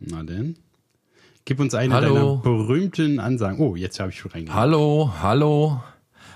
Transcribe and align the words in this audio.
Na 0.00 0.22
denn? 0.22 0.56
Gib 1.44 1.60
uns 1.60 1.74
eine 1.74 1.94
Hallo. 1.94 2.14
deiner 2.14 2.36
berühmten 2.36 3.20
Ansagen. 3.20 3.60
Oh, 3.60 3.76
jetzt 3.76 4.00
habe 4.00 4.10
ich 4.10 4.18
schon 4.18 4.30
reingehört. 4.30 4.58
Hallo, 4.58 5.12
hallo, 5.22 5.82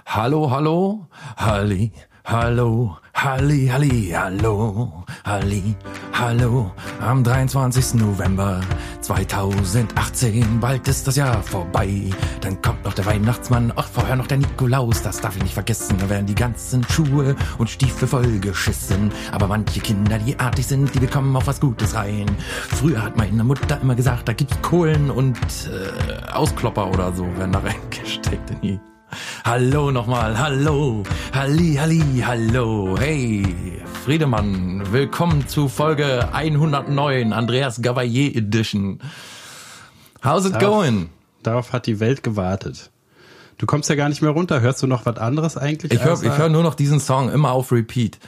hallo, 0.06 0.50
hallo, 0.50 1.06
Halli, 1.36 1.92
hallo, 2.24 2.98
Halli, 3.24 3.68
Halli, 3.68 4.10
hallo, 4.14 5.02
Halli, 5.24 5.74
hallo. 6.12 6.70
Am 7.00 7.24
23. 7.24 7.94
November 7.94 8.60
2018, 9.00 10.60
bald 10.60 10.86
ist 10.88 11.06
das 11.06 11.16
Jahr 11.16 11.42
vorbei. 11.42 12.10
Dann 12.42 12.60
kommt 12.60 12.84
noch 12.84 12.92
der 12.92 13.06
Weihnachtsmann, 13.06 13.72
auch 13.72 13.86
vorher 13.86 14.16
noch 14.16 14.26
der 14.26 14.36
Nikolaus, 14.36 15.00
das 15.00 15.22
darf 15.22 15.36
ich 15.36 15.42
nicht 15.42 15.54
vergessen. 15.54 15.96
Da 15.98 16.10
werden 16.10 16.26
die 16.26 16.34
ganzen 16.34 16.84
Schuhe 16.86 17.34
und 17.56 17.70
Stiefel 17.70 18.06
vollgeschissen. 18.06 19.10
Aber 19.32 19.46
manche 19.46 19.80
Kinder, 19.80 20.18
die 20.18 20.38
artig 20.38 20.66
sind, 20.66 20.94
die 20.94 21.00
bekommen 21.00 21.34
auch 21.34 21.46
was 21.46 21.60
Gutes 21.60 21.94
rein. 21.94 22.26
Früher 22.68 23.02
hat 23.02 23.16
meine 23.16 23.42
Mutter 23.42 23.80
immer 23.80 23.94
gesagt, 23.94 24.28
da 24.28 24.34
gibt's 24.34 24.60
Kohlen 24.60 25.10
und 25.10 25.38
äh, 25.38 26.30
Ausklopper 26.30 26.90
oder 26.90 27.10
so, 27.14 27.24
werden 27.38 27.52
da 27.52 27.60
reingesteckt 27.60 28.50
in 28.50 28.60
die 28.60 28.93
Hallo 29.44 29.90
nochmal, 29.90 30.38
hallo, 30.38 31.02
Halli, 31.32 31.74
Halli, 31.76 32.22
hallo, 32.24 32.96
hey, 32.98 33.44
Friedemann, 34.04 34.82
willkommen 34.92 35.46
zu 35.48 35.68
Folge 35.68 36.32
109, 36.32 37.32
Andreas 37.32 37.80
Gavalier 37.82 38.34
Edition. 38.36 39.00
How's 40.24 40.46
it 40.46 40.54
Darauf- 40.54 40.62
going? 40.82 41.08
Darauf 41.42 41.72
hat 41.72 41.86
die 41.86 42.00
Welt 42.00 42.22
gewartet. 42.22 42.90
Du 43.58 43.66
kommst 43.66 43.88
ja 43.88 43.94
gar 43.96 44.08
nicht 44.08 44.22
mehr 44.22 44.30
runter. 44.32 44.60
Hörst 44.60 44.82
du 44.82 44.86
noch 44.86 45.06
was 45.06 45.16
anderes 45.18 45.56
eigentlich? 45.56 45.92
Ich 45.92 46.02
höre 46.04 46.20
hör 46.36 46.48
nur 46.48 46.62
noch 46.62 46.74
diesen 46.74 47.00
Song 47.00 47.30
immer 47.30 47.52
auf 47.52 47.70
Repeat. 47.70 48.18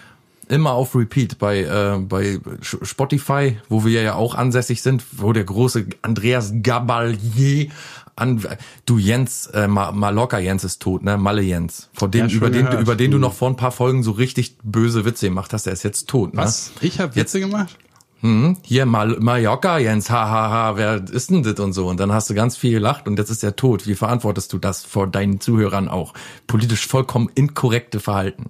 Immer 0.48 0.72
auf 0.72 0.94
Repeat 0.94 1.38
bei, 1.38 1.62
äh, 1.64 1.98
bei 1.98 2.38
Spotify, 2.62 3.58
wo 3.68 3.84
wir 3.84 4.02
ja 4.02 4.14
auch 4.14 4.36
ansässig 4.36 4.80
sind, 4.82 5.02
wo 5.10 5.32
der 5.32 5.42
große 5.42 5.86
Andreas 6.02 6.52
Gabalier 6.62 7.68
an, 8.16 8.44
du 8.86 8.98
Jens, 8.98 9.46
äh, 9.48 9.68
Ma- 9.68 9.92
Mallorca 9.92 10.38
Jens 10.38 10.64
ist 10.64 10.80
tot, 10.82 11.04
ne? 11.04 11.16
Malle 11.18 11.42
Jens. 11.42 11.90
Vor 11.92 12.08
dem, 12.08 12.28
Ja, 12.28 12.34
über 12.34 12.50
den, 12.50 12.64
gehört. 12.66 12.82
über 12.82 12.96
den 12.96 13.10
du 13.10 13.16
Hm. 13.16 13.20
noch 13.22 13.34
vor 13.34 13.48
ein 13.48 13.56
paar 13.56 13.72
Folgen 13.72 14.02
so 14.02 14.10
richtig 14.12 14.56
böse 14.62 15.04
Witze 15.04 15.26
gemacht 15.28 15.52
hast, 15.52 15.66
der 15.66 15.72
ist 15.74 15.82
jetzt 15.84 16.08
tot, 16.08 16.34
ne? 16.34 16.42
Was? 16.42 16.72
Ich 16.80 16.98
habe 17.00 17.14
Witze 17.16 17.40
gemacht? 17.40 17.76
Hm, 18.22 18.56
hier 18.62 18.86
Mal 18.86 19.16
Mallorca, 19.20 19.76
Jens, 19.78 20.08
hahaha, 20.08 20.48
ha, 20.48 20.50
ha, 20.50 20.76
wer 20.76 21.04
ist 21.10 21.28
denn 21.30 21.42
das 21.42 21.60
und 21.60 21.74
so? 21.74 21.86
Und 21.86 22.00
dann 22.00 22.12
hast 22.12 22.30
du 22.30 22.34
ganz 22.34 22.56
viel 22.56 22.72
gelacht 22.72 23.06
und 23.06 23.18
jetzt 23.18 23.28
ist 23.30 23.44
er 23.44 23.54
tot. 23.56 23.86
Wie 23.86 23.94
verantwortest 23.94 24.52
du 24.54 24.58
das 24.58 24.84
vor 24.84 25.06
deinen 25.06 25.38
Zuhörern 25.38 25.88
auch? 25.88 26.14
Politisch 26.46 26.86
vollkommen 26.86 27.28
inkorrekte 27.34 28.00
Verhalten. 28.00 28.46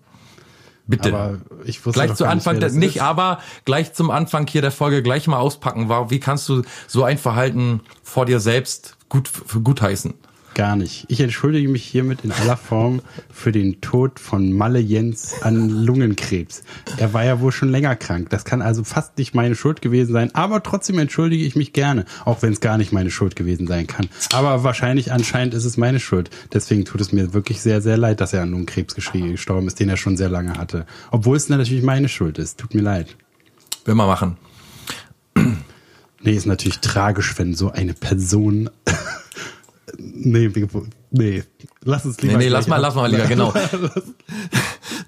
Bitte. 0.86 1.08
Aber 1.12 1.38
ich 1.64 1.84
wusste 1.84 1.98
gleich 2.00 2.14
zu 2.14 2.26
Anfang, 2.26 2.58
nicht, 2.58 2.74
nicht, 2.76 3.02
aber 3.02 3.40
gleich 3.64 3.92
zum 3.92 4.12
Anfang 4.12 4.46
hier 4.46 4.62
der 4.62 4.70
Folge 4.70 5.02
gleich 5.02 5.26
mal 5.26 5.38
auspacken 5.38 5.88
war. 5.88 6.10
Wie 6.10 6.20
kannst 6.20 6.48
du 6.48 6.62
so 6.86 7.02
ein 7.02 7.18
Verhalten 7.18 7.80
vor 8.04 8.24
dir 8.24 8.38
selbst 8.38 8.95
gut 9.08 9.28
für 9.28 9.60
gut 9.60 9.82
heißen? 9.82 10.14
Gar 10.56 10.76
nicht. 10.76 11.04
Ich 11.08 11.20
entschuldige 11.20 11.68
mich 11.68 11.84
hiermit 11.84 12.24
in 12.24 12.32
aller 12.32 12.56
Form 12.56 13.02
für 13.30 13.52
den 13.52 13.82
Tod 13.82 14.18
von 14.18 14.54
Malle 14.54 14.78
Jens 14.78 15.42
an 15.42 15.68
Lungenkrebs. 15.68 16.62
Er 16.96 17.12
war 17.12 17.26
ja 17.26 17.42
wohl 17.42 17.52
schon 17.52 17.68
länger 17.68 17.94
krank. 17.94 18.30
Das 18.30 18.46
kann 18.46 18.62
also 18.62 18.82
fast 18.82 19.18
nicht 19.18 19.34
meine 19.34 19.54
Schuld 19.54 19.82
gewesen 19.82 20.14
sein. 20.14 20.34
Aber 20.34 20.62
trotzdem 20.62 20.98
entschuldige 20.98 21.44
ich 21.44 21.56
mich 21.56 21.74
gerne, 21.74 22.06
auch 22.24 22.40
wenn 22.40 22.54
es 22.54 22.60
gar 22.60 22.78
nicht 22.78 22.90
meine 22.90 23.10
Schuld 23.10 23.36
gewesen 23.36 23.66
sein 23.66 23.86
kann. 23.86 24.08
Aber 24.32 24.64
wahrscheinlich 24.64 25.12
anscheinend 25.12 25.52
ist 25.52 25.66
es 25.66 25.76
meine 25.76 26.00
Schuld. 26.00 26.30
Deswegen 26.54 26.86
tut 26.86 27.02
es 27.02 27.12
mir 27.12 27.34
wirklich 27.34 27.60
sehr, 27.60 27.82
sehr 27.82 27.98
leid, 27.98 28.22
dass 28.22 28.32
er 28.32 28.40
an 28.40 28.50
Lungenkrebs 28.50 28.94
gestorben 28.94 29.66
ist, 29.66 29.78
den 29.78 29.90
er 29.90 29.98
schon 29.98 30.16
sehr 30.16 30.30
lange 30.30 30.54
hatte. 30.56 30.86
Obwohl 31.10 31.36
es 31.36 31.50
natürlich 31.50 31.82
meine 31.82 32.08
Schuld 32.08 32.38
ist. 32.38 32.58
Tut 32.58 32.74
mir 32.74 32.80
leid. 32.80 33.14
Will 33.84 33.94
mal 33.94 34.06
machen. 34.06 34.38
Nee, 36.22 36.32
ist 36.32 36.46
natürlich 36.46 36.78
tragisch, 36.80 37.38
wenn 37.38 37.54
so 37.54 37.70
eine 37.70 37.94
Person. 37.94 38.70
nee, 39.98 40.50
nee, 41.10 41.44
lass 41.84 42.04
uns 42.04 42.20
lieber. 42.20 42.34
Nee, 42.38 42.44
nee, 42.44 42.48
lass 42.48 42.66
mal, 42.66 42.76
ab- 42.76 42.82
lass 42.82 42.94
mal 42.94 43.10
lieber, 43.10 43.26
genau. 43.26 43.52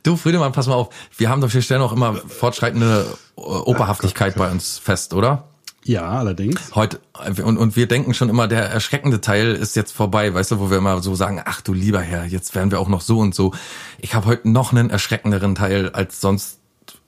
Du, 0.02 0.16
Friedemann, 0.16 0.52
pass 0.52 0.66
mal 0.68 0.74
auf. 0.74 0.90
Wir 1.16 1.28
haben 1.28 1.40
doch, 1.40 1.52
wir 1.52 1.60
stellen 1.60 1.82
auch 1.82 1.92
immer 1.92 2.14
fortschreitende 2.14 3.04
äh, 3.36 3.40
Operhaftigkeit 3.40 4.36
bei 4.36 4.50
uns 4.50 4.78
fest, 4.78 5.12
oder? 5.12 5.48
Ja, 5.84 6.08
allerdings. 6.10 6.74
Heute, 6.74 7.00
und, 7.42 7.56
und 7.56 7.74
wir 7.76 7.88
denken 7.88 8.14
schon 8.14 8.28
immer, 8.28 8.46
der 8.46 8.64
erschreckende 8.64 9.20
Teil 9.20 9.54
ist 9.54 9.74
jetzt 9.74 9.92
vorbei, 9.92 10.32
weißt 10.32 10.52
du, 10.52 10.60
wo 10.60 10.70
wir 10.70 10.78
immer 10.78 11.02
so 11.02 11.14
sagen, 11.14 11.40
ach 11.44 11.60
du 11.62 11.72
lieber 11.72 12.00
Herr, 12.00 12.24
jetzt 12.26 12.54
werden 12.54 12.70
wir 12.70 12.78
auch 12.80 12.88
noch 12.88 13.00
so 13.00 13.18
und 13.18 13.34
so. 13.34 13.52
Ich 13.98 14.14
habe 14.14 14.26
heute 14.26 14.48
noch 14.50 14.72
einen 14.72 14.90
erschreckenderen 14.90 15.54
Teil 15.54 15.90
als 15.90 16.20
sonst 16.20 16.54
äh, 16.54 16.57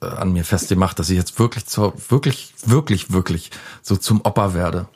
an 0.01 0.33
mir 0.33 0.43
festgemacht, 0.43 0.97
dass 0.99 1.09
ich 1.09 1.17
jetzt 1.17 1.37
wirklich 1.39 1.65
zur, 1.65 1.93
wirklich, 2.09 2.53
wirklich, 2.65 3.11
wirklich 3.13 3.51
so 3.81 3.95
zum 3.97 4.21
Opa 4.21 4.53
werde. 4.53 4.87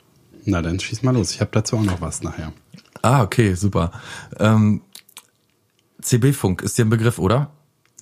Na, 0.44 0.62
dann 0.62 0.78
schieß 0.80 1.02
mal 1.02 1.14
los. 1.14 1.30
Ich 1.32 1.40
habe 1.40 1.50
dazu 1.52 1.76
auch 1.76 1.82
noch 1.82 2.00
was 2.00 2.22
nachher. 2.22 2.52
Ah, 3.02 3.22
okay, 3.22 3.54
super. 3.54 3.92
Ähm, 4.38 4.82
CB-Funk 6.00 6.62
ist 6.62 6.78
dir 6.78 6.84
ein 6.84 6.90
Begriff, 6.90 7.18
oder? 7.18 7.50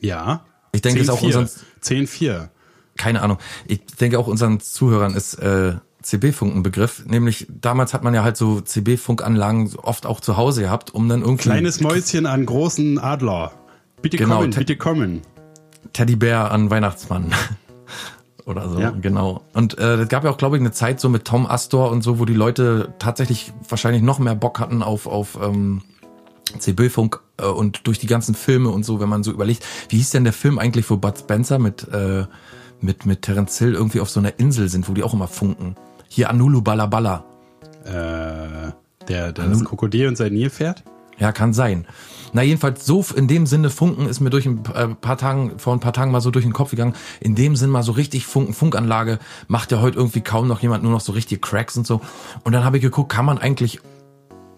Ja. 0.00 0.44
Ich 0.72 0.82
denke, 0.82 1.00
ist 1.00 1.10
auch 1.10 1.20
10-4. 1.20 1.24
unseren- 1.38 1.48
10-4. 1.82 2.48
keine 2.96 3.22
Ahnung. 3.22 3.38
Ich 3.66 3.84
denke 3.86 4.18
auch 4.18 4.26
unseren 4.26 4.60
Zuhörern 4.60 5.14
ist 5.14 5.34
äh, 5.34 5.74
CB-Funk 6.02 6.54
ein 6.54 6.62
Begriff. 6.62 7.04
Nämlich 7.06 7.46
damals 7.48 7.94
hat 7.94 8.02
man 8.04 8.12
ja 8.14 8.22
halt 8.22 8.36
so 8.36 8.60
CB-Funkanlagen 8.60 9.74
oft 9.76 10.06
auch 10.06 10.20
zu 10.20 10.36
Hause 10.36 10.62
gehabt, 10.62 10.92
um 10.94 11.08
dann 11.08 11.22
irgendwie 11.22 11.44
Kleines 11.44 11.80
Mäuschen 11.80 12.26
an 12.26 12.44
großen 12.44 12.98
Adler. 12.98 13.52
Bitte 14.02 14.16
Genau, 14.18 14.36
kommen, 14.40 14.50
te- 14.50 14.58
bitte 14.58 14.76
kommen. 14.76 15.22
Teddybär 15.94 16.50
an 16.52 16.68
Weihnachtsmann. 16.70 17.32
Oder 18.46 18.68
so, 18.68 18.78
Ja. 18.78 18.90
genau. 18.90 19.40
Und 19.54 19.78
äh, 19.78 19.94
es 19.94 20.08
gab 20.08 20.22
ja 20.24 20.30
auch, 20.30 20.36
glaube 20.36 20.56
ich, 20.56 20.60
eine 20.60 20.72
Zeit 20.72 21.00
so 21.00 21.08
mit 21.08 21.24
Tom 21.24 21.46
Astor 21.46 21.90
und 21.90 22.02
so, 22.02 22.18
wo 22.18 22.26
die 22.26 22.34
Leute 22.34 22.92
tatsächlich 22.98 23.54
wahrscheinlich 23.70 24.02
noch 24.02 24.18
mehr 24.18 24.34
Bock 24.34 24.60
hatten 24.60 24.82
auf, 24.82 25.06
auf 25.06 25.38
ähm, 25.42 25.80
CB-Funk 26.58 27.20
äh, 27.38 27.46
und 27.46 27.86
durch 27.86 27.98
die 27.98 28.06
ganzen 28.06 28.34
Filme 28.34 28.68
und 28.68 28.84
so, 28.84 29.00
wenn 29.00 29.08
man 29.08 29.22
so 29.22 29.30
überlegt, 29.32 29.64
wie 29.88 29.96
hieß 29.96 30.10
denn 30.10 30.24
der 30.24 30.34
Film 30.34 30.58
eigentlich, 30.58 30.90
wo 30.90 30.98
Bud 30.98 31.16
Spencer 31.18 31.58
mit, 31.58 31.88
äh, 31.88 32.26
mit, 32.82 33.06
mit 33.06 33.22
Terence 33.22 33.56
Hill 33.58 33.72
irgendwie 33.72 34.00
auf 34.00 34.10
so 34.10 34.20
einer 34.20 34.38
Insel 34.38 34.68
sind, 34.68 34.90
wo 34.90 34.92
die 34.92 35.02
auch 35.02 35.14
immer 35.14 35.28
funken. 35.28 35.74
Hier 36.08 36.28
Anulu 36.28 36.60
Balabala. 36.60 37.24
Äh, 37.84 38.72
der, 39.08 39.32
der 39.32 39.32
das 39.32 39.64
Krokodil 39.64 40.08
und 40.08 40.16
sein 40.16 40.32
Nilpferd? 40.34 40.82
Ja, 41.18 41.32
kann 41.32 41.52
sein. 41.52 41.86
Na 42.32 42.42
jedenfalls 42.42 42.84
so 42.84 43.04
in 43.14 43.28
dem 43.28 43.46
Sinne 43.46 43.70
Funken 43.70 44.08
ist 44.08 44.20
mir 44.20 44.30
durch 44.30 44.46
ein 44.46 44.64
äh, 44.74 44.88
paar 44.88 45.16
Tagen 45.16 45.58
vor 45.58 45.72
ein 45.72 45.80
paar 45.80 45.92
Tagen 45.92 46.10
mal 46.10 46.20
so 46.20 46.32
durch 46.32 46.44
den 46.44 46.52
Kopf 46.52 46.70
gegangen. 46.70 46.94
In 47.20 47.36
dem 47.36 47.54
Sinn 47.54 47.70
mal 47.70 47.84
so 47.84 47.92
richtig 47.92 48.26
Funken 48.26 48.54
Funkanlage 48.54 49.20
macht 49.46 49.70
ja 49.70 49.80
heute 49.80 49.98
irgendwie 49.98 50.20
kaum 50.20 50.48
noch 50.48 50.60
jemand 50.60 50.82
nur 50.82 50.92
noch 50.92 51.00
so 51.00 51.12
richtig 51.12 51.42
Cracks 51.42 51.76
und 51.76 51.86
so. 51.86 52.00
Und 52.42 52.52
dann 52.52 52.64
habe 52.64 52.78
ich 52.78 52.82
geguckt, 52.82 53.12
kann 53.12 53.24
man 53.24 53.38
eigentlich 53.38 53.80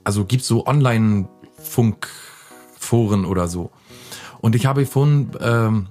also 0.07 0.25
gibt's 0.25 0.47
so 0.47 0.67
Online 0.67 1.29
Funkforen 1.59 3.25
oder 3.25 3.49
so. 3.49 3.73
Und 4.41 4.55
ich 4.55 4.65
habe 4.65 4.83
gefunden 4.83 5.33
ähm, 5.41 5.89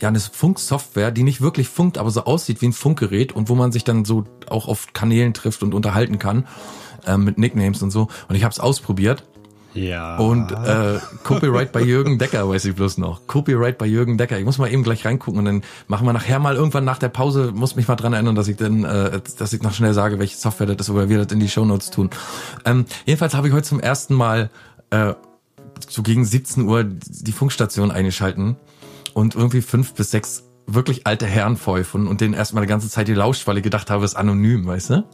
ja 0.00 0.08
eine 0.08 0.20
Funksoftware, 0.20 1.10
die 1.10 1.22
nicht 1.22 1.40
wirklich 1.40 1.68
funkt, 1.68 1.96
aber 1.96 2.10
so 2.10 2.24
aussieht 2.24 2.60
wie 2.60 2.66
ein 2.66 2.74
Funkgerät 2.74 3.32
und 3.32 3.48
wo 3.48 3.54
man 3.54 3.72
sich 3.72 3.84
dann 3.84 4.04
so 4.04 4.24
auch 4.50 4.68
auf 4.68 4.92
Kanälen 4.92 5.32
trifft 5.32 5.62
und 5.62 5.72
unterhalten 5.72 6.18
kann 6.18 6.46
ähm, 7.06 7.24
mit 7.24 7.38
Nicknames 7.38 7.82
und 7.82 7.90
so. 7.90 8.08
Und 8.28 8.34
ich 8.34 8.44
habe 8.44 8.52
es 8.52 8.60
ausprobiert 8.60 9.24
Ja. 9.74 10.16
und 10.16 10.50
äh, 10.50 10.98
Copyright 11.22 11.72
bei 11.72 11.80
Jürgen 11.80 12.18
Decker, 12.18 12.48
weiß 12.48 12.64
ich 12.64 12.74
bloß 12.74 12.98
noch. 12.98 13.26
Copyright 13.26 13.78
bei 13.78 13.86
Jürgen 13.86 14.18
Decker. 14.18 14.38
Ich 14.38 14.44
muss 14.44 14.58
mal 14.58 14.72
eben 14.72 14.82
gleich 14.82 15.04
reingucken 15.04 15.38
und 15.38 15.44
dann 15.44 15.62
machen 15.86 16.06
wir 16.06 16.12
nachher 16.12 16.38
mal 16.38 16.56
irgendwann 16.56 16.84
nach 16.84 16.98
der 16.98 17.08
Pause, 17.08 17.52
muss 17.54 17.76
mich 17.76 17.86
mal 17.86 17.96
dran 17.96 18.12
erinnern, 18.12 18.34
dass 18.34 18.48
ich 18.48 18.56
dann, 18.56 18.84
äh, 18.84 19.20
dass 19.38 19.52
ich 19.52 19.62
noch 19.62 19.72
schnell 19.72 19.94
sage, 19.94 20.18
welche 20.18 20.36
Software 20.36 20.66
das 20.66 20.88
ist 20.88 20.90
oder 20.90 21.08
wir 21.08 21.18
das 21.22 21.32
in 21.32 21.40
die 21.40 21.48
Shownotes 21.48 21.90
tun. 21.90 22.10
Ähm, 22.64 22.84
jedenfalls 23.06 23.34
habe 23.34 23.48
ich 23.48 23.54
heute 23.54 23.66
zum 23.66 23.80
ersten 23.80 24.14
Mal 24.14 24.50
äh, 24.90 25.14
so 25.88 26.02
gegen 26.02 26.24
17 26.24 26.64
Uhr 26.64 26.84
die 26.84 27.32
Funkstation 27.32 27.90
eingeschalten 27.90 28.56
und 29.14 29.34
irgendwie 29.34 29.62
fünf 29.62 29.94
bis 29.94 30.10
sechs 30.10 30.44
wirklich 30.66 31.06
alte 31.06 31.26
Herren 31.26 31.56
pfeifen 31.56 32.06
und 32.06 32.20
denen 32.20 32.34
erstmal 32.34 32.64
die 32.64 32.68
ganze 32.68 32.88
Zeit 32.88 33.06
gelauscht, 33.06 33.46
weil 33.46 33.56
ich 33.56 33.62
gedacht 33.62 33.90
habe, 33.90 34.04
es 34.04 34.12
ist 34.12 34.16
anonym, 34.16 34.66
weißt 34.66 34.90
du? 34.90 35.04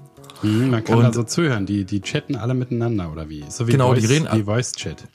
Hm, 0.43 0.71
man 0.71 0.85
kann 0.85 0.99
und- 0.99 1.05
da 1.05 1.12
so 1.12 1.23
zuhören. 1.23 1.67
Die, 1.67 1.85
die 1.85 2.00
chatten 2.00 2.37
alle 2.37 2.55
miteinander, 2.55 3.11
oder 3.12 3.29
wie? 3.29 3.44
So 3.49 3.67
wie 3.67 3.73
Genau, 3.73 3.88
Voice, 3.88 4.00
die 4.00 4.06
reden- 4.06 4.29
wie 4.33 4.43
Voice-Chat. 4.43 5.09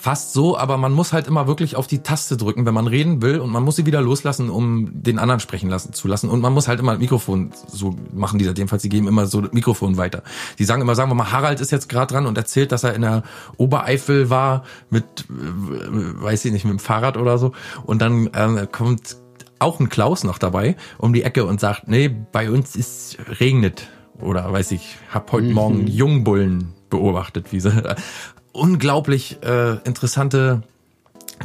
Fast 0.00 0.32
so, 0.32 0.56
aber 0.56 0.78
man 0.78 0.92
muss 0.92 1.12
halt 1.12 1.26
immer 1.26 1.46
wirklich 1.46 1.76
auf 1.76 1.86
die 1.86 1.98
Taste 1.98 2.38
drücken, 2.38 2.64
wenn 2.64 2.72
man 2.72 2.86
reden 2.86 3.20
will 3.20 3.40
und 3.40 3.50
man 3.50 3.62
muss 3.62 3.76
sie 3.76 3.84
wieder 3.84 4.00
loslassen, 4.00 4.48
um 4.48 4.88
den 5.02 5.18
anderen 5.18 5.38
sprechen 5.38 5.68
lassen 5.68 5.92
zu 5.92 6.08
lassen 6.08 6.30
und 6.30 6.40
man 6.40 6.54
muss 6.54 6.66
halt 6.66 6.80
immer 6.80 6.92
das 6.92 7.00
Mikrofon 7.02 7.50
so 7.68 7.94
machen 8.14 8.38
die 8.38 8.46
das 8.46 8.54
jedenfalls, 8.56 8.80
die 8.80 8.88
geben 8.88 9.06
immer 9.06 9.26
so 9.26 9.42
das 9.42 9.52
Mikrofon 9.52 9.98
weiter. 9.98 10.22
Die 10.58 10.64
sagen 10.64 10.80
immer, 10.80 10.94
sagen 10.94 11.10
wir 11.10 11.14
mal, 11.14 11.30
Harald 11.30 11.60
ist 11.60 11.72
jetzt 11.72 11.90
gerade 11.90 12.10
dran 12.14 12.24
und 12.24 12.38
erzählt, 12.38 12.72
dass 12.72 12.84
er 12.84 12.94
in 12.94 13.02
der 13.02 13.22
Obereifel 13.58 14.30
war 14.30 14.64
mit, 14.88 15.04
äh, 15.28 16.22
weiß 16.22 16.46
ich 16.46 16.52
nicht, 16.52 16.64
mit 16.64 16.72
dem 16.72 16.78
Fahrrad 16.78 17.18
oder 17.18 17.36
so 17.36 17.52
und 17.84 18.00
dann 18.00 18.28
äh, 18.28 18.66
kommt 18.72 19.18
auch 19.58 19.78
ein 19.78 19.90
Klaus 19.90 20.24
noch 20.24 20.38
dabei 20.38 20.74
um 20.96 21.12
die 21.12 21.22
Ecke 21.22 21.44
und 21.44 21.60
sagt, 21.60 21.86
nee, 21.86 22.08
bei 22.08 22.50
uns 22.50 22.76
ist 22.76 23.18
regnet 23.40 23.88
oder 24.22 24.50
weiß 24.52 24.72
ich, 24.72 24.96
hab 25.12 25.32
heute 25.32 25.48
Morgen 25.48 25.86
Jungbullen 25.86 26.72
beobachtet, 26.90 27.52
wie 27.52 27.60
sie 27.60 27.70
unglaublich 28.52 29.38
äh, 29.42 29.78
interessante 29.84 30.62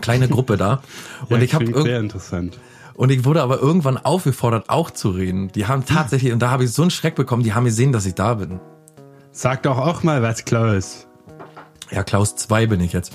kleine 0.02 0.28
Gruppe 0.30 0.58
da. 0.58 0.82
Und 1.30 1.38
Ja, 1.38 1.42
ich 1.42 1.54
habe 1.54 1.82
sehr 1.82 2.00
interessant. 2.00 2.60
Und 2.96 3.12
ich 3.12 3.26
wurde 3.26 3.44
aber 3.44 3.60
irgendwann 3.60 3.98
aufgefordert, 3.98 4.70
auch 4.70 4.90
zu 4.90 5.12
reden. 5.12 5.52
Die 5.52 5.68
haben 5.68 5.86
tatsächlich, 5.86 6.34
und 6.34 6.40
da 6.40 6.50
habe 6.50 6.64
ich 6.64 6.72
so 6.72 6.82
einen 6.82 6.92
Schreck 6.92 7.14
bekommen, 7.14 7.44
die 7.44 7.54
haben 7.54 7.66
gesehen, 7.66 7.92
dass 7.92 8.08
ich 8.08 8.16
da 8.16 8.34
bin. 8.34 8.60
Sag 9.32 9.64
doch 9.64 9.78
auch 9.78 10.02
mal 10.02 10.24
was, 10.24 10.46
Klaus. 10.46 11.08
Ja, 11.92 12.04
Klaus 12.04 12.36
2 12.36 12.66
bin 12.66 12.82
ich 12.82 12.94
jetzt. 12.94 13.14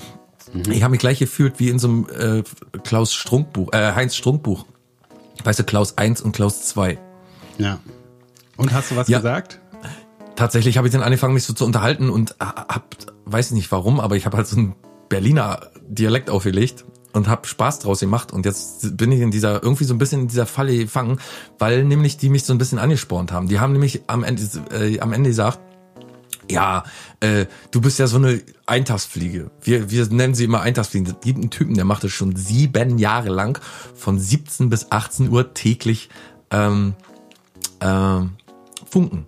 Ich 0.69 0.83
habe 0.83 0.91
mich 0.91 0.99
gleich 0.99 1.19
gefühlt 1.19 1.59
wie 1.59 1.69
in 1.69 1.79
so 1.79 1.87
einem 1.87 2.07
äh, 2.17 2.43
Klaus 2.83 3.13
Strunkbuch, 3.13 3.73
äh, 3.73 3.93
Heinz 3.93 4.15
Strunkbuch. 4.15 4.65
Weißt 5.43 5.59
du, 5.59 5.63
Klaus 5.63 5.97
1 5.97 6.21
und 6.21 6.33
Klaus 6.33 6.67
2. 6.67 6.97
Ja. 7.57 7.79
Und 8.57 8.73
hast 8.73 8.91
du 8.91 8.95
was 8.95 9.07
Ja. 9.07 9.19
gesagt? 9.19 9.59
Tatsächlich 10.35 10.77
habe 10.77 10.87
ich 10.87 10.93
dann 10.93 11.03
angefangen, 11.03 11.33
mich 11.33 11.43
so 11.43 11.53
zu 11.53 11.65
unterhalten 11.65 12.09
und 12.09 12.35
hab, 12.39 12.95
weiß 13.25 13.51
nicht 13.51 13.71
warum, 13.71 13.99
aber 13.99 14.15
ich 14.15 14.25
habe 14.25 14.37
halt 14.37 14.47
so 14.47 14.57
einen 14.57 14.75
Berliner 15.09 15.69
Dialekt 15.87 16.29
aufgelegt 16.29 16.85
und 17.13 17.27
habe 17.27 17.47
Spaß 17.47 17.79
draus 17.79 17.99
gemacht. 17.99 18.31
Und 18.31 18.45
jetzt 18.45 18.97
bin 18.97 19.11
ich 19.11 19.19
in 19.21 19.29
dieser, 19.29 19.61
irgendwie 19.61 19.83
so 19.83 19.93
ein 19.93 19.99
bisschen 19.99 20.21
in 20.21 20.27
dieser 20.27 20.47
Falle 20.47 20.75
gefangen, 20.75 21.19
weil 21.59 21.83
nämlich 21.83 22.17
die 22.17 22.29
mich 22.29 22.43
so 22.45 22.53
ein 22.53 22.57
bisschen 22.57 22.79
angespornt 22.79 23.31
haben. 23.31 23.47
Die 23.47 23.59
haben 23.59 23.73
nämlich 23.73 24.01
am 24.07 24.23
Ende, 24.23 24.41
äh, 24.71 24.99
am 24.99 25.13
Ende 25.13 25.29
gesagt, 25.29 25.59
ja, 26.49 26.83
äh, 27.19 27.45
du 27.71 27.79
bist 27.79 27.99
ja 27.99 28.07
so 28.07 28.17
eine 28.17 28.41
Eintagsfliege. 28.65 29.51
Wir, 29.61 29.91
wir 29.91 30.07
nennen 30.07 30.33
sie 30.33 30.43
immer 30.45 30.61
Eintagsfliegen. 30.61 31.07
Es 31.07 31.19
gibt 31.21 31.39
einen 31.39 31.51
Typen, 31.51 31.75
der 31.75 31.85
macht 31.85 32.03
das 32.03 32.11
schon 32.11 32.35
sieben 32.35 32.97
Jahre 32.97 33.29
lang 33.29 33.61
von 33.95 34.19
17 34.19 34.69
bis 34.69 34.91
18 34.91 35.29
Uhr 35.29 35.53
täglich 35.53 36.09
ähm, 36.49 36.95
ähm, 37.79 38.31
Funken. 38.93 39.25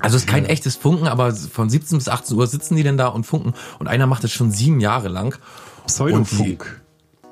Also 0.00 0.16
es 0.16 0.22
ist 0.22 0.28
kein 0.28 0.46
echtes 0.46 0.76
Funken, 0.76 1.08
aber 1.08 1.34
von 1.34 1.68
17 1.68 1.98
bis 1.98 2.08
18 2.08 2.38
Uhr 2.38 2.46
sitzen 2.46 2.74
die 2.74 2.82
denn 2.82 2.96
da 2.96 3.08
und 3.08 3.24
funken. 3.24 3.52
Und 3.78 3.86
einer 3.86 4.06
macht 4.06 4.24
das 4.24 4.32
schon 4.32 4.50
sieben 4.50 4.80
Jahre 4.80 5.08
lang. 5.08 5.36
Pseudofunk. 5.86 6.80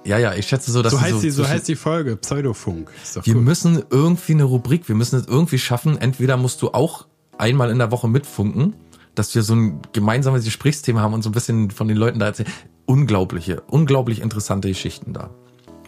Ja, 0.05 0.19
ja, 0.19 0.35
ich 0.35 0.47
schätze 0.47 0.71
so, 0.71 0.83
dass 0.83 0.93
So 0.93 0.99
die 0.99 1.05
heißt, 1.05 1.23
die, 1.23 1.31
so 1.31 1.49
heißt 1.49 1.67
die 1.67 1.77
Folge, 1.77 2.17
Pseudofunk. 2.17 2.91
Wir 3.23 3.35
gut. 3.35 3.43
müssen 3.43 3.83
irgendwie 3.89 4.33
eine 4.35 4.45
Rubrik, 4.45 4.87
wir 4.89 4.95
müssen 4.95 5.19
es 5.19 5.27
irgendwie 5.27 5.59
schaffen. 5.59 5.97
Entweder 5.97 6.37
musst 6.37 6.61
du 6.61 6.73
auch 6.73 7.07
einmal 7.39 7.71
in 7.71 7.79
der 7.79 7.91
Woche 7.91 8.07
mitfunken, 8.07 8.77
dass 9.15 9.35
wir 9.35 9.43
so 9.43 9.55
ein 9.55 9.81
gemeinsames 9.95 10.45
Gesprächsthema 10.45 11.01
haben 11.01 11.15
und 11.15 11.23
so 11.23 11.31
ein 11.31 11.33
bisschen 11.33 11.71
von 11.71 11.89
den 11.89 11.97
Leuten 11.97 12.19
da 12.19 12.27
erzählen. 12.27 12.51
Unglaubliche, 12.85 13.63
unglaublich 13.63 14.21
interessante 14.21 14.69
Geschichten 14.69 15.15
da. 15.15 15.31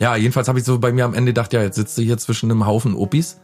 Ja, 0.00 0.16
jedenfalls 0.16 0.48
habe 0.48 0.58
ich 0.60 0.64
so 0.64 0.78
bei 0.78 0.92
mir 0.92 1.04
am 1.04 1.12
Ende 1.12 1.32
gedacht, 1.32 1.52
ja, 1.52 1.62
jetzt 1.62 1.76
sitzt 1.76 1.98
du 1.98 2.02
hier 2.02 2.16
zwischen 2.16 2.50
einem 2.50 2.66
Haufen 2.66 2.94
Opis, 2.94 3.40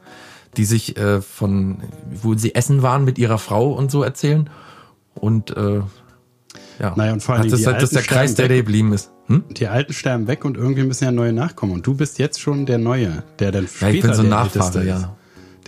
die 0.57 0.65
sich 0.65 0.97
äh, 0.97 1.21
von, 1.21 1.79
wo 2.11 2.35
sie 2.35 2.55
essen 2.55 2.83
waren 2.83 3.05
mit 3.05 3.19
ihrer 3.19 3.39
Frau 3.39 3.73
und 3.73 3.91
so 3.91 4.03
erzählen. 4.03 4.51
Und 5.15 5.57
äh, 5.57 5.81
ja, 6.81 6.95
Naja, 6.97 7.13
und 7.13 7.23
vor 7.23 7.37
allen 7.37 7.49
das, 7.49 7.61
Dingen 7.61 7.73
das, 7.73 7.75
die 7.75 7.81
das 7.81 7.83
ist 7.85 7.93
der 7.93 8.01
Alten 8.01 8.09
Kreis, 8.09 8.35
der 8.35 8.49
weg. 8.49 8.59
geblieben 8.59 8.93
ist. 8.93 9.11
Hm? 9.27 9.45
Die 9.51 9.69
Alten 9.69 9.93
sterben 9.93 10.27
weg 10.27 10.45
und 10.45 10.57
irgendwie 10.57 10.83
müssen 10.83 11.05
ja 11.05 11.13
neue 11.13 11.33
nachkommen. 11.33 11.73
Und 11.75 11.87
du 11.87 11.95
bist 11.95 12.19
jetzt 12.19 12.41
schon 12.41 12.67
der 12.67 12.79
Neue, 12.79 13.23
der 13.39 13.53
dann 13.53 13.67
später 13.69 13.87
Ja, 13.89 13.95
ich 13.95 14.03
bin 14.03 14.15
so 14.15 14.23
ein 14.23 14.29
der 14.29 14.39
Nachfahre, 14.39 14.79
Älteste 14.81 14.89
ja. 14.89 14.97
ist. 14.97 15.09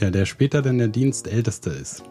Der, 0.01 0.11
der 0.11 0.27
später 0.27 0.63
dann 0.63 0.79
der 0.79 0.89
Dienstälteste 0.89 1.71
ist. 1.71 2.03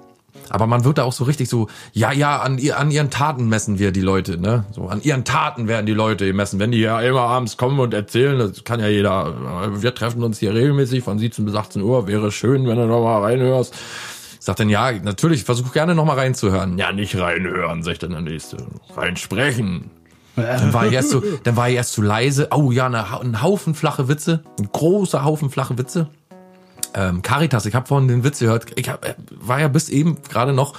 Aber 0.50 0.68
man 0.68 0.86
wird 0.86 0.98
da 0.98 1.04
auch 1.04 1.14
so 1.14 1.24
richtig 1.24 1.50
so, 1.50 1.68
ja, 1.94 2.12
ja, 2.12 2.40
an, 2.40 2.58
ihr, 2.58 2.78
an 2.78 2.92
ihren 2.92 3.10
Taten 3.10 3.50
messen 3.50 3.80
wir 3.80 3.92
die 3.92 4.02
Leute, 4.02 4.40
ne? 4.40 4.66
So, 4.72 4.88
an 4.88 5.02
ihren 5.02 5.24
Taten 5.24 5.68
werden 5.68 5.86
die 5.86 5.94
Leute 5.94 6.26
gemessen. 6.28 6.60
Wenn 6.60 6.72
die 6.72 6.80
ja 6.80 7.02
immer 7.02 7.22
abends 7.22 7.58
kommen 7.58 7.80
und 7.80 7.94
erzählen, 7.94 8.38
das 8.38 8.64
kann 8.64 8.80
ja 8.80 8.88
jeder, 8.88 9.34
äh, 9.64 9.82
wir 9.82 9.94
treffen 9.96 10.24
uns 10.24 10.40
hier 10.40 10.54
regelmäßig 10.54 11.04
von 11.04 11.18
17 11.18 11.46
bis 11.46 11.56
18 11.56 11.82
Uhr, 11.82 12.08
wäre 12.08 12.32
schön, 12.32 12.68
wenn 12.68 12.78
du 12.78 12.86
noch 12.86 13.04
mal 13.04 13.22
reinhörst. 13.22 13.74
Ich 13.74 14.46
sag 14.46 14.58
dann, 14.58 14.70
ja, 14.70 14.92
natürlich, 14.92 15.44
versuch 15.44 15.74
gerne 15.74 15.96
noch 15.96 16.06
mal 16.06 16.18
reinzuhören. 16.18 16.78
Ja, 16.78 16.92
nicht 16.92 17.18
reinhören, 17.18 17.82
sagt 17.82 18.04
dann 18.04 18.12
der 18.12 18.22
Nächste. 18.22 18.58
Reinsprechen. 18.96 19.90
Dann 20.36 20.74
war 20.74 20.86
ich 20.86 20.94
erst 20.94 21.12
so, 21.12 21.24
dann 21.44 21.56
war 21.56 21.70
ich 21.70 21.76
erst 21.76 21.94
zu 21.94 22.02
leise. 22.02 22.50
Oh 22.52 22.72
ja, 22.72 22.88
ein 22.88 23.42
Haufen 23.42 23.74
flache 23.74 24.08
Witze, 24.08 24.44
ein 24.60 24.70
großer 24.72 25.24
Haufen 25.24 25.50
flache 25.50 25.78
Witze. 25.78 26.10
Ähm, 26.96 27.22
Caritas, 27.22 27.66
ich 27.66 27.76
habe 27.76 27.86
vorhin 27.86 28.08
den 28.08 28.24
Witz 28.24 28.40
gehört. 28.40 28.68
Ich 28.76 28.90
hab, 28.90 29.06
äh, 29.06 29.16
war 29.30 29.60
ja 29.60 29.68
bis 29.68 29.90
eben 29.90 30.18
gerade 30.24 30.54
noch 30.54 30.74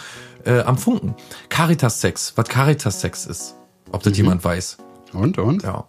äh, 0.45 0.61
am 0.61 0.79
Funken. 0.79 1.15
Caritas 1.51 2.01
Sex, 2.01 2.33
was 2.37 2.49
Caritas 2.49 3.01
Sex 3.01 3.27
ist, 3.27 3.55
ob 3.93 4.03
das 4.03 4.17
jemand 4.17 4.43
weiß. 4.43 4.79
Und, 5.13 5.39
und? 5.39 5.63
Ja. 5.63 5.85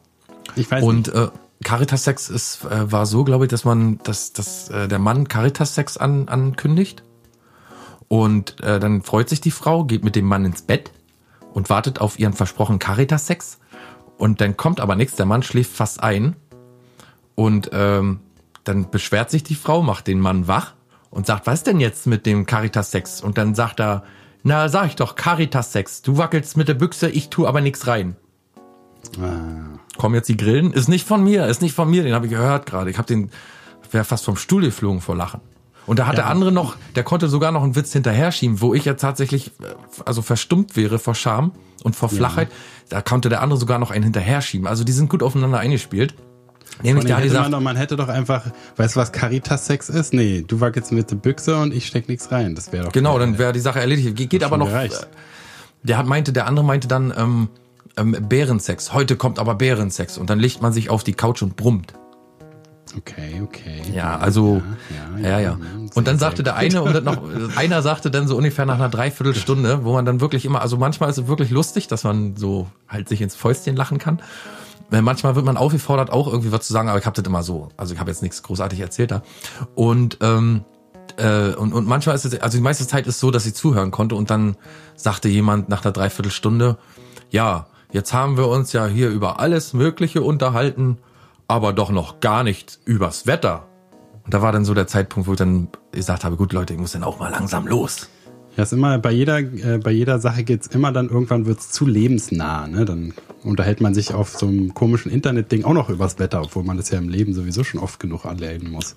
Ich 0.56 0.70
weiß 0.70 0.84
nicht. 0.84 0.90
Und 0.90 1.08
äh, 1.14 1.30
Caritas 1.64 2.04
Sex 2.04 2.30
ist 2.30 2.66
äh, 2.66 2.92
war 2.92 3.06
so, 3.06 3.24
glaube 3.24 3.46
ich, 3.46 3.50
dass 3.50 3.64
man, 3.64 4.00
dass, 4.04 4.34
dass 4.34 4.70
äh, 4.70 4.88
der 4.88 5.00
Mann 5.00 5.28
Caritas 5.28 5.76
Sex 5.76 5.98
an, 5.98 6.28
ankündigt 6.28 7.04
und 8.10 8.62
äh, 8.62 8.80
dann 8.80 9.02
freut 9.02 9.30
sich 9.30 9.42
die 9.42 9.52
Frau, 9.52 9.86
geht 9.86 10.04
mit 10.04 10.16
dem 10.16 10.26
Mann 10.26 10.46
ins 10.46 10.62
Bett 10.62 10.92
und 11.54 11.70
wartet 11.70 12.00
auf 12.00 12.20
ihren 12.20 12.34
versprochenen 12.34 12.80
Caritas 12.80 13.28
Sex 13.28 13.60
und 14.18 14.42
dann 14.42 14.58
kommt 14.58 14.80
aber 14.80 14.96
nichts. 14.96 15.16
Der 15.16 15.26
Mann 15.26 15.42
schläft 15.42 15.72
fast 15.72 16.04
ein 16.04 16.36
und 17.36 17.70
ähm, 17.74 18.20
dann 18.68 18.90
beschwert 18.90 19.30
sich 19.30 19.44
die 19.44 19.56
Frau, 19.56 19.82
macht 19.82 20.08
den 20.08 20.20
Mann 20.20 20.48
wach 20.48 20.74
und 21.10 21.26
sagt, 21.26 21.48
was 21.48 21.60
ist 21.60 21.68
denn 21.68 21.80
jetzt 21.80 22.08
mit 22.08 22.26
dem 22.26 22.46
Caritas 22.46 22.92
Sex? 22.92 23.22
Und 23.22 23.38
dann 23.38 23.56
sagt 23.56 23.80
er, 23.80 24.04
na 24.44 24.70
sag 24.70 24.88
ich 24.88 24.96
doch 24.96 25.16
Caritas 25.16 25.72
Sex. 25.72 26.02
Du 26.02 26.18
wackelst 26.18 26.58
mit 26.58 26.68
der 26.68 26.74
Büchse, 26.74 27.10
ich 27.10 27.30
tu 27.30 27.48
aber 27.48 27.62
nichts 27.62 27.88
rein 27.88 28.16
Ah. 29.22 29.80
kommen 29.98 30.16
jetzt 30.16 30.28
die 30.30 30.38
Grillen. 30.38 30.74
Ist 30.74 30.90
nicht 30.90 31.08
von 31.08 31.24
mir, 31.24 31.48
ist 31.48 31.62
nicht 31.62 31.74
von 31.74 31.90
mir, 31.90 32.04
den 32.04 32.14
habe 32.14 32.26
ich 32.26 32.32
gehört 32.32 32.66
gerade. 32.66 32.90
Ich 32.90 32.98
habe 32.98 33.08
den, 33.08 33.32
wäre 33.92 34.04
fast 34.04 34.26
vom 34.26 34.36
Stuhl 34.36 34.64
geflogen 34.64 35.02
vor 35.02 35.16
Lachen. 35.16 35.42
Und 35.86 36.00
da 36.00 36.08
hat 36.08 36.18
der 36.18 36.28
andere 36.28 36.52
noch, 36.52 36.76
der 36.96 37.04
konnte 37.04 37.30
sogar 37.30 37.54
noch 37.54 37.64
einen 37.64 37.76
Witz 37.76 37.94
hinterher 37.94 38.34
schieben, 38.34 38.60
wo 38.60 38.74
ich 38.74 38.84
ja 38.84 38.96
tatsächlich 38.96 39.52
äh, 39.62 39.74
also 40.04 40.22
verstummt 40.22 40.76
wäre 40.76 41.00
vor 41.00 41.16
Scham 41.16 41.54
und 41.84 41.96
vor 41.96 42.10
Flachheit. 42.10 42.50
Da 42.90 43.02
konnte 43.02 43.30
der 43.30 43.42
andere 43.42 43.58
sogar 43.58 43.80
noch 43.80 43.92
einen 43.92 44.04
hinterher 44.04 44.42
schieben. 44.42 44.68
Also 44.68 44.84
die 44.84 44.92
sind 44.92 45.10
gut 45.10 45.24
aufeinander 45.24 45.60
eingespielt. 45.60 46.16
Nämlich 46.84 47.12
hat 47.12 47.24
hätte 47.24 47.34
man, 47.34 47.52
doch, 47.52 47.60
man 47.62 47.76
hätte 47.76 47.96
doch 47.96 48.08
einfach, 48.08 48.44
weißt 48.76 48.96
du 48.96 49.00
was 49.00 49.12
Caritas-Sex 49.12 49.90
ist? 49.90 50.14
Nee, 50.14 50.44
du 50.48 50.60
wackelst 50.62 50.92
mit 50.92 51.10
der 51.10 51.16
Büchse 51.16 51.58
und 51.58 51.74
ich 51.74 51.88
steck 51.88 52.08
nichts 52.08 52.32
rein. 52.32 52.54
Das 52.56 52.72
wäre 52.72 52.86
doch. 52.86 52.92
genau, 52.92 53.18
dann 53.18 53.38
wäre 53.38 53.52
die 53.54 53.60
Sache 53.60 53.80
erledigt. 53.80 54.16
Ge- 54.16 54.28
Geht 54.28 54.44
aber 54.44 54.58
noch. 54.58 54.68
gereicht. 54.68 54.94
äh, 54.94 55.06
Der 55.88 55.98
hat 55.98 56.06
meinte, 56.06 56.34
der 56.34 56.46
andere 56.48 56.66
meinte 56.66 56.88
dann 56.88 57.14
ähm, 57.18 57.50
ähm, 57.98 58.16
Bärensex. 58.30 58.94
Heute 58.94 59.16
kommt 59.16 59.40
aber 59.40 59.56
Bärensex 59.56 60.18
und 60.20 60.30
dann 60.30 60.40
legt 60.40 60.62
man 60.62 60.72
sich 60.74 60.90
auf 60.92 61.04
die 61.04 61.14
Couch 61.14 61.42
und 61.42 61.56
brummt. 61.56 61.94
Okay, 62.98 63.42
okay. 63.44 63.82
Ja, 63.94 64.18
also, 64.18 64.62
ja, 65.22 65.30
ja, 65.30 65.40
ja. 65.40 65.56
mhm, 65.56 65.90
Und 65.94 66.08
dann 66.08 66.18
sagte 66.18 66.42
der 66.42 66.56
eine 66.56 66.82
und 66.82 66.94
dann 66.94 67.04
noch, 67.04 67.22
einer 67.58 67.82
sagte 67.82 68.10
dann 68.10 68.28
so 68.28 68.38
ungefähr 68.38 68.66
nach 68.66 68.76
einer 68.76 68.90
Dreiviertelstunde, 68.90 69.84
wo 69.84 69.94
man 69.94 70.06
dann 70.06 70.22
wirklich 70.22 70.46
immer, 70.46 70.62
also 70.62 70.78
manchmal 70.78 71.10
ist 71.10 71.18
es 71.18 71.28
wirklich 71.28 71.50
lustig, 71.50 71.88
dass 71.88 72.04
man 72.06 72.38
so 72.38 72.68
halt 72.88 73.10
sich 73.10 73.22
ins 73.22 73.36
Fäustchen 73.36 73.76
lachen 73.76 73.98
kann. 73.98 74.20
Manchmal 74.90 75.36
wird 75.36 75.46
man 75.46 75.58
aufgefordert, 75.58 76.12
auch 76.12 76.28
irgendwie 76.28 76.52
was 76.52 76.66
zu 76.66 76.74
sagen, 76.74 76.88
aber 76.88 76.98
ich 76.98 77.06
habe 77.06 77.16
das 77.16 77.26
immer 77.28 77.44
so. 77.44 77.70
Also 77.76 77.94
ich 77.94 78.00
habe 78.00 78.10
jetzt 78.10 78.22
nichts 78.22 78.42
großartig 78.42 78.80
erzählt 78.80 79.12
da. 79.12 79.22
Und, 79.76 80.18
ähm, 80.22 80.64
äh, 81.18 81.54
und, 81.56 81.74
und 81.74 81.88
manchmal 81.88 82.16
ist 82.16 82.26
es, 82.26 82.40
also 82.40 82.58
die 82.58 82.64
meiste 82.64 82.88
Zeit 82.88 83.06
ist 83.06 83.20
so, 83.20 83.30
dass 83.30 83.46
ich 83.46 83.54
zuhören 83.54 83.92
konnte 83.92 84.16
und 84.16 84.30
dann 84.30 84.56
sagte 84.96 85.28
jemand 85.28 85.68
nach 85.68 85.84
einer 85.84 85.92
Dreiviertelstunde, 85.92 86.78
ja, 87.30 87.68
jetzt 87.92 88.14
haben 88.14 88.38
wir 88.38 88.48
uns 88.48 88.72
ja 88.72 88.88
hier 88.88 89.10
über 89.10 89.40
alles 89.42 89.74
Mögliche 89.74 90.22
unterhalten, 90.22 91.00
aber 91.50 91.74
doch 91.74 91.90
noch 91.90 92.22
gar 92.22 92.44
nicht 92.44 92.80
übers 92.86 93.28
Wetter. 93.28 93.68
Und 94.24 94.34
da 94.34 94.42
war 94.42 94.52
dann 94.52 94.66
so 94.66 94.74
der 94.74 94.88
Zeitpunkt, 94.88 95.28
wo 95.28 95.34
ich 95.34 95.38
dann 95.38 95.68
gesagt 95.92 96.24
habe, 96.24 96.38
gut 96.38 96.54
Leute, 96.54 96.74
ich 96.74 96.80
muss 96.80 96.94
dann 96.94 97.04
auch 97.04 97.20
mal 97.20 97.30
langsam 97.30 97.68
los. 97.68 98.10
Ja, 98.58 98.64
ist 98.64 98.74
immer, 98.74 98.98
bei 98.98 99.12
jeder, 99.12 99.38
äh, 99.38 99.80
bei 99.82 99.92
jeder 99.92 100.20
Sache 100.20 100.44
geht's 100.44 100.66
immer 100.66 100.92
dann, 100.92 101.10
irgendwann 101.10 101.46
wird's 101.46 101.72
zu 101.72 101.86
lebensnah, 101.86 102.68
ne? 102.68 102.86
Dann 102.86 103.14
unterhält 103.44 103.82
man 103.82 103.94
sich 103.94 104.16
auf 104.16 104.36
so 104.36 104.48
einem 104.48 104.74
komischen 104.74 105.12
Internetding 105.12 105.64
auch 105.64 105.74
noch 105.74 105.90
übers 105.90 106.18
Wetter, 106.18 106.42
obwohl 106.42 106.64
man 106.64 106.76
das 106.76 106.90
ja 106.90 106.98
im 106.98 107.08
Leben 107.08 107.36
sowieso 107.36 107.64
schon 107.64 107.80
oft 107.80 108.00
genug 108.00 108.26
erleben 108.26 108.72
muss. 108.72 108.96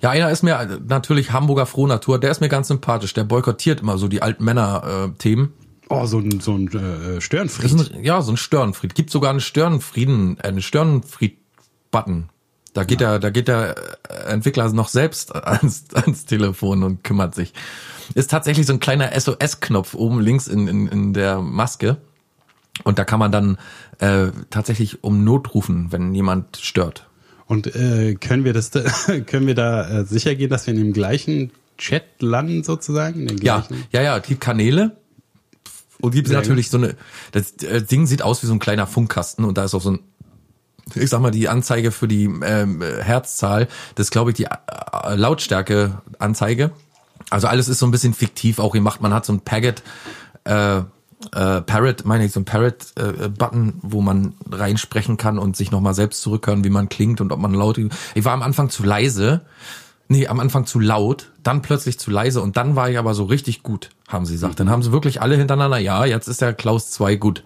Ja, 0.00 0.10
einer 0.10 0.30
ist 0.30 0.44
mir 0.44 0.54
äh, 0.54 0.78
natürlich 0.86 1.32
Hamburger 1.32 1.66
Frohnatur, 1.66 2.20
der 2.20 2.30
ist 2.30 2.40
mir 2.40 2.48
ganz 2.48 2.68
sympathisch, 2.68 3.12
der 3.12 3.24
boykottiert 3.24 3.80
immer 3.80 3.98
so 3.98 4.06
die 4.06 4.22
alten 4.22 4.44
Männer-Themen. 4.44 5.52
Oh, 5.88 6.06
so 6.06 6.18
ein, 6.18 6.40
so 6.40 6.54
ein 6.54 6.68
äh, 6.68 7.20
Störenfried. 7.20 7.92
Ein, 7.92 8.04
ja, 8.04 8.22
so 8.22 8.32
ein 8.32 8.36
Störenfried. 8.36 8.94
Gibt 8.94 9.10
sogar 9.10 9.30
einen 9.30 9.40
Störenfrieden, 9.40 10.38
äh, 10.38 10.48
einen 10.48 10.62
Störenfried-Button. 10.62 12.28
Da 12.72 12.84
geht 12.84 13.00
der, 13.00 13.18
da 13.18 13.30
geht 13.30 13.48
der 13.48 13.74
äh, 14.08 14.32
Entwickler 14.32 14.70
noch 14.72 14.88
selbst 14.88 15.34
ans, 15.44 15.86
ans 15.92 16.24
Telefon 16.24 16.84
und 16.84 17.02
kümmert 17.02 17.34
sich. 17.34 17.52
Ist 18.14 18.30
tatsächlich 18.30 18.66
so 18.66 18.72
ein 18.72 18.80
kleiner 18.80 19.18
SOS-Knopf 19.18 19.94
oben 19.94 20.20
links 20.20 20.48
in, 20.48 20.68
in, 20.68 20.86
in 20.88 21.12
der 21.12 21.40
Maske. 21.40 21.98
Und 22.84 22.98
da 22.98 23.04
kann 23.04 23.18
man 23.18 23.32
dann 23.32 23.58
äh, 23.98 24.28
tatsächlich 24.50 25.02
um 25.02 25.24
Not 25.24 25.54
rufen, 25.54 25.92
wenn 25.92 26.14
jemand 26.14 26.58
stört. 26.58 27.08
Und 27.46 27.74
äh, 27.74 28.14
können 28.14 28.44
wir 28.44 28.52
das, 28.52 28.70
da, 28.70 28.80
können 29.26 29.46
wir 29.46 29.54
da 29.54 30.00
äh, 30.00 30.04
sicher 30.04 30.34
gehen, 30.34 30.50
dass 30.50 30.66
wir 30.66 30.74
in 30.74 30.80
dem 30.80 30.92
gleichen 30.92 31.52
Chat 31.78 32.04
landen 32.20 32.64
sozusagen? 32.64 33.28
Ja, 33.42 33.66
ja, 33.92 34.02
ja, 34.02 34.20
die 34.20 34.36
Kanäle. 34.36 34.96
Und 36.00 36.12
gibt 36.12 36.26
es 36.26 36.32
Ja, 36.32 36.40
natürlich 36.40 36.68
so 36.68 36.76
eine, 36.76 36.94
das 37.32 37.52
äh, 37.62 37.82
Ding 37.82 38.06
sieht 38.06 38.22
aus 38.22 38.42
wie 38.42 38.46
so 38.46 38.52
ein 38.52 38.58
kleiner 38.58 38.86
Funkkasten 38.86 39.44
und 39.44 39.56
da 39.56 39.64
ist 39.64 39.74
auch 39.74 39.80
so 39.80 39.92
ein, 39.92 40.00
ich 40.94 41.08
sag 41.08 41.20
mal, 41.20 41.30
die 41.30 41.48
Anzeige 41.48 41.90
für 41.90 42.06
die 42.06 42.24
ähm, 42.24 42.82
Herzzahl, 42.82 43.66
das 43.94 44.06
ist, 44.06 44.10
glaube 44.10 44.30
ich, 44.30 44.36
die 44.36 44.44
äh, 44.44 45.14
Lautstärke-Anzeige. 45.14 46.72
Also 47.30 47.48
alles 47.48 47.68
ist 47.68 47.78
so 47.78 47.86
ein 47.86 47.90
bisschen 47.90 48.14
fiktiv 48.14 48.58
auch 48.58 48.72
gemacht. 48.72 49.00
Man 49.00 49.12
hat 49.12 49.26
so 49.26 49.32
ein 49.32 49.40
Paget, 49.40 49.82
äh, 50.44 50.78
äh, 50.78 50.82
Parrot, 51.62 52.04
meine 52.04 52.24
ich, 52.24 52.32
so 52.32 52.40
ein 52.40 52.44
Parrot-Button, 52.44 53.68
äh, 53.68 53.72
wo 53.82 54.00
man 54.00 54.34
reinsprechen 54.50 55.16
kann 55.16 55.38
und 55.38 55.56
sich 55.56 55.70
nochmal 55.70 55.94
selbst 55.94 56.22
zurückhören, 56.22 56.64
wie 56.64 56.70
man 56.70 56.88
klingt 56.88 57.20
und 57.20 57.32
ob 57.32 57.40
man 57.40 57.54
laut. 57.54 57.80
Ich 58.14 58.24
war 58.24 58.32
am 58.32 58.42
Anfang 58.42 58.70
zu 58.70 58.84
leise. 58.84 59.42
Nee, 60.08 60.28
am 60.28 60.38
Anfang 60.38 60.66
zu 60.66 60.78
laut, 60.78 61.32
dann 61.42 61.62
plötzlich 61.62 61.98
zu 61.98 62.12
leise 62.12 62.40
und 62.40 62.56
dann 62.56 62.76
war 62.76 62.88
ich 62.88 62.96
aber 62.96 63.12
so 63.12 63.24
richtig 63.24 63.64
gut, 63.64 63.90
haben 64.06 64.24
sie 64.24 64.34
gesagt. 64.34 64.60
Dann 64.60 64.70
haben 64.70 64.84
sie 64.84 64.92
wirklich 64.92 65.20
alle 65.20 65.36
hintereinander, 65.36 65.78
ja, 65.78 66.04
jetzt 66.04 66.28
ist 66.28 66.40
der 66.40 66.54
Klaus 66.54 66.92
2 66.92 67.16
gut. 67.16 67.42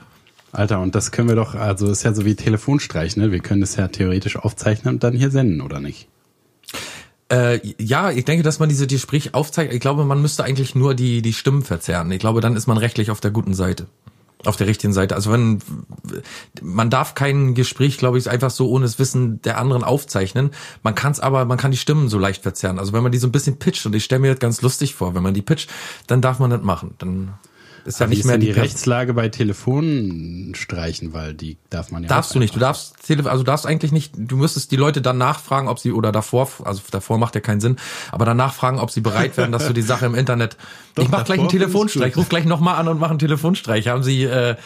Alter, 0.52 0.80
und 0.80 0.94
das 0.94 1.10
können 1.10 1.28
wir 1.28 1.36
doch, 1.36 1.54
also 1.54 1.90
ist 1.90 2.02
ja 2.02 2.12
so 2.12 2.26
wie 2.26 2.34
Telefonstreich, 2.34 3.16
ne? 3.16 3.32
Wir 3.32 3.38
können 3.38 3.62
das 3.62 3.76
ja 3.76 3.88
theoretisch 3.88 4.36
aufzeichnen 4.36 4.94
und 4.94 5.04
dann 5.04 5.14
hier 5.14 5.30
senden, 5.30 5.62
oder 5.62 5.80
nicht? 5.80 6.08
Äh, 7.30 7.60
ja, 7.78 8.10
ich 8.10 8.24
denke, 8.24 8.42
dass 8.42 8.58
man 8.58 8.68
diese 8.68 8.86
Gespräche 8.86 9.34
aufzeigt. 9.34 9.72
Ich 9.72 9.80
glaube, 9.80 10.04
man 10.04 10.20
müsste 10.20 10.44
eigentlich 10.44 10.74
nur 10.74 10.94
die, 10.94 11.22
die 11.22 11.32
Stimmen 11.32 11.62
verzerren. 11.62 12.10
Ich 12.10 12.18
glaube, 12.18 12.40
dann 12.40 12.56
ist 12.56 12.66
man 12.66 12.76
rechtlich 12.76 13.10
auf 13.10 13.20
der 13.20 13.30
guten 13.30 13.54
Seite. 13.54 13.86
Auf 14.44 14.56
der 14.56 14.66
richtigen 14.66 14.92
Seite. 14.92 15.14
Also 15.14 15.30
wenn 15.30 15.60
man 16.62 16.90
darf 16.90 17.14
kein 17.14 17.54
Gespräch, 17.54 17.98
glaube 17.98 18.18
ich, 18.18 18.28
einfach 18.28 18.50
so 18.50 18.70
ohne 18.70 18.86
das 18.86 18.98
Wissen 18.98 19.40
der 19.42 19.58
anderen 19.58 19.84
aufzeichnen. 19.84 20.50
Man 20.82 20.94
kann 20.94 21.12
es 21.12 21.20
aber, 21.20 21.44
man 21.44 21.58
kann 21.58 21.70
die 21.70 21.76
Stimmen 21.76 22.08
so 22.08 22.18
leicht 22.18 22.42
verzerren. 22.42 22.78
Also 22.78 22.92
wenn 22.94 23.02
man 23.02 23.12
die 23.12 23.18
so 23.18 23.28
ein 23.28 23.32
bisschen 23.32 23.58
pitcht 23.58 23.84
und 23.86 23.94
ich 23.94 24.02
stelle 24.02 24.20
mir 24.20 24.30
das 24.30 24.40
ganz 24.40 24.62
lustig 24.62 24.94
vor, 24.94 25.14
wenn 25.14 25.22
man 25.22 25.34
die 25.34 25.42
pitcht, 25.42 25.70
dann 26.06 26.22
darf 26.22 26.38
man 26.38 26.50
das 26.50 26.62
machen. 26.62 26.94
Dann 26.98 27.34
ist 27.84 28.00
ja 28.00 28.06
nicht 28.06 28.24
mehr 28.24 28.38
die, 28.38 28.46
die 28.46 28.52
Rechtslage 28.52 29.14
bei 29.14 29.28
Telefonen 29.28 30.54
streichen, 30.54 31.12
weil 31.12 31.34
die 31.34 31.56
darf 31.70 31.90
man 31.90 32.02
ja 32.02 32.08
Darfst 32.08 32.34
du 32.34 32.38
nicht. 32.38 32.54
Du 32.54 32.60
darfst 32.60 32.96
also 33.24 33.42
darfst 33.42 33.66
eigentlich 33.66 33.92
nicht, 33.92 34.12
du 34.16 34.36
müsstest 34.36 34.70
die 34.70 34.76
Leute 34.76 35.02
dann 35.02 35.18
nachfragen, 35.18 35.68
ob 35.68 35.78
sie 35.78 35.92
oder 35.92 36.12
davor, 36.12 36.48
also 36.64 36.82
davor 36.90 37.18
macht 37.18 37.34
ja 37.34 37.40
keinen 37.40 37.60
Sinn, 37.60 37.76
aber 38.12 38.24
danach 38.24 38.54
fragen, 38.54 38.78
ob 38.78 38.90
sie 38.90 39.00
bereit 39.00 39.36
wären, 39.36 39.52
dass 39.52 39.66
du 39.66 39.72
die 39.72 39.82
Sache 39.82 40.06
im 40.06 40.14
Internet 40.14 40.56
Doch, 40.94 41.04
Ich 41.04 41.10
mach 41.10 41.24
gleich 41.24 41.38
einen 41.38 41.48
Telefonstreich, 41.48 42.16
ruf 42.16 42.28
gleich 42.28 42.44
nochmal 42.44 42.76
an 42.76 42.88
und 42.88 42.98
mach 42.98 43.10
einen 43.10 43.18
Telefonstreich. 43.20 43.86
Haben 43.88 44.02
sie 44.02 44.24
äh, 44.24 44.56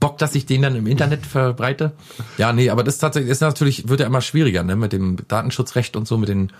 Bock, 0.00 0.16
dass 0.18 0.34
ich 0.34 0.46
den 0.46 0.62
dann 0.62 0.76
im 0.76 0.86
Internet 0.86 1.26
verbreite? 1.26 1.92
Ja, 2.38 2.52
nee, 2.52 2.70
aber 2.70 2.84
das 2.84 2.98
tatsächlich 2.98 3.30
ist 3.30 3.40
natürlich 3.40 3.88
wird 3.88 4.00
ja 4.00 4.06
immer 4.06 4.22
schwieriger, 4.22 4.62
ne, 4.62 4.76
mit 4.76 4.92
dem 4.92 5.18
Datenschutzrecht 5.28 5.96
und 5.96 6.08
so, 6.08 6.16
mit 6.16 6.30
den 6.30 6.52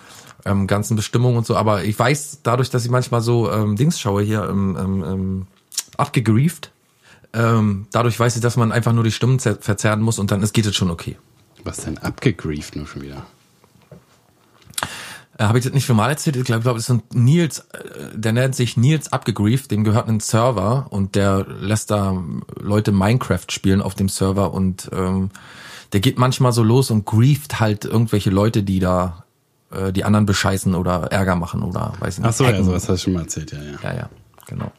ähm, 0.44 0.66
ganzen 0.66 0.97
Bestimmungen 0.97 1.38
und 1.38 1.47
so, 1.47 1.56
aber 1.56 1.85
ich 1.85 1.99
weiß 1.99 2.40
dadurch, 2.42 2.68
dass 2.68 2.85
ich 2.85 2.90
manchmal 2.90 3.23
so 3.23 3.50
ähm, 3.50 3.76
Dings 3.76 3.99
schaue 3.99 4.23
hier 4.23 4.44
im, 4.49 4.76
im, 4.76 5.02
im 5.02 5.47
abgegrieft. 5.98 6.70
Ähm, 7.32 7.86
dadurch 7.90 8.18
weiß 8.18 8.36
ich, 8.36 8.42
dass 8.42 8.56
man 8.56 8.72
einfach 8.72 8.92
nur 8.92 9.04
die 9.04 9.12
Stimmen 9.12 9.40
verzerren 9.40 10.00
muss 10.00 10.18
und 10.18 10.30
dann 10.30 10.42
ist, 10.42 10.52
geht 10.52 10.66
es 10.66 10.76
schon 10.76 10.90
okay. 10.90 11.16
Was 11.64 11.78
denn 11.78 11.98
abgegrieft 11.98 12.76
nur 12.76 12.86
schon 12.86 13.02
wieder? 13.02 13.26
Äh, 15.38 15.44
Habe 15.44 15.58
ich 15.58 15.64
das 15.64 15.72
nicht 15.72 15.84
schon 15.84 15.96
mal 15.96 16.10
erzählt? 16.10 16.36
Ich 16.36 16.44
glaube, 16.44 16.62
glaub, 16.62 16.76
das 16.76 16.84
ist 16.84 16.90
ein 16.90 17.02
Nils, 17.12 17.60
äh, 17.72 18.16
der 18.16 18.32
nennt 18.32 18.54
sich 18.54 18.76
Nils 18.76 19.12
abgegrieft, 19.12 19.70
dem 19.70 19.82
gehört 19.82 20.08
ein 20.08 20.20
Server 20.20 20.86
und 20.90 21.14
der 21.14 21.46
lässt 21.46 21.90
da 21.90 22.22
Leute 22.60 22.92
Minecraft 22.92 23.46
spielen 23.50 23.82
auf 23.82 23.94
dem 23.94 24.08
Server 24.08 24.52
und 24.52 24.90
ähm, 24.92 25.30
der 25.92 26.00
geht 26.00 26.18
manchmal 26.18 26.52
so 26.52 26.62
los 26.62 26.90
und 26.90 27.04
grieft 27.04 27.60
halt 27.60 27.84
irgendwelche 27.84 28.30
Leute, 28.30 28.62
die 28.62 28.78
da 28.78 29.24
äh, 29.70 29.92
die 29.92 30.04
anderen 30.04 30.26
bescheißen 30.26 30.74
oder 30.74 31.12
Ärger 31.12 31.36
machen 31.36 31.62
oder 31.62 31.94
weiß 31.98 32.18
nicht. 32.18 32.28
Ach 32.28 32.32
so, 32.32 32.44
hacken. 32.46 32.58
ja, 32.58 32.64
sowas 32.64 32.88
hast 32.88 33.00
du 33.00 33.04
schon 33.04 33.12
mal 33.14 33.22
erzählt, 33.22 33.52
ja, 33.52 33.58
ja. 33.62 33.78
Ja, 33.82 33.94
ja, 33.94 34.10
genau. 34.46 34.72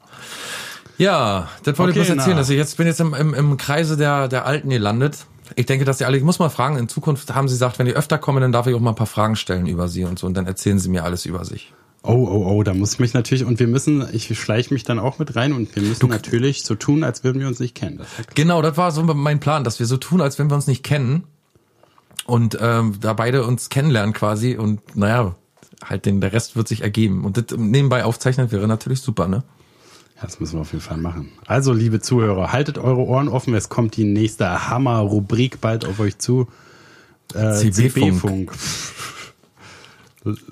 Ja, 0.97 1.49
das 1.63 1.77
wollte 1.77 1.91
okay, 1.91 2.01
ich 2.01 2.09
was 2.09 2.17
erzählen. 2.17 2.37
Also 2.37 2.53
jetzt 2.53 2.77
bin 2.77 2.87
jetzt 2.87 2.99
im, 2.99 3.13
im, 3.13 3.33
im 3.33 3.57
Kreise 3.57 3.97
der, 3.97 4.27
der 4.27 4.45
Alten 4.45 4.69
gelandet. 4.69 5.25
Ich 5.55 5.65
denke, 5.65 5.85
dass 5.85 5.99
sie 5.99 6.05
alle, 6.05 6.17
ich 6.17 6.23
muss 6.23 6.39
mal 6.39 6.49
fragen, 6.49 6.77
in 6.77 6.87
Zukunft 6.87 7.33
haben 7.35 7.47
sie 7.47 7.53
gesagt, 7.53 7.77
wenn 7.77 7.85
die 7.85 7.93
öfter 7.93 8.17
kommen, 8.17 8.41
dann 8.41 8.51
darf 8.51 8.67
ich 8.67 8.73
auch 8.73 8.79
mal 8.79 8.91
ein 8.91 8.95
paar 8.95 9.05
Fragen 9.05 9.35
stellen 9.35 9.67
über 9.67 9.87
sie 9.87 10.03
und 10.03 10.17
so 10.17 10.25
und 10.25 10.35
dann 10.35 10.47
erzählen 10.47 10.79
sie 10.79 10.89
mir 10.89 11.03
alles 11.03 11.25
über 11.25 11.45
sich. 11.45 11.71
Oh, 12.01 12.13
oh, 12.13 12.51
oh, 12.51 12.63
da 12.63 12.73
muss 12.73 12.93
ich 12.93 12.99
mich 12.99 13.13
natürlich, 13.13 13.45
und 13.45 13.59
wir 13.59 13.67
müssen, 13.67 14.07
ich 14.11 14.37
schleiche 14.39 14.71
mich 14.73 14.83
dann 14.83 14.99
auch 14.99 15.17
mit 15.17 15.35
rein 15.35 15.53
und 15.53 15.75
wir 15.75 15.81
müssen 15.81 16.01
du, 16.01 16.07
natürlich 16.07 16.63
so 16.63 16.75
tun, 16.75 17.03
als 17.03 17.23
würden 17.23 17.39
wir 17.39 17.47
uns 17.47 17.59
nicht 17.59 17.73
kennen. 17.73 17.97
Das 17.97 18.07
genau, 18.35 18.61
das 18.61 18.77
war 18.77 18.91
so 18.91 19.03
mein 19.03 19.39
Plan, 19.39 19.63
dass 19.63 19.79
wir 19.79 19.87
so 19.87 19.97
tun, 19.97 20.21
als 20.21 20.37
wenn 20.37 20.49
wir 20.49 20.55
uns 20.55 20.67
nicht 20.67 20.83
kennen 20.83 21.23
und 22.25 22.57
ähm, 22.61 22.97
da 23.01 23.13
beide 23.13 23.43
uns 23.43 23.69
kennenlernen 23.69 24.13
quasi 24.13 24.55
und 24.55 24.95
naja, 24.95 25.35
halt 25.83 26.05
den, 26.05 26.21
der 26.21 26.31
Rest 26.31 26.55
wird 26.55 26.67
sich 26.67 26.81
ergeben. 26.81 27.25
Und 27.25 27.37
das 27.37 27.57
nebenbei 27.57 28.03
aufzeichnen 28.03 28.51
wäre 28.51 28.67
natürlich 28.67 29.01
super, 29.01 29.27
ne? 29.27 29.43
Das 30.21 30.39
müssen 30.39 30.53
wir 30.53 30.61
auf 30.61 30.71
jeden 30.71 30.83
Fall 30.83 30.97
machen. 30.97 31.29
Also, 31.45 31.73
liebe 31.73 31.99
Zuhörer, 31.99 32.51
haltet 32.51 32.77
eure 32.77 33.01
Ohren 33.01 33.27
offen. 33.27 33.53
Es 33.53 33.69
kommt 33.69 33.97
die 33.97 34.05
nächste 34.05 34.69
Hammer-Rubrik 34.69 35.59
bald 35.61 35.85
auf 35.85 35.99
euch 35.99 36.17
zu. 36.17 36.47
Äh, 37.33 37.53
CB-Funk. 37.53 38.51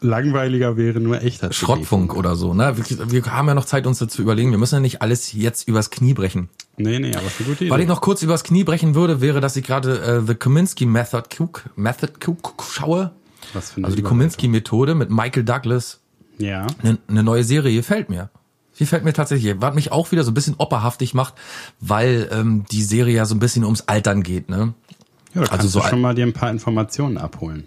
Langweiliger 0.01 0.77
wäre 0.77 0.99
nur 0.99 1.23
echter 1.23 1.51
Schrottfunk 1.51 2.15
oder 2.15 2.35
so. 2.35 2.53
Ne? 2.53 2.75
Wir, 2.77 3.11
wir, 3.11 3.25
haben 3.25 3.47
ja 3.47 3.55
noch 3.55 3.65
Zeit, 3.65 3.87
uns 3.87 3.97
dazu 3.97 4.21
überlegen. 4.21 4.51
Wir 4.51 4.59
müssen 4.59 4.75
ja 4.75 4.79
nicht 4.81 5.01
alles 5.01 5.33
jetzt 5.33 5.67
übers 5.67 5.89
Knie 5.89 6.13
brechen. 6.13 6.49
Nee, 6.77 6.99
nee, 6.99 7.09
aber 7.11 7.21
eine 7.21 7.47
gute 7.47 7.65
Idee. 7.65 7.71
Was 7.71 7.81
ich 7.81 7.87
noch 7.87 8.01
kurz 8.01 8.21
übers 8.21 8.43
Knie 8.43 8.63
brechen 8.63 8.93
würde, 8.93 9.19
wäre, 9.19 9.41
dass 9.41 9.55
ich 9.55 9.65
gerade 9.65 9.99
äh, 9.99 10.21
The 10.27 10.35
Kominsky 10.35 10.85
Method 10.85 11.23
Cook, 11.39 11.63
Method 11.75 12.13
Cook 12.23 12.63
schaue. 12.71 13.11
Was 13.53 13.71
für 13.71 13.77
eine 13.77 13.85
also 13.85 13.95
die 13.95 14.03
Kominsky-Methode 14.03 14.95
mit 14.95 15.09
Michael 15.09 15.43
Douglas. 15.43 15.99
Ja. 16.37 16.67
Eine 16.81 16.97
ne 17.07 17.23
neue 17.23 17.43
Serie 17.43 17.75
gefällt 17.75 18.09
mir. 18.09 18.29
Die 18.79 18.85
fällt 18.85 19.03
mir 19.03 19.13
tatsächlich, 19.13 19.55
was 19.59 19.75
mich 19.75 19.91
auch 19.91 20.11
wieder 20.11 20.23
so 20.23 20.31
ein 20.31 20.33
bisschen 20.33 20.55
opperhaftig 20.57 21.13
macht, 21.13 21.35
weil 21.79 22.29
ähm, 22.31 22.65
die 22.71 22.83
Serie 22.83 23.15
ja 23.15 23.25
so 23.25 23.35
ein 23.35 23.39
bisschen 23.39 23.63
ums 23.63 23.81
Altern 23.81 24.23
geht, 24.23 24.49
ne? 24.49 24.73
Ja, 25.33 25.41
da 25.41 25.47
kannst 25.47 25.51
also 25.53 25.67
so 25.67 25.79
du 25.81 25.87
schon 25.87 26.01
mal 26.01 26.15
dir 26.15 26.25
ein 26.25 26.33
paar 26.33 26.51
Informationen 26.51 27.17
abholen. 27.17 27.65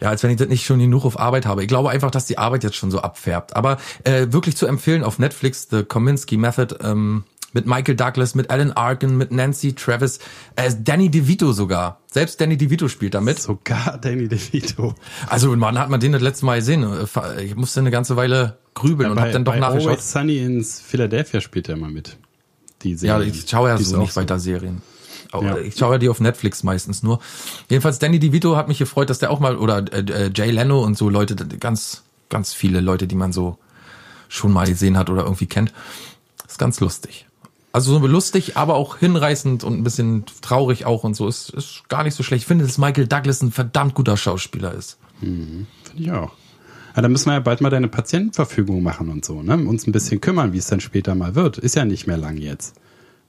Ja, 0.00 0.10
als 0.10 0.22
wenn 0.22 0.30
ich 0.30 0.36
das 0.36 0.48
nicht 0.48 0.64
schon 0.64 0.78
genug 0.78 1.04
auf 1.04 1.18
Arbeit 1.18 1.46
habe. 1.46 1.62
Ich 1.62 1.68
glaube 1.68 1.90
einfach, 1.90 2.10
dass 2.10 2.26
die 2.26 2.36
Arbeit 2.36 2.64
jetzt 2.64 2.76
schon 2.76 2.90
so 2.90 3.00
abfärbt. 3.00 3.56
Aber 3.56 3.78
äh, 4.04 4.26
wirklich 4.30 4.56
zu 4.56 4.66
empfehlen 4.66 5.02
auf 5.02 5.18
Netflix, 5.18 5.68
The 5.70 5.84
Kominsky 5.84 6.36
Method, 6.36 6.76
ähm, 6.82 7.24
mit 7.52 7.66
Michael 7.66 7.96
Douglas, 7.96 8.34
mit 8.34 8.50
Alan 8.50 8.72
Arkin, 8.72 9.16
mit 9.16 9.32
Nancy 9.32 9.72
Travis, 9.72 10.18
äh, 10.56 10.70
Danny 10.78 11.10
DeVito 11.10 11.52
sogar. 11.52 12.00
Selbst 12.06 12.38
Danny 12.40 12.58
DeVito 12.58 12.88
spielt 12.88 13.14
damit. 13.14 13.40
Sogar 13.40 13.96
Danny 13.98 14.28
DeVito. 14.28 14.94
Also 15.28 15.56
man 15.56 15.78
hat 15.78 15.88
man 15.88 15.98
den 15.98 16.12
das 16.12 16.20
letzte 16.20 16.44
Mal 16.44 16.58
gesehen. 16.58 16.86
Ich 17.42 17.56
musste 17.56 17.80
eine 17.80 17.90
ganze 17.90 18.16
Weile 18.16 18.58
grübeln 18.76 19.08
ja, 19.08 19.12
und 19.12 19.20
hab 19.20 19.32
dann 19.32 19.44
doch 19.44 19.56
nachgeschaut. 19.56 19.90
Always 19.90 20.12
Sunny 20.12 20.38
in 20.38 20.62
Philadelphia 20.62 21.40
spielt 21.40 21.68
er 21.68 21.74
immer 21.74 21.88
mit. 21.88 22.16
Die 22.82 22.94
Serie. 22.94 23.26
Ja, 23.26 23.32
ich 23.32 23.48
schaue 23.48 23.70
ja 23.70 23.78
so 23.78 23.96
nicht 23.96 24.12
so. 24.12 24.20
weiter 24.20 24.38
Serien. 24.38 24.82
Ja. 25.32 25.58
Ich 25.58 25.76
schaue 25.76 25.94
ja 25.94 25.98
die 25.98 26.08
auf 26.08 26.20
Netflix 26.20 26.62
meistens 26.62 27.02
nur. 27.02 27.18
Jedenfalls 27.68 27.98
Danny 27.98 28.18
DeVito 28.18 28.56
hat 28.56 28.68
mich 28.68 28.78
gefreut, 28.78 29.10
dass 29.10 29.18
der 29.18 29.30
auch 29.30 29.40
mal 29.40 29.56
oder 29.56 29.78
äh, 29.92 30.26
äh, 30.26 30.30
Jay 30.32 30.50
Leno 30.50 30.82
und 30.82 30.96
so 30.96 31.10
Leute, 31.10 31.34
ganz 31.58 32.04
ganz 32.28 32.52
viele 32.52 32.80
Leute, 32.80 33.06
die 33.06 33.16
man 33.16 33.32
so 33.32 33.58
schon 34.28 34.52
mal 34.52 34.66
gesehen 34.66 34.96
hat 34.96 35.10
oder 35.10 35.24
irgendwie 35.24 35.46
kennt. 35.46 35.72
ist 36.46 36.58
ganz 36.58 36.80
lustig. 36.80 37.26
Also 37.72 37.98
so 37.98 38.06
lustig, 38.06 38.56
aber 38.56 38.74
auch 38.74 38.96
hinreißend 38.96 39.62
und 39.62 39.74
ein 39.74 39.84
bisschen 39.84 40.24
traurig 40.40 40.86
auch 40.86 41.04
und 41.04 41.14
so. 41.14 41.28
Ist, 41.28 41.50
ist 41.50 41.88
gar 41.88 42.04
nicht 42.04 42.14
so 42.14 42.22
schlecht. 42.22 42.42
Ich 42.42 42.46
finde, 42.46 42.64
dass 42.64 42.78
Michael 42.78 43.06
Douglas 43.06 43.42
ein 43.42 43.52
verdammt 43.52 43.94
guter 43.94 44.16
Schauspieler 44.16 44.72
ist. 44.72 44.96
Mhm, 45.20 45.66
finde 45.84 46.02
ich 46.02 46.10
auch. 46.12 46.32
Ja, 46.96 47.02
dann 47.02 47.12
müssen 47.12 47.26
wir 47.26 47.34
ja 47.34 47.40
bald 47.40 47.60
mal 47.60 47.68
deine 47.68 47.88
Patientenverfügung 47.88 48.82
machen 48.82 49.10
und 49.10 49.22
so, 49.22 49.42
ne? 49.42 49.54
Uns 49.58 49.86
ein 49.86 49.92
bisschen 49.92 50.22
kümmern, 50.22 50.54
wie 50.54 50.58
es 50.58 50.66
dann 50.66 50.80
später 50.80 51.14
mal 51.14 51.34
wird. 51.34 51.58
Ist 51.58 51.76
ja 51.76 51.84
nicht 51.84 52.06
mehr 52.06 52.16
lang 52.16 52.38
jetzt. 52.38 52.74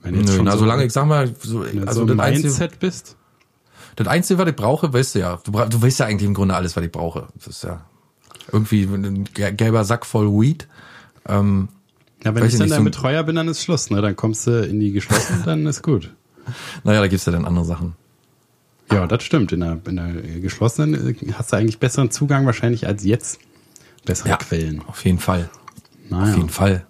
Wenn 0.02 0.16
jetzt 0.16 0.30
Nö, 0.30 0.36
schon 0.38 0.46
na, 0.46 0.54
so 0.54 0.60
solange 0.60 0.86
ich 0.86 0.94
sag 0.94 1.06
mal, 1.06 1.34
so, 1.38 1.66
also 1.86 2.02
so 2.02 2.06
das 2.06 2.20
Einzige, 2.20 2.70
bist. 2.80 3.18
Das 3.98 4.08
Einzige, 4.08 4.40
was 4.40 4.48
ich 4.48 4.56
brauche, 4.56 4.94
weißt 4.94 5.16
du 5.16 5.20
ja. 5.20 5.40
Du, 5.44 5.52
du 5.52 5.82
weißt 5.82 6.00
ja 6.00 6.06
eigentlich 6.06 6.28
im 6.28 6.34
Grunde 6.34 6.56
alles, 6.56 6.78
was 6.78 6.84
ich 6.86 6.92
brauche. 6.92 7.28
Das 7.36 7.48
ist 7.48 7.64
ja 7.66 7.84
irgendwie 8.54 8.84
ein 8.84 9.26
gelber 9.34 9.84
Sack 9.84 10.06
voll 10.06 10.32
Weed. 10.32 10.68
Ähm, 11.28 11.68
ja, 12.24 12.34
wenn 12.34 12.46
ich 12.46 12.58
dann 12.58 12.70
dein 12.70 12.80
so 12.80 12.84
Betreuer 12.86 13.24
bin, 13.24 13.36
dann 13.36 13.50
ist 13.50 13.64
Schluss, 13.64 13.90
ne? 13.90 14.02
Dann 14.02 14.16
kommst 14.16 14.48
du 14.48 14.62
in 14.62 14.80
die 14.80 14.94
geschlossene, 14.94 15.42
dann 15.46 15.66
ist 15.66 15.84
gut. 15.84 16.14
Naja, 16.86 17.02
da 17.02 17.08
gibt's 17.08 17.26
ja 17.26 17.34
dann 17.34 17.44
andere 17.44 17.66
Sachen. 17.66 17.96
Ja, 18.94 19.08
das 19.08 19.24
stimmt. 19.24 19.52
In 19.52 19.60
der, 19.60 19.78
in 19.86 19.98
der 19.98 20.14
geschlossenen 20.40 21.10
äh, 21.10 21.34
hast 21.34 21.52
du 21.52 21.58
eigentlich 21.58 21.80
besseren 21.80 22.12
Zugang 22.12 22.46
wahrscheinlich 22.46 22.88
als 22.88 23.04
jetzt. 23.04 23.42
Bessere 24.08 24.30
ja, 24.30 24.38
Quellen. 24.38 24.82
Auf 24.88 25.06
jeden 25.06 25.20
Fall. 25.20 25.50
Naja. 26.10 26.32
Auf 26.32 26.38
jeden 26.38 26.50
Fall. 26.50 26.88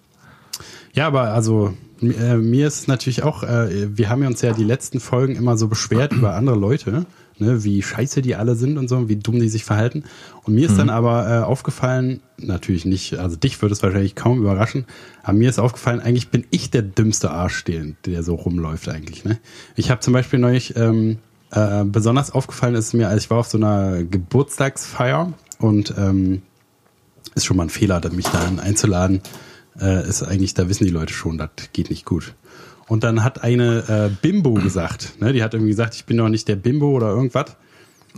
Ja, 0.93 1.07
aber 1.07 1.33
also 1.33 1.75
äh, 2.01 2.35
mir 2.35 2.67
ist 2.67 2.87
natürlich 2.87 3.23
auch, 3.23 3.43
äh, 3.43 3.97
wir 3.97 4.09
haben 4.09 4.21
ja 4.21 4.29
uns 4.29 4.41
ja 4.41 4.53
die 4.53 4.63
letzten 4.63 4.99
Folgen 4.99 5.35
immer 5.35 5.57
so 5.57 5.67
beschwert 5.67 6.13
über 6.13 6.35
andere 6.35 6.55
Leute 6.55 7.05
ne, 7.39 7.63
wie 7.63 7.81
scheiße 7.81 8.21
die 8.21 8.35
alle 8.35 8.55
sind 8.55 8.77
und 8.77 8.87
so, 8.87 9.09
wie 9.09 9.15
dumm 9.15 9.39
die 9.39 9.49
sich 9.49 9.63
verhalten. 9.65 10.03
Und 10.43 10.55
mir 10.55 10.65
ist 10.65 10.73
mhm. 10.73 10.77
dann 10.77 10.89
aber 10.89 11.29
äh, 11.29 11.43
aufgefallen, 11.43 12.21
natürlich 12.37 12.85
nicht, 12.85 13.17
also 13.17 13.35
dich 13.35 13.61
würde 13.61 13.73
es 13.73 13.83
wahrscheinlich 13.83 14.15
kaum 14.15 14.39
überraschen, 14.39 14.85
aber 15.23 15.37
mir 15.37 15.49
ist 15.49 15.59
aufgefallen, 15.59 15.99
eigentlich 15.99 16.29
bin 16.29 16.45
ich 16.51 16.69
der 16.69 16.81
dümmste 16.81 17.31
Arsch, 17.31 17.63
der, 17.63 17.85
der 18.05 18.23
so 18.23 18.35
rumläuft 18.35 18.89
eigentlich. 18.89 19.23
Ne? 19.25 19.39
Ich 19.75 19.89
habe 19.91 20.01
zum 20.01 20.13
Beispiel 20.13 20.39
neulich, 20.39 20.75
ähm, 20.75 21.17
äh, 21.51 21.83
besonders 21.85 22.31
aufgefallen 22.31 22.75
ist 22.75 22.93
mir, 22.93 23.07
als 23.07 23.23
ich 23.23 23.29
war 23.29 23.39
auf 23.39 23.47
so 23.47 23.57
einer 23.57 24.03
Geburtstagsfeier 24.03 25.33
und 25.59 25.93
ähm, 25.97 26.41
ist 27.37 27.45
schon 27.45 27.57
mal 27.57 27.63
ein 27.63 27.69
Fehler, 27.69 28.01
mich 28.11 28.27
da 28.27 28.51
einzuladen, 28.61 29.21
äh, 29.79 30.07
ist 30.07 30.23
eigentlich, 30.23 30.53
da 30.53 30.67
wissen 30.67 30.85
die 30.85 30.91
Leute 30.91 31.13
schon, 31.13 31.37
das 31.37 31.49
geht 31.71 31.89
nicht 31.89 32.05
gut. 32.05 32.33
Und 32.87 33.03
dann 33.03 33.23
hat 33.23 33.43
eine 33.43 34.09
äh, 34.09 34.09
Bimbo 34.21 34.53
gesagt, 34.53 35.19
ne, 35.19 35.33
die 35.33 35.43
hat 35.43 35.53
irgendwie 35.53 35.71
gesagt, 35.71 35.95
ich 35.95 36.05
bin 36.05 36.17
doch 36.17 36.29
nicht 36.29 36.47
der 36.47 36.55
Bimbo 36.55 36.91
oder 36.91 37.09
irgendwas. 37.09 37.57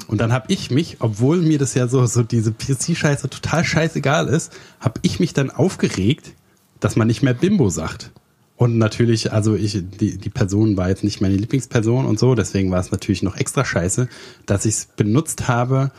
Und 0.08 0.22
dann 0.22 0.32
habe 0.32 0.46
ich 0.50 0.72
mich, 0.72 0.98
obwohl 1.00 1.42
mir 1.42 1.58
das 1.58 1.74
ja 1.74 1.88
so, 1.88 2.06
so 2.06 2.24
diese 2.24 2.52
PC-Scheiße 2.52 3.30
total 3.30 3.66
scheißegal 3.66 4.28
ist, 4.28 4.54
habe 4.80 5.00
ich 5.02 5.20
mich 5.20 5.34
dann 5.34 5.50
aufgeregt, 5.50 6.32
dass 6.80 6.96
man 6.96 7.08
nicht 7.08 7.24
mehr 7.24 7.34
Bimbo 7.34 7.70
sagt. 7.70 8.12
Und 8.56 8.78
natürlich, 8.78 9.34
also 9.34 9.56
ich, 9.56 9.82
die, 10.00 10.18
die 10.18 10.30
Person 10.30 10.78
war 10.78 10.90
jetzt 10.90 11.04
nicht 11.04 11.22
meine 11.22 11.36
Lieblingsperson 11.36 12.06
und 12.06 12.20
so, 12.20 12.36
deswegen 12.36 12.72
war 12.72 12.80
es 12.80 12.92
natürlich 12.92 13.24
noch 13.24 13.38
extra 13.38 13.66
scheiße, 13.66 14.08
dass 14.46 14.66
ich 14.66 14.76
es 14.76 14.86
benutzt 14.86 15.48
habe, 15.48 15.92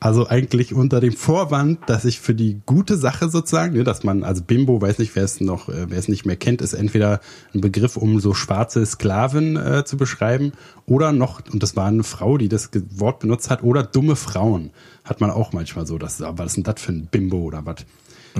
also 0.00 0.26
eigentlich 0.26 0.72
unter 0.72 0.98
dem 1.00 1.12
Vorwand, 1.12 1.78
dass 1.86 2.06
ich 2.06 2.20
für 2.20 2.34
die 2.34 2.62
gute 2.64 2.96
Sache 2.96 3.28
sozusagen, 3.28 3.74
ne, 3.74 3.84
dass 3.84 4.02
man, 4.02 4.24
also 4.24 4.42
Bimbo, 4.42 4.80
weiß 4.80 4.98
nicht, 4.98 5.14
wer 5.14 5.24
es 5.24 5.40
noch, 5.40 5.68
äh, 5.68 5.90
wer 5.90 5.98
es 5.98 6.08
nicht 6.08 6.24
mehr 6.24 6.36
kennt, 6.36 6.62
ist 6.62 6.72
entweder 6.72 7.20
ein 7.54 7.60
Begriff, 7.60 7.98
um 7.98 8.18
so 8.18 8.32
schwarze 8.32 8.84
Sklaven 8.86 9.56
äh, 9.56 9.84
zu 9.84 9.98
beschreiben, 9.98 10.52
oder 10.86 11.12
noch, 11.12 11.42
und 11.52 11.62
das 11.62 11.76
war 11.76 11.86
eine 11.86 12.02
Frau, 12.02 12.38
die 12.38 12.48
das 12.48 12.70
Wort 12.96 13.20
benutzt 13.20 13.50
hat, 13.50 13.62
oder 13.62 13.82
dumme 13.82 14.16
Frauen. 14.16 14.70
Hat 15.04 15.20
man 15.20 15.30
auch 15.30 15.52
manchmal 15.52 15.86
so, 15.86 15.98
das, 15.98 16.20
was 16.20 16.46
ist 16.46 16.56
denn 16.56 16.64
das 16.64 16.80
für 16.80 16.92
ein 16.92 17.06
Bimbo 17.06 17.42
oder 17.42 17.66
was? 17.66 17.84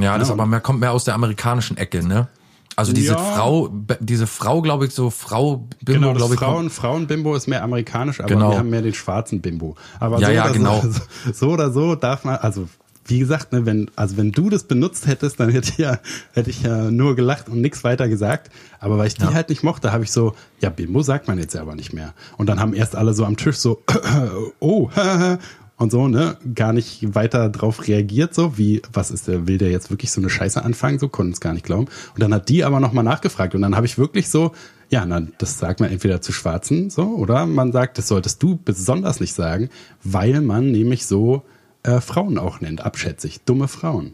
Ja, 0.01 0.17
das 0.17 0.31
aber 0.31 0.47
mehr, 0.47 0.61
kommt 0.61 0.81
mehr 0.81 0.93
aus 0.93 1.05
der 1.05 1.15
amerikanischen 1.15 1.77
Ecke, 1.77 2.07
ne? 2.07 2.29
Also 2.77 2.93
diese 2.93 3.13
Ja. 3.13 3.19
Frau, 3.19 3.69
diese 4.01 4.27
Frau, 4.27 4.63
glaube 4.63 4.87
ich, 4.87 4.95
so 4.95 5.11
Frau 5.11 5.67
Bimbo, 5.85 5.93
Genau, 6.01 6.09
das 6.09 6.17
glaube 6.19 6.35
ich. 6.35 6.41
Frauen, 6.41 6.71
Frauen-Bimbo 6.71 7.35
ist 7.35 7.47
mehr 7.47 7.63
amerikanisch, 7.63 8.21
aber 8.21 8.29
Genau. 8.29 8.51
wir 8.53 8.59
haben 8.59 8.71
mehr 8.71 8.83
den 8.83 8.95
schwarzen 8.95 9.41
Bimbo. 9.41 9.77
Aber 9.99 10.19
Ja, 10.21 10.27
so, 10.29 10.33
ja, 10.33 10.45
oder 10.45 10.53
genau. 10.53 10.81
so, 11.27 11.33
so 11.33 11.49
oder 11.51 11.71
so 11.73 11.95
darf 11.95 12.25
man, 12.25 12.37
also 12.37 12.69
wie 13.07 13.19
gesagt, 13.19 13.53
ne, 13.53 13.67
wenn, 13.67 13.91
also 13.97 14.17
wenn 14.19 14.31
du 14.31 14.51
das 14.51 14.65
benutzt 14.65 15.09
hättest, 15.09 15.41
dann 15.41 15.51
hätte 15.51 15.71
ich 15.73 15.79
ja, 15.79 15.99
hätte 16.33 16.49
ich 16.51 16.63
ja 16.63 16.91
nur 16.93 17.17
gelacht 17.17 17.49
und 17.49 17.61
nichts 17.61 17.83
weiter 17.83 18.09
gesagt. 18.09 18.51
Aber 18.79 18.99
weil 18.99 19.09
ich 19.09 19.15
die 19.15 19.25
halt 19.27 19.49
nicht 19.49 19.65
mochte, 19.65 19.91
habe 19.91 20.05
ich 20.05 20.13
so, 20.13 20.35
ja, 20.61 20.71
Bimbo 20.71 21.03
sagt 21.03 21.27
man 21.27 21.37
jetzt 21.39 21.57
aber 21.57 21.75
nicht 21.75 21.93
mehr. 21.93 22.15
Und 22.37 22.49
dann 22.49 22.61
haben 22.61 22.73
erst 22.73 22.95
alle 22.95 23.13
so 23.13 23.25
am 23.25 23.37
Tisch 23.37 23.57
so, 23.57 23.83
oh, 24.61 24.91
und 25.81 25.91
so, 25.91 26.09
ne, 26.09 26.37
gar 26.55 26.75
nicht 26.75 27.15
weiter 27.15 27.49
drauf 27.49 27.89
reagiert, 27.89 28.35
so 28.35 28.59
wie, 28.59 28.83
was 28.93 29.11
ist 29.11 29.29
der, 29.29 29.47
will 29.47 29.57
der 29.57 29.71
jetzt 29.71 29.91
wirklich 29.91 30.13
so 30.13 30.21
eine 30.21 30.29
Scheiße 30.29 30.63
anfangen, 30.63 30.99
so 30.99 31.09
konnten 31.09 31.33
es 31.33 31.41
gar 31.41 31.55
nicht 31.55 31.65
glauben. 31.65 31.87
Und 32.13 32.23
dann 32.23 32.35
hat 32.35 32.51
die 32.51 32.65
aber 32.65 32.81
nochmal 32.81 33.03
nachgefragt 33.03 33.55
und 33.55 33.63
dann 33.63 33.75
habe 33.75 33.87
ich 33.87 33.97
wirklich 33.97 34.29
so, 34.29 34.53
ja, 34.91 35.07
na, 35.07 35.23
das 35.39 35.59
sagt 35.59 35.81
man 35.81 35.91
entweder 35.91 36.21
zu 36.21 36.33
Schwarzen, 36.33 36.91
so, 36.91 37.05
oder 37.05 37.47
man 37.47 37.73
sagt, 37.73 37.97
das 37.97 38.09
solltest 38.09 38.43
du 38.43 38.59
besonders 38.63 39.21
nicht 39.21 39.33
sagen, 39.33 39.71
weil 40.05 40.43
man 40.43 40.71
nämlich 40.71 41.07
so 41.07 41.45
äh, 41.83 42.03
Frauen 42.03 42.37
auch 42.37 42.61
nennt, 42.61 42.85
abschätzig, 42.85 43.41
dumme 43.47 43.67
Frauen. 43.67 44.13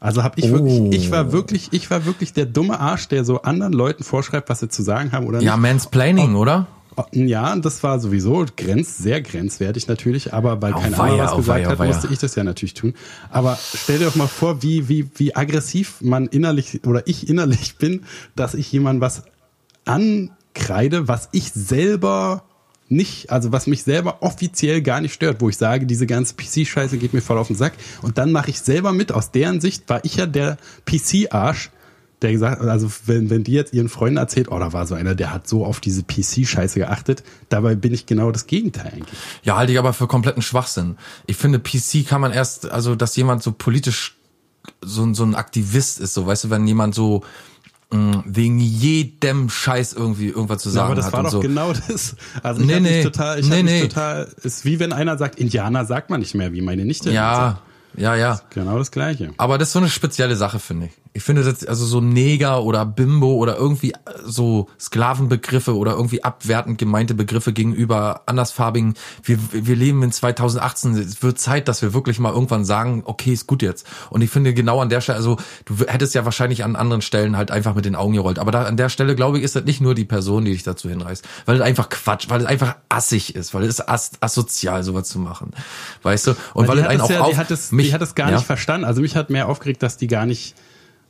Also 0.00 0.24
habe 0.24 0.40
ich 0.40 0.50
wirklich, 0.50 1.00
ich 1.00 1.12
war 1.12 1.30
wirklich, 1.30 1.68
ich 1.70 1.90
war 1.92 2.06
wirklich 2.06 2.32
der 2.32 2.46
dumme 2.46 2.80
Arsch, 2.80 3.06
der 3.06 3.24
so 3.24 3.42
anderen 3.42 3.72
Leuten 3.72 4.02
vorschreibt, 4.02 4.48
was 4.48 4.58
sie 4.60 4.68
zu 4.68 4.82
sagen 4.82 5.12
haben 5.12 5.26
oder 5.26 5.40
Ja, 5.40 5.52
nicht. 5.52 5.62
Mansplaining, 5.62 6.34
oder? 6.34 6.66
Ja, 7.12 7.54
das 7.56 7.82
war 7.82 8.00
sowieso 8.00 8.44
grenz, 8.56 8.98
sehr 8.98 9.20
grenzwertig 9.20 9.88
natürlich, 9.88 10.32
aber 10.32 10.60
weil 10.60 10.72
kein 10.72 10.94
Auweia, 10.94 11.12
anderer 11.12 11.24
was 11.24 11.36
gesagt 11.36 11.58
auweia, 11.58 11.68
hat, 11.68 11.76
auweia. 11.76 11.88
musste 11.88 12.12
ich 12.12 12.18
das 12.18 12.34
ja 12.34 12.44
natürlich 12.44 12.74
tun. 12.74 12.94
Aber 13.30 13.58
stell 13.74 13.98
dir 13.98 14.06
doch 14.06 14.16
mal 14.16 14.26
vor, 14.26 14.62
wie, 14.62 14.88
wie, 14.88 15.08
wie 15.16 15.34
aggressiv 15.36 16.00
man 16.00 16.26
innerlich 16.26 16.80
oder 16.86 17.06
ich 17.06 17.28
innerlich 17.28 17.76
bin, 17.76 18.04
dass 18.36 18.54
ich 18.54 18.70
jemand 18.72 19.00
was 19.00 19.22
ankreide, 19.84 21.08
was 21.08 21.28
ich 21.32 21.52
selber 21.52 22.44
nicht, 22.88 23.30
also 23.30 23.52
was 23.52 23.66
mich 23.66 23.82
selber 23.82 24.22
offiziell 24.22 24.82
gar 24.82 25.00
nicht 25.00 25.12
stört, 25.12 25.40
wo 25.40 25.48
ich 25.48 25.56
sage, 25.56 25.86
diese 25.86 26.06
ganze 26.06 26.34
PC-Scheiße 26.34 26.96
geht 26.96 27.12
mir 27.12 27.20
voll 27.20 27.38
auf 27.38 27.48
den 27.48 27.56
Sack 27.56 27.74
und 28.02 28.18
dann 28.18 28.32
mache 28.32 28.50
ich 28.50 28.60
selber 28.60 28.92
mit. 28.92 29.12
Aus 29.12 29.30
deren 29.30 29.60
Sicht 29.60 29.88
war 29.88 30.04
ich 30.04 30.16
ja 30.16 30.26
der 30.26 30.56
PC-Arsch, 30.86 31.70
der 32.22 32.32
gesagt, 32.32 32.60
also 32.62 32.90
wenn, 33.06 33.30
wenn 33.30 33.44
die 33.44 33.52
jetzt 33.52 33.72
ihren 33.72 33.88
Freunden 33.88 34.16
erzählt, 34.16 34.48
oh, 34.50 34.58
da 34.58 34.72
war 34.72 34.86
so 34.86 34.94
einer, 34.94 35.14
der 35.14 35.32
hat 35.32 35.46
so 35.48 35.64
auf 35.64 35.78
diese 35.80 36.02
PC-Scheiße 36.02 36.74
geachtet, 36.80 37.22
dabei 37.48 37.74
bin 37.76 37.94
ich 37.94 38.06
genau 38.06 38.32
das 38.32 38.46
Gegenteil 38.46 38.92
eigentlich. 38.94 39.18
Ja, 39.44 39.56
halte 39.56 39.72
ich 39.72 39.78
aber 39.78 39.92
für 39.92 40.06
kompletten 40.08 40.42
Schwachsinn. 40.42 40.96
Ich 41.26 41.36
finde, 41.36 41.58
PC 41.60 42.06
kann 42.08 42.20
man 42.20 42.32
erst, 42.32 42.68
also 42.70 42.94
dass 42.96 43.14
jemand 43.16 43.42
so 43.42 43.52
politisch 43.52 44.16
so, 44.82 45.04
ein- 45.04 45.14
so 45.14 45.24
ein 45.24 45.34
Aktivist 45.34 46.00
ist, 46.00 46.14
so 46.14 46.26
weißt 46.26 46.44
du, 46.44 46.50
wenn 46.50 46.66
jemand 46.66 46.94
so 46.94 47.22
mh, 47.90 48.24
wegen 48.26 48.58
jedem 48.58 49.48
Scheiß 49.48 49.94
irgendwie 49.94 50.26
irgendwas 50.28 50.60
zu 50.62 50.68
Ja, 50.70 50.74
sagen 50.74 50.86
aber 50.88 50.94
das 50.96 51.06
hat 51.06 51.12
war 51.14 51.22
doch 51.22 51.30
so. 51.30 51.40
genau 51.40 51.72
das. 51.72 52.16
Also 52.42 52.60
ich 52.60 52.66
Nee, 52.66 52.80
nee. 52.80 53.02
total, 53.02 53.38
ich 53.38 53.48
Nee, 53.48 53.62
nee. 53.62 53.80
total, 53.82 54.28
ist 54.42 54.64
wie 54.64 54.78
wenn 54.80 54.92
einer 54.92 55.16
sagt, 55.16 55.38
Indianer 55.38 55.84
sagt 55.86 56.10
man 56.10 56.20
nicht 56.20 56.34
mehr, 56.34 56.52
wie 56.52 56.60
meine 56.60 56.84
Nichte. 56.84 57.10
Ja, 57.12 57.60
ja, 57.96 58.14
ja. 58.14 58.40
Genau 58.50 58.76
das 58.78 58.90
Gleiche. 58.90 59.30
Aber 59.38 59.56
das 59.56 59.68
ist 59.68 59.72
so 59.72 59.78
eine 59.78 59.88
spezielle 59.88 60.36
Sache, 60.36 60.58
finde 60.58 60.86
ich. 60.86 60.92
Ich 61.12 61.22
finde 61.22 61.42
das, 61.42 61.64
also 61.64 61.84
so 61.84 62.00
Neger 62.00 62.62
oder 62.62 62.84
Bimbo 62.86 63.34
oder 63.34 63.56
irgendwie 63.56 63.92
so 64.24 64.68
Sklavenbegriffe 64.78 65.76
oder 65.76 65.92
irgendwie 65.92 66.22
abwertend 66.22 66.78
gemeinte 66.78 67.14
Begriffe 67.14 67.52
gegenüber 67.52 68.22
andersfarbigen. 68.26 68.94
Wir, 69.22 69.38
wir 69.52 69.76
leben 69.76 70.02
in 70.02 70.12
2018. 70.12 70.94
Es 70.96 71.22
wird 71.22 71.38
Zeit, 71.38 71.68
dass 71.68 71.82
wir 71.82 71.94
wirklich 71.94 72.18
mal 72.18 72.32
irgendwann 72.32 72.64
sagen, 72.64 73.02
okay, 73.04 73.32
ist 73.32 73.46
gut 73.46 73.62
jetzt. 73.62 73.86
Und 74.10 74.22
ich 74.22 74.30
finde 74.30 74.54
genau 74.54 74.80
an 74.80 74.88
der 74.88 75.00
Stelle, 75.00 75.16
also 75.16 75.36
du 75.64 75.76
hättest 75.86 76.14
ja 76.14 76.24
wahrscheinlich 76.24 76.64
an 76.64 76.76
anderen 76.76 77.02
Stellen 77.02 77.36
halt 77.36 77.50
einfach 77.50 77.74
mit 77.74 77.84
den 77.84 77.96
Augen 77.96 78.14
gerollt. 78.14 78.38
Aber 78.38 78.50
da 78.50 78.64
an 78.64 78.76
der 78.76 78.88
Stelle, 78.88 79.14
glaube 79.14 79.38
ich, 79.38 79.44
ist 79.44 79.56
das 79.56 79.64
nicht 79.64 79.80
nur 79.80 79.94
die 79.94 80.04
Person, 80.04 80.44
die 80.44 80.52
dich 80.52 80.62
dazu 80.62 80.88
hinreißt. 80.88 81.26
Weil 81.46 81.56
es 81.56 81.62
einfach 81.62 81.88
Quatsch, 81.88 82.28
weil 82.28 82.40
es 82.40 82.46
einfach 82.46 82.76
assig 82.88 83.34
ist, 83.34 83.54
weil 83.54 83.64
es 83.64 83.78
ist 83.78 83.88
as 83.88 84.12
asozial, 84.20 84.82
sowas 84.82 85.08
zu 85.08 85.18
machen. 85.18 85.52
Weißt 86.02 86.28
du? 86.28 86.34
Und 86.54 86.68
weil, 86.68 86.76
die 86.76 86.82
es 86.82 86.88
einen 86.88 87.00
auch 87.00 87.10
ja, 87.10 87.20
auf, 87.20 87.30
die 87.30 87.36
hat 87.36 87.50
es, 87.50 87.72
mich, 87.72 87.88
die 87.88 87.94
hat 87.94 88.02
es 88.02 88.14
gar 88.14 88.30
ja. 88.30 88.36
nicht 88.36 88.46
verstanden. 88.46 88.84
Also 88.84 89.00
mich 89.00 89.16
hat 89.16 89.30
mehr 89.30 89.48
aufgeregt, 89.48 89.82
dass 89.82 89.96
die 89.96 90.06
gar 90.06 90.26
nicht, 90.26 90.54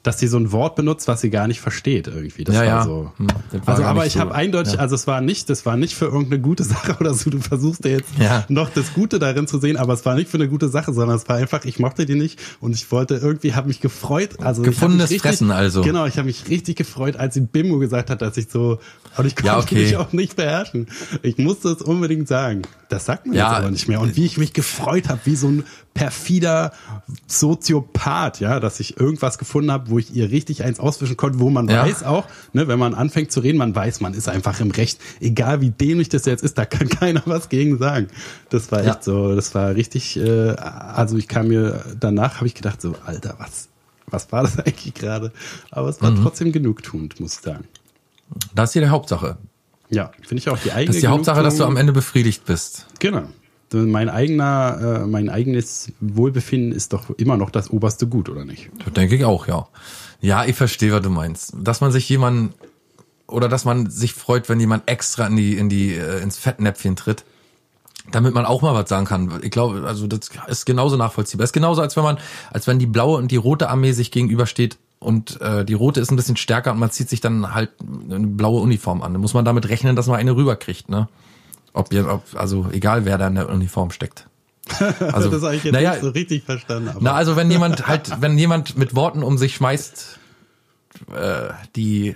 dass 0.05 0.17
die 0.17 0.29
so 0.29 0.39
ein 0.39 0.53
Wort 0.53 0.77
benutzt, 0.77 1.09
was 1.09 1.21
sie 1.21 1.29
gar 1.29 1.49
nicht 1.49 1.61
versteht 1.61 2.07
irgendwie. 2.07 2.45
Das 2.45 2.55
Ja, 2.55 2.61
war 2.61 2.67
ja. 2.67 2.83
so. 2.85 3.13
Hm, 3.19 3.27
war 3.65 3.69
also 3.69 3.83
aber 3.83 4.07
ich 4.07 4.13
so. 4.15 4.21
habe 4.21 4.35
eindeutig, 4.35 4.75
Ja. 4.75 4.79
also 4.79 4.95
es 4.95 5.07
war 5.07 5.21
nicht, 5.21 5.51
das 5.51 5.67
war 5.67 5.77
nicht 5.77 5.95
für 5.95 6.05
irgendeine 6.07 6.41
gute 6.41 6.63
Sache 6.65 6.97
oder 7.01 7.13
so. 7.15 7.31
Du 7.31 7.41
versuchst 7.41 7.85
ja 7.85 7.91
jetzt 7.91 8.11
Ja. 8.19 8.45
noch 8.49 8.71
das 8.71 8.95
Gute 8.95 9.19
darin 9.19 9.47
zu 9.49 9.59
sehen, 9.59 9.77
aber 9.77 9.93
es 9.95 10.07
war 10.07 10.15
nicht 10.15 10.31
für 10.31 10.37
eine 10.39 10.49
gute 10.49 10.69
Sache, 10.69 10.93
sondern 10.93 11.17
es 11.17 11.29
war 11.29 11.37
einfach, 11.37 11.65
ich 11.65 11.79
mochte 11.81 12.07
die 12.07 12.15
nicht 12.15 12.39
und 12.61 12.75
ich 12.75 12.91
wollte 12.93 13.17
irgendwie, 13.17 13.55
habe 13.55 13.69
mich 13.69 13.81
gefreut. 13.81 14.41
Also 14.41 14.63
Gefundenes 14.63 15.11
richtig, 15.11 15.23
Fressen 15.23 15.51
also. 15.51 15.83
Genau, 15.83 16.07
ich 16.07 16.17
habe 16.17 16.27
mich 16.27 16.49
richtig 16.49 16.77
gefreut, 16.77 17.17
als 17.17 17.35
sie 17.35 17.41
Bimbo 17.41 17.79
gesagt 17.79 18.09
hat, 18.11 18.23
dass 18.23 18.37
ich 18.37 18.49
so, 18.51 18.79
und 19.17 19.27
ich 19.27 19.35
konnte 19.35 19.49
Ja, 19.49 19.59
okay. 19.59 19.83
mich 19.83 19.97
auch 19.97 20.13
nicht 20.13 20.37
beherrschen. 20.37 20.87
Ich 21.23 21.39
musste 21.39 21.71
es 21.71 21.83
unbedingt 21.83 22.29
sagen. 22.29 22.63
Das 22.89 23.05
sagt 23.05 23.27
man 23.27 23.37
Ja. 23.37 23.49
jetzt 23.51 23.59
aber 23.59 23.71
nicht 23.73 23.89
mehr. 23.89 24.01
Und 24.01 24.17
wie 24.17 24.25
ich 24.25 24.39
mich 24.39 24.53
gefreut 24.53 25.09
habe, 25.09 25.21
wie 25.25 25.35
so 25.37 25.49
ein 25.49 25.65
perfider 25.99 26.73
Soziopath, 27.27 28.41
ja, 28.41 28.61
dass 28.61 28.81
ich 28.81 28.99
irgendwas 28.99 29.39
gefunden 29.39 29.71
habe, 29.73 29.91
wo 29.91 29.99
ich 29.99 30.15
ihr 30.15 30.31
richtig 30.31 30.65
eins 30.65 30.81
auswischen 30.81 31.17
konnte, 31.17 31.39
wo 31.41 31.51
man 31.51 31.69
Ja. 31.69 31.85
weiß 31.87 32.03
auch, 32.05 32.27
ne, 32.53 32.69
wenn 32.69 32.79
man 32.79 32.95
anfängt 32.95 33.33
zu 33.33 33.41
reden, 33.41 33.59
man 33.59 33.75
weiß, 33.75 34.01
man 34.01 34.15
ist 34.15 34.29
einfach 34.29 34.61
im 34.61 34.71
Recht. 34.71 35.01
Egal 35.21 35.61
wie 35.61 35.71
dämlich 35.71 36.09
das 36.09 36.25
jetzt 36.27 36.43
ist, 36.45 36.59
da 36.59 36.65
kann 36.65 36.89
keiner 36.89 37.23
was 37.27 37.49
gegen 37.49 37.79
sagen. 37.79 38.09
Das 38.51 38.71
war 38.73 38.83
Ja. 38.85 38.93
echt 38.93 39.05
so, 39.05 39.35
das 39.35 39.55
war 39.55 39.75
richtig, 39.75 40.17
äh, 40.17 40.51
also 40.51 41.17
ich 41.17 41.29
kam 41.29 41.49
mir, 41.49 41.85
danach 41.99 42.37
habe 42.37 42.47
ich 42.47 42.55
gedacht 42.55 42.81
so, 42.81 42.95
Alter, 43.05 43.35
was, 43.39 43.69
was 44.07 44.31
war 44.33 44.43
das 44.43 44.59
eigentlich 44.59 44.95
gerade? 44.95 45.33
Aber 45.71 45.89
es 45.89 46.01
war 46.01 46.11
Mhm. 46.11 46.23
trotzdem 46.23 46.53
genugtuend, 46.53 47.21
muss 47.21 47.35
ich 47.35 47.41
sagen. 47.41 47.65
Das 48.55 48.71
ist 48.71 48.73
hier 48.75 48.83
die 48.83 48.89
Hauptsache. 48.89 49.37
Ja, 49.91 50.11
finde 50.21 50.37
ich 50.41 50.49
auch 50.51 50.59
die 50.59 50.71
eigene 50.71 50.87
Das 50.87 50.97
ist 50.97 51.03
die 51.03 51.07
Hauptsache, 51.09 51.43
dass 51.43 51.57
du 51.57 51.65
am 51.65 51.77
Ende 51.79 51.93
befriedigt 51.95 52.45
bist. 52.45 52.87
Genau. 52.99 53.23
Mein 53.73 54.09
eigener, 54.09 55.03
äh, 55.03 55.07
mein 55.07 55.29
eigenes 55.29 55.93
Wohlbefinden 56.01 56.73
ist 56.73 56.93
doch 56.93 57.11
immer 57.19 57.37
noch 57.37 57.51
das 57.51 57.71
oberste 57.71 58.07
Gut, 58.07 58.29
oder 58.29 58.45
nicht? 58.45 58.71
Das 58.85 58.93
denke 58.95 59.17
ich 59.17 59.25
auch, 59.25 59.47
ja. 59.47 59.69
Ja, 60.21 60.45
ich 60.45 60.57
verstehe, 60.57 60.93
was 60.93 61.03
du 61.03 61.11
meinst. 61.11 61.55
Dass 61.61 61.81
man 61.81 61.93
sich 61.93 62.09
jemanden 62.09 62.55
oder 63.27 63.49
dass 63.49 63.65
man 63.65 63.91
sich 63.91 64.15
freut, 64.15 64.49
wenn 64.49 64.59
jemand 64.59 64.89
extra 64.89 65.27
in 65.27 65.37
die 65.37 65.57
in 65.57 65.69
die 65.69 65.95
äh, 65.95 66.23
ins 66.23 66.39
Fettnäpfchen 66.39 66.97
tritt, 66.97 67.25
damit 68.11 68.35
man 68.35 68.47
auch 68.47 68.63
mal 68.63 68.75
was 68.75 68.89
sagen 68.89 69.07
kann. 69.07 69.41
Ich 69.43 69.51
glaube, 69.51 69.85
also 69.87 70.07
das 70.07 70.31
ist 70.49 70.65
genauso 70.65 70.97
nachvollziehbar. 70.97 71.45
ist 71.45 71.53
genauso 71.53 71.83
als 71.83 71.97
wenn 71.97 72.05
man 72.05 72.19
als 72.51 72.67
wenn 72.67 72.79
die 72.79 72.87
blaue 72.87 73.19
und 73.19 73.31
die 73.31 73.37
rote 73.37 73.69
Armee 73.69 73.93
sich 73.93 74.11
gegenübersteht 74.11 74.79
und 74.99 75.41
äh, 75.41 75.65
die 75.65 75.75
rote 75.75 76.01
ist 76.01 76.11
ein 76.11 76.17
bisschen 76.17 76.37
stärker 76.37 76.73
und 76.73 76.79
man 76.79 76.91
zieht 76.91 77.09
sich 77.09 77.21
dann 77.21 77.55
halt 77.55 77.71
eine 78.11 78.27
blaue 78.27 78.63
Uniform 78.63 79.03
an. 79.03 79.13
Dann 79.13 79.21
muss 79.21 79.35
man 79.35 79.45
damit 79.45 79.69
rechnen, 79.69 79.95
dass 79.95 80.07
man 80.07 80.19
eine 80.19 80.35
rüberkriegt, 80.35 80.89
ne? 80.89 81.09
Ob, 81.73 81.93
ob 81.93 82.23
also 82.35 82.67
egal 82.73 83.05
wer 83.05 83.19
da 83.19 83.29
in 83.29 83.35
der 83.35 83.49
Uniform 83.49 83.91
steckt. 83.91 84.27
Also, 85.01 85.31
das 85.31 85.43
habe 85.43 85.57
ich 85.57 85.65
jetzt 85.65 85.73
naja, 85.73 85.93
nicht 85.93 86.03
so 86.03 86.11
richtig 86.11 86.45
verstanden. 86.45 86.91
Aber 86.91 86.99
na, 87.01 87.15
also 87.15 87.37
wenn 87.37 87.51
jemand 87.51 87.89
halt, 87.89 88.21
wenn 88.21 88.37
jemand 88.37 88.77
mit 88.77 88.95
Worten 88.95 89.23
um 89.23 89.39
sich 89.39 89.55
schmeißt, 89.55 90.19
äh, 91.15 91.49
die, 91.75 92.15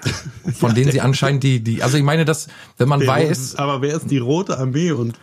von 0.54 0.74
denen 0.74 0.92
sie 0.92 1.00
anscheinend 1.00 1.42
die, 1.44 1.60
die, 1.60 1.82
also 1.82 1.96
ich 1.96 2.02
meine, 2.02 2.26
dass, 2.26 2.48
wenn 2.76 2.88
man 2.88 3.06
weiß, 3.06 3.56
aber 3.56 3.80
wer 3.80 3.94
ist 3.94 4.10
die 4.10 4.18
Rote 4.18 4.58
Armee 4.58 4.92
und 4.92 5.18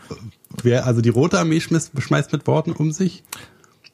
wer, 0.63 0.87
also 0.87 1.01
die 1.01 1.09
Rote 1.09 1.37
Armee 1.37 1.59
schmeißt, 1.59 1.91
schmeißt 2.01 2.31
mit 2.31 2.47
Worten 2.47 2.71
um 2.71 2.91
sich? 2.91 3.23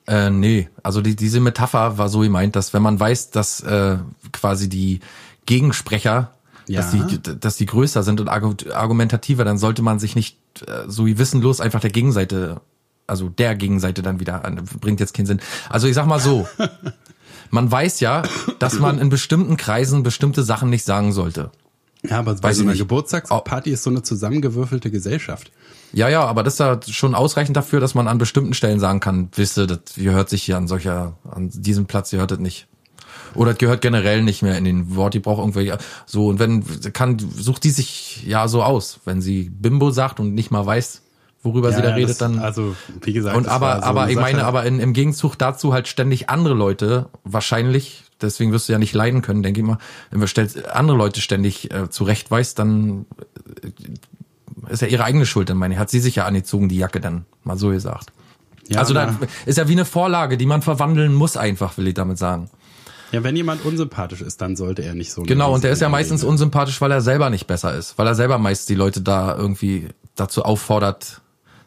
äh, 0.08 0.30
nee, 0.30 0.70
also 0.84 1.02
die, 1.02 1.16
diese 1.16 1.40
Metapher 1.40 1.98
war 1.98 2.10
so 2.10 2.20
gemeint, 2.20 2.56
dass 2.56 2.74
wenn 2.74 2.82
man 2.82 3.00
weiß, 3.00 3.32
dass 3.32 3.62
äh, 3.62 3.98
quasi 4.32 4.70
die 4.70 5.00
Gegensprecher, 5.46 6.32
Ja. 6.68 6.82
dass 6.82 6.92
die, 6.92 7.20
dass 7.40 7.58
die 7.58 7.66
größer 7.66 8.04
sind 8.04 8.20
und 8.22 8.30
argu- 8.30 8.72
argumentativer, 8.72 9.44
dann 9.46 9.58
sollte 9.58 9.82
man 9.82 10.00
sich 10.00 10.16
nicht 10.16 10.38
äh, 10.68 10.84
so 10.88 11.06
wie 11.06 11.18
wissenlos 11.18 11.62
einfach 11.62 11.80
der 11.80 11.92
Gegenseite, 11.92 12.62
also 13.08 13.30
der 13.30 13.56
Gegenseite 13.56 14.02
dann 14.02 14.20
wieder 14.20 14.46
an, 14.46 14.64
bringt 14.82 15.00
jetzt 15.00 15.14
keinen 15.14 15.26
Sinn. 15.28 15.40
Also 15.70 15.88
ich 15.88 15.94
sag 15.94 16.08
mal 16.08 16.20
so, 16.20 16.48
man 17.52 17.72
weiß 17.72 18.00
ja, 18.00 18.24
dass 18.60 18.80
man 18.80 19.00
in 19.00 19.10
bestimmten 19.10 19.58
Kreisen 19.58 20.04
bestimmte 20.04 20.44
Sachen 20.44 20.70
nicht 20.70 20.84
sagen 20.86 21.12
sollte. 21.12 21.52
Ja, 22.08 22.20
aber 22.20 22.36
bei 22.36 22.54
so 22.54 22.64
einer. 22.64 22.76
Geburtstagsparty 22.76 23.72
ist 23.72 23.84
so 23.84 23.90
eine 23.90 24.04
zusammengewürfelte 24.04 24.92
Gesellschaft. 24.92 25.52
Ja, 25.92 26.10
ja, 26.10 26.24
aber 26.26 26.44
das 26.44 26.56
ist 26.56 26.60
ja 26.60 26.80
schon 26.88 27.16
ausreichend 27.16 27.56
dafür, 27.58 27.80
dass 27.80 27.96
man 27.96 28.08
an 28.08 28.18
bestimmten 28.18 28.54
Stellen 28.54 28.80
sagen 28.80 29.00
kann, 29.00 29.30
wisst 29.36 29.58
ihr, 29.58 29.66
das 29.66 29.80
gehört 29.96 30.30
sich 30.30 30.44
hier 30.44 30.58
an 30.58 30.68
solcher, 30.68 31.14
an 31.32 31.50
diesem 31.50 31.86
Platz 31.86 32.12
gehört 32.12 32.32
das 32.32 32.40
nicht. 32.40 32.68
Oder 33.36 33.54
gehört 33.54 33.82
generell 33.82 34.24
nicht 34.24 34.42
mehr 34.42 34.58
in 34.58 34.66
den 34.66 34.96
Wort. 34.96 35.14
Die 35.14 35.20
braucht 35.20 35.40
irgendwelche 35.40 35.78
so 36.06 36.28
und 36.28 36.40
wenn 36.40 36.64
kann 36.94 37.18
sucht 37.20 37.64
die 37.64 37.70
sich 37.70 38.26
ja 38.26 38.48
so 38.48 38.64
aus, 38.64 39.00
wenn 39.06 39.22
sie 39.22 39.50
Bimbo 39.50 39.92
sagt 39.92 40.20
und 40.20 40.34
nicht 40.34 40.52
mal 40.52 40.66
weiß, 40.66 41.02
worüber 41.46 41.70
Ja, 41.70 41.76
sie 41.78 41.82
da 41.82 41.90
ja, 41.90 41.96
redet, 41.96 42.10
das, 42.12 42.18
dann 42.18 42.40
Also, 42.40 42.76
wie 43.02 43.14
gesagt. 43.14 43.38
und 43.38 43.46
das 43.46 43.54
aber 43.54 43.78
so 43.78 43.84
aber 43.84 44.10
ich 44.10 44.16
Sache. 44.16 44.22
meine, 44.24 44.46
aber 44.46 44.66
in, 44.66 44.80
im 44.80 44.94
Gegenzug 44.94 45.38
dazu 45.38 45.74
halt 45.74 45.88
ständig 45.88 46.30
andere 46.30 46.56
Leute 46.56 47.08
wahrscheinlich. 47.24 48.04
Deswegen 48.22 48.52
wirst 48.54 48.70
du 48.70 48.74
ja 48.74 48.80
nicht 48.80 48.94
leiden 48.94 49.22
können, 49.22 49.44
denke 49.44 49.60
ich 49.60 49.66
mal. 49.68 49.78
Wenn 50.10 50.22
du 50.22 50.28
stellst 50.28 50.66
andere 50.70 50.98
Leute 50.98 51.22
ständig 51.22 51.72
äh, 51.74 51.90
zurechtweist, 51.90 52.58
dann 52.60 53.06
äh, 53.62 54.72
ist 54.72 54.82
ja 54.82 54.88
ihre 54.88 55.04
eigene 55.04 55.26
Schuld. 55.26 55.50
Dann 55.50 55.58
meine 55.58 55.74
ich, 55.74 55.80
hat 55.80 55.90
sie 55.90 56.00
sich 56.00 56.16
ja 56.16 56.26
angezogen, 56.26 56.70
die 56.70 56.78
Jacke 56.78 57.00
dann, 57.02 57.26
mal 57.44 57.58
so 57.58 57.70
gesagt. 57.70 58.12
Ja, 58.68 58.80
also 58.80 58.94
dann 58.94 59.18
ist 59.46 59.58
ja 59.58 59.68
wie 59.68 59.74
eine 59.74 59.86
Vorlage, 59.86 60.38
die 60.38 60.46
man 60.46 60.62
verwandeln 60.62 61.14
muss 61.14 61.38
einfach, 61.38 61.78
will 61.78 61.88
ich 61.88 61.94
damit 61.94 62.18
sagen. 62.18 62.50
Ja, 63.16 63.24
wenn 63.24 63.36
jemand 63.36 63.66
unsympathisch 63.66 64.22
ist, 64.22 64.42
dann 64.42 64.56
sollte 64.56 64.84
er 64.84 64.94
nicht 64.94 65.12
so. 65.12 65.24
Genau, 65.24 65.54
und 65.54 65.64
der 65.64 65.72
ist 65.72 65.82
ja 65.82 65.90
meistens 65.90 66.22
Rede- 66.22 66.30
unsympathisch, 66.32 66.80
weil 66.82 66.92
er 66.92 67.02
selber 67.02 67.30
nicht 67.30 67.48
besser 67.48 67.74
ist. 67.76 67.98
Weil 67.98 68.08
er 68.08 68.16
selber 68.16 68.38
meist 68.38 68.70
die 68.70 68.76
Leute 68.76 69.02
da 69.02 69.36
irgendwie 69.36 69.88
dazu 70.16 70.44
auffordert, 70.44 71.22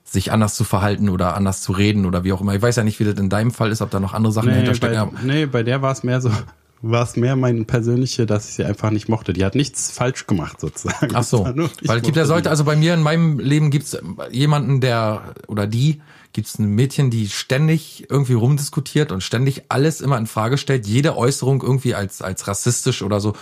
sich 0.05 0.33
anders 0.33 0.55
zu 0.55 0.65
verhalten 0.65 1.09
oder 1.09 1.35
anders 1.35 1.61
zu 1.61 1.73
reden 1.73 2.07
oder 2.07 2.25
wie 2.25 2.33
auch 2.33 2.41
immer. 2.41 2.55
Ich 2.55 2.63
weiß 2.63 2.77
ja 2.77 2.85
nicht, 2.85 2.99
wie 3.01 3.05
das 3.05 3.19
in 3.19 3.29
deinem 3.29 3.51
Fall 3.51 3.71
ist, 3.71 3.83
ob 3.83 3.91
da 3.91 4.01
noch 4.01 4.15
andere 4.15 4.33
Sachen 4.33 4.47
Nee, 4.49 4.63
dahinter 4.63 4.71
bei, 4.73 4.77
stecken. 4.77 4.97
aber- 4.99 5.13
nee, 5.23 5.47
bei 5.47 5.63
der 5.63 5.83
war 5.83 5.93
es 5.93 6.03
mehr 6.03 6.21
so, 6.21 6.31
war 6.83 7.03
es 7.03 7.17
mehr 7.17 7.35
mein 7.37 7.67
persönliche, 7.67 8.25
dass 8.25 8.49
ich 8.49 8.55
sie 8.55 8.65
einfach 8.65 8.91
nicht 8.91 9.09
mochte. 9.09 9.33
Die 9.33 9.45
hat 9.45 9.55
nichts 9.55 9.91
falsch 9.91 10.27
gemacht 10.27 10.61
sozusagen. 10.61 11.11
Ach 11.15 11.25
so, 11.25 11.47
Es 11.49 11.55
nur, 11.55 11.71
weil 11.85 11.99
es 11.99 12.03
gibt 12.05 12.17
ja 12.17 12.25
sollte, 12.25 12.49
also 12.51 12.65
bei 12.65 12.77
mir 12.77 12.95
in 12.95 13.03
meinem 13.03 13.39
Leben 13.39 13.71
gibt's 13.71 13.97
jemanden, 14.31 14.81
der 14.81 15.35
oder 15.47 15.67
die, 15.67 16.01
gibt's 16.38 16.57
ein 16.61 16.68
Mädchen, 16.68 17.11
die 17.11 17.29
ständig 17.29 18.07
irgendwie 18.09 18.35
rumdiskutiert 18.35 19.11
und 19.11 19.24
ständig 19.24 19.64
alles 19.70 20.01
immer 20.01 20.16
in 20.18 20.29
Frage 20.29 20.57
stellt, 20.57 20.87
jede 20.87 21.16
Äußerung 21.16 21.62
irgendwie 21.62 21.96
als 21.96 22.22
als 22.22 22.46
rassistisch 22.46 23.03
oder 23.03 23.18
so. 23.18 23.35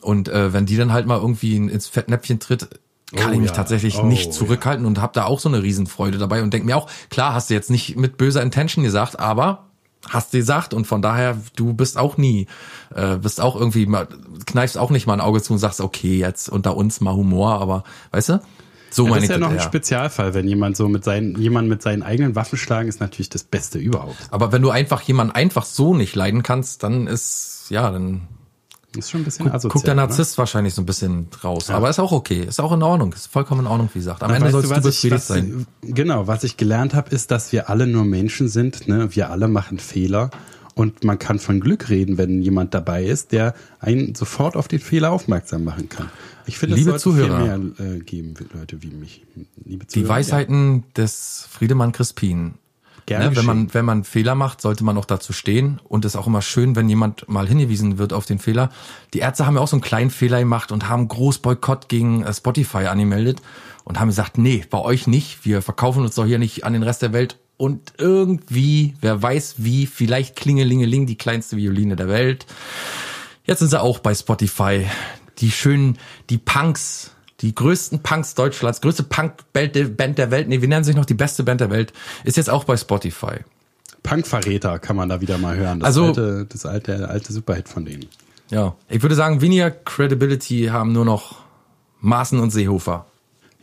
Und 0.00 0.28
äh, 0.28 0.52
wenn 0.52 0.66
die 0.66 0.76
dann 0.76 0.92
halt 0.92 1.06
mal 1.06 1.20
irgendwie 1.20 1.54
ins 1.54 1.86
Fettnäpfchen 1.86 2.40
tritt, 2.40 2.68
kann 3.14 3.30
Oh 3.30 3.34
ich 3.34 3.38
mich 3.38 3.50
ja. 3.50 3.56
tatsächlich 3.56 3.98
Oh 3.98 4.06
nicht 4.06 4.34
zurückhalten 4.34 4.86
und 4.86 5.00
habe 5.00 5.12
da 5.14 5.26
auch 5.26 5.38
so 5.38 5.48
eine 5.48 5.62
Riesenfreude 5.62 6.18
dabei 6.18 6.42
und 6.42 6.52
denk 6.52 6.64
mir 6.64 6.76
auch, 6.76 6.90
klar, 7.10 7.32
hast 7.32 7.48
du 7.48 7.54
jetzt 7.54 7.70
nicht 7.70 7.96
mit 7.96 8.16
böser 8.16 8.42
Intention 8.42 8.82
gesagt, 8.82 9.20
aber 9.20 9.66
hast 10.08 10.34
du 10.34 10.38
gesagt 10.38 10.74
und 10.74 10.88
von 10.88 11.00
daher, 11.00 11.38
du 11.54 11.74
bist 11.74 11.96
auch 11.96 12.16
nie, 12.16 12.48
äh, 12.92 13.18
bist 13.18 13.40
auch 13.40 13.54
irgendwie, 13.54 13.86
mal, 13.86 14.08
kneifst 14.46 14.76
auch 14.76 14.90
nicht 14.90 15.06
mal 15.06 15.12
ein 15.12 15.20
Auge 15.20 15.42
zu 15.42 15.52
und 15.52 15.60
sagst, 15.60 15.80
okay, 15.80 16.18
jetzt 16.18 16.48
unter 16.48 16.76
uns 16.76 17.00
mal 17.00 17.14
Humor, 17.14 17.60
aber 17.60 17.84
weißt 18.10 18.30
du? 18.30 18.40
So 18.92 19.06
Ja, 19.06 19.14
das 19.14 19.24
ist 19.24 19.30
ja 19.30 19.38
noch 19.38 19.50
ein. 19.50 19.60
Spezialfall, 19.60 20.34
wenn 20.34 20.46
jemand 20.46 20.76
so 20.76 20.88
mit 20.88 21.02
seinen, 21.02 21.40
jemand 21.40 21.68
mit 21.68 21.82
seinen 21.82 22.02
eigenen 22.02 22.34
Waffen 22.34 22.58
schlagen, 22.58 22.88
ist 22.88 23.00
natürlich 23.00 23.30
das 23.30 23.42
Beste 23.42 23.78
überhaupt. 23.78 24.16
Aber 24.30 24.52
wenn 24.52 24.62
du 24.62 24.70
einfach 24.70 25.00
jemanden 25.02 25.34
einfach 25.34 25.64
so 25.64 25.94
nicht 25.94 26.14
leiden 26.14 26.42
kannst, 26.42 26.82
dann 26.82 27.06
ist, 27.06 27.66
ja, 27.70 27.90
dann 27.90 28.28
ist 28.96 29.10
schon 29.10 29.22
ein 29.22 29.24
bisschen 29.24 29.50
asozial. 29.50 29.72
guckt 29.72 29.86
der 29.86 29.94
ne? 29.94 30.02
Narzisst 30.02 30.36
wahrscheinlich 30.36 30.74
so 30.74 30.82
ein 30.82 30.86
bisschen 30.86 31.28
raus. 31.42 31.70
Aber 31.70 31.88
ist 31.88 31.98
auch 31.98 32.12
okay, 32.12 32.42
ist 32.42 32.60
auch 32.60 32.72
in 32.72 32.82
Ordnung, 32.82 33.12
ist 33.14 33.26
vollkommen 33.26 33.62
in 33.62 33.66
Ordnung, 33.66 33.88
wie 33.94 33.98
gesagt. 33.98 34.22
Am 34.22 34.30
Na, 34.30 34.36
Ende 34.36 34.50
sollst 34.50 34.70
du, 34.70 34.74
was 34.74 34.82
befriedigt 34.82 35.22
sein. 35.22 35.66
Genau, 35.80 36.26
was 36.26 36.44
ich 36.44 36.58
gelernt 36.58 36.92
habe, 36.92 37.10
ist, 37.10 37.30
dass 37.30 37.52
wir 37.52 37.70
alle 37.70 37.86
nur 37.86 38.04
Menschen 38.04 38.48
sind. 38.48 38.88
Ne? 38.88 39.08
Wir 39.14 39.30
alle 39.30 39.48
machen 39.48 39.78
Fehler. 39.78 40.30
Und 40.74 41.04
man 41.04 41.18
kann 41.18 41.38
von 41.38 41.60
Glück 41.60 41.90
reden, 41.90 42.16
wenn 42.16 42.40
jemand 42.40 42.72
dabei 42.72 43.04
ist, 43.04 43.32
der 43.32 43.54
einen 43.80 44.14
sofort 44.14 44.56
auf 44.56 44.68
den 44.68 44.80
Fehler 44.80 45.10
aufmerksam 45.10 45.64
machen 45.64 45.88
kann. 45.88 46.08
Ich 46.46 46.58
finde, 46.58 46.74
es 46.74 46.80
Liebe 46.80 46.90
sollte 46.90 47.02
Zuhörer. 47.02 47.44
viel 47.44 47.86
mehr 47.86 47.96
äh, 47.96 47.98
geben, 48.00 48.34
Leute 48.54 48.82
wie 48.82 48.88
mich. 48.88 49.24
Liebe 49.64 49.84
Die 49.84 49.88
Zuhörer, 49.88 50.08
Weisheiten 50.08 50.84
des 50.96 51.46
Friedemann 51.50 51.92
Crispin. 51.92 52.54
Gerne 53.06 53.30
Ne, 53.30 53.36
wenn 53.36 53.44
man 53.44 53.74
wenn 53.74 53.84
man 53.84 54.04
Fehler 54.04 54.36
macht, 54.36 54.60
sollte 54.60 54.84
man 54.84 54.96
auch 54.96 55.04
dazu 55.04 55.32
stehen 55.32 55.80
und 55.84 56.04
es 56.04 56.14
ist 56.14 56.16
auch 56.16 56.28
immer 56.28 56.42
schön, 56.42 56.76
wenn 56.76 56.88
jemand 56.88 57.28
mal 57.28 57.48
hingewiesen 57.48 57.98
wird 57.98 58.12
auf 58.12 58.26
den 58.26 58.38
Fehler. 58.38 58.70
Die 59.12 59.18
Ärzte 59.18 59.44
haben 59.44 59.56
ja 59.56 59.60
auch 59.60 59.68
so 59.68 59.74
einen 59.74 59.82
kleinen 59.82 60.10
Fehler 60.10 60.38
gemacht 60.38 60.70
und 60.70 60.88
haben 60.88 61.08
groß 61.08 61.40
Boykott 61.40 61.88
gegen 61.88 62.22
äh, 62.22 62.32
Spotify 62.32 62.86
angemeldet 62.86 63.42
und 63.84 63.98
haben 63.98 64.08
gesagt, 64.08 64.38
nee, 64.38 64.64
bei 64.70 64.78
euch 64.78 65.06
nicht. 65.06 65.44
Wir 65.44 65.62
verkaufen 65.62 66.02
uns 66.04 66.14
doch 66.14 66.26
hier 66.26 66.38
nicht 66.38 66.64
an 66.64 66.72
den 66.72 66.82
Rest 66.82 67.02
der 67.02 67.12
Welt. 67.12 67.38
Und 67.56 67.92
irgendwie, 67.98 68.94
wer 69.00 69.20
weiß 69.20 69.56
wie, 69.58 69.86
vielleicht 69.86 70.36
Klingelingeling, 70.36 71.06
die 71.06 71.16
kleinste 71.16 71.56
Violine 71.56 71.96
der 71.96 72.08
Welt. 72.08 72.46
Jetzt 73.44 73.60
sind 73.60 73.68
sie 73.68 73.80
auch 73.80 73.98
bei 73.98 74.14
Spotify. 74.14 74.86
Die 75.42 75.50
schönen, 75.50 75.98
die 76.30 76.38
Punks, 76.38 77.10
die 77.40 77.54
größten 77.54 78.00
Punks 78.02 78.34
Deutschlands, 78.34 78.80
größte 78.80 79.02
Punk-Band 79.02 79.74
der 79.74 79.84
Band 79.84 80.16
der 80.18 80.30
Welt, 80.30 80.48
nee, 80.48 80.60
wir 80.62 80.68
nennen 80.68 80.84
sich 80.84 80.96
noch 80.96 81.04
die 81.04 81.14
beste 81.14 81.42
Band 81.42 81.60
der 81.60 81.68
Welt, 81.70 81.92
ist 82.24 82.36
jetzt 82.36 82.48
auch 82.48 82.64
bei 82.64 82.76
Spotify. 82.76 83.38
Punkverräter 84.02 84.78
kann 84.78 84.96
man 84.96 85.08
da 85.08 85.20
wieder 85.20 85.38
mal 85.38 85.56
hören. 85.56 85.80
Das 85.80 85.88
Also- 85.88 86.06
alte, 86.06 86.46
das 86.48 86.64
alte, 86.66 87.08
alte 87.08 87.32
Superhit 87.32 87.68
von 87.68 87.84
denen. 87.84 88.06
Ja, 88.50 88.74
ich 88.88 89.02
würde 89.02 89.14
sagen, 89.14 89.40
weniger 89.40 89.70
Credibility 89.70 90.66
haben 90.66 90.92
nur 90.92 91.04
noch 91.04 91.36
Maaßen 92.00 92.38
und 92.40 92.50
Seehofer. 92.50 93.06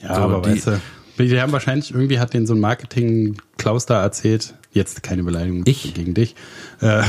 Ja, 0.01 0.15
So, 0.15 0.21
aber 0.21 0.41
die- 0.41 0.55
weißt 0.55 0.67
du, 0.67 0.81
die 1.25 1.41
haben 1.41 1.51
wahrscheinlich, 1.51 1.91
irgendwie 1.93 2.19
hat 2.19 2.33
den 2.33 2.47
so 2.47 2.53
ein 2.55 2.59
Marketing-Klaus 2.59 3.85
da 3.85 4.01
erzählt, 4.01 4.55
jetzt 4.71 5.03
keine 5.03 5.23
Beleidigung 5.23 5.63
Ich? 5.65 5.93
gegen 5.93 6.13
dich, 6.13 6.36
äh, 6.82 7.03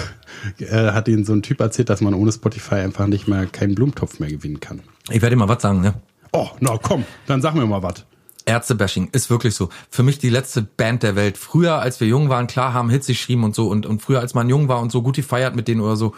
äh, 0.59 0.93
hat 0.93 1.09
ihnen 1.09 1.25
so 1.25 1.33
ein 1.33 1.43
Typ 1.43 1.61
erzählt, 1.61 1.89
dass 1.91 2.01
man 2.01 2.15
ohne 2.15 2.33
Spotify 2.33 2.77
einfach 2.77 3.07
nicht 3.07 3.29
mehr 3.29 3.47
keinen 3.47 3.75
Blumentopf 3.75 4.19
mehr 4.19 4.31
gewinnen 4.31 4.61
kann. 4.61 4.81
Ich 5.11 5.23
werde 5.23 5.37
dir 5.37 5.41
mal 5.41 5.49
was 5.49 5.63
sagen, 5.63 5.81
ne? 5.81 5.95
Oh, 6.33 6.49
na 6.61 6.79
komm, 6.79 7.05
dann 7.27 7.43
sag 7.43 7.55
mir 7.55 7.67
mal 7.67 7.83
was. 7.83 8.05
Ärztebashing 8.47 9.11
ist 9.13 9.31
wirklich 9.31 9.55
so. 9.55 9.69
Für 9.91 10.03
mich 10.03 10.19
die 10.19 10.31
letzte 10.31 10.63
Band 10.63 11.03
der 11.03 11.15
Welt. 11.15 11.37
Früher, 11.37 11.79
als 11.81 12.01
wir 12.01 12.09
jung 12.09 12.29
waren, 12.29 12.47
klar 12.47 12.73
haben 12.73 12.91
Hits 12.91 13.07
geschrieben 13.07 13.45
und 13.45 13.55
so 13.55 13.69
und, 13.69 13.87
und 13.87 14.03
früher, 14.03 14.21
als 14.21 14.35
man 14.35 14.49
jung 14.49 14.69
war 14.69 14.81
und 14.81 14.91
so 14.91 15.03
gut 15.03 15.17
gefeiert 15.17 15.55
mit 15.55 15.69
denen 15.69 15.81
oder 15.81 15.97
so. 15.97 16.15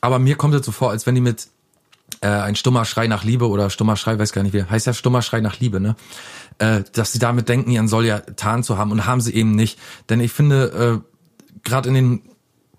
Aber 0.00 0.18
mir 0.18 0.36
kommt 0.36 0.54
es 0.54 0.64
so 0.64 0.72
vor, 0.72 0.90
als 0.90 1.06
wenn 1.06 1.14
die 1.14 1.20
mit 1.20 1.48
äh, 2.20 2.28
ein 2.28 2.56
stummer 2.56 2.84
Schrei 2.84 3.08
nach 3.08 3.24
Liebe 3.24 3.48
oder 3.48 3.70
stummer 3.70 3.96
Schrei, 3.96 4.18
weiß 4.18 4.32
gar 4.32 4.42
nicht 4.42 4.54
wie, 4.54 4.64
heißt 4.64 4.86
ja 4.86 4.94
stummer 4.94 5.22
Schrei 5.22 5.40
nach 5.40 5.58
Liebe, 5.58 5.80
ne? 5.80 5.96
Äh, 6.58 6.84
dass 6.92 7.12
sie 7.12 7.18
damit 7.18 7.50
denken, 7.50 7.70
ihren 7.70 7.88
soll 7.88 8.06
ja 8.06 8.20
tarn 8.20 8.62
zu 8.62 8.78
haben 8.78 8.90
und 8.90 9.06
haben 9.06 9.20
sie 9.20 9.34
eben 9.34 9.52
nicht. 9.52 9.78
Denn 10.08 10.20
ich 10.20 10.32
finde, 10.32 11.02
äh, 11.04 11.58
gerade 11.64 11.88
in 11.90 11.94
den 11.94 12.22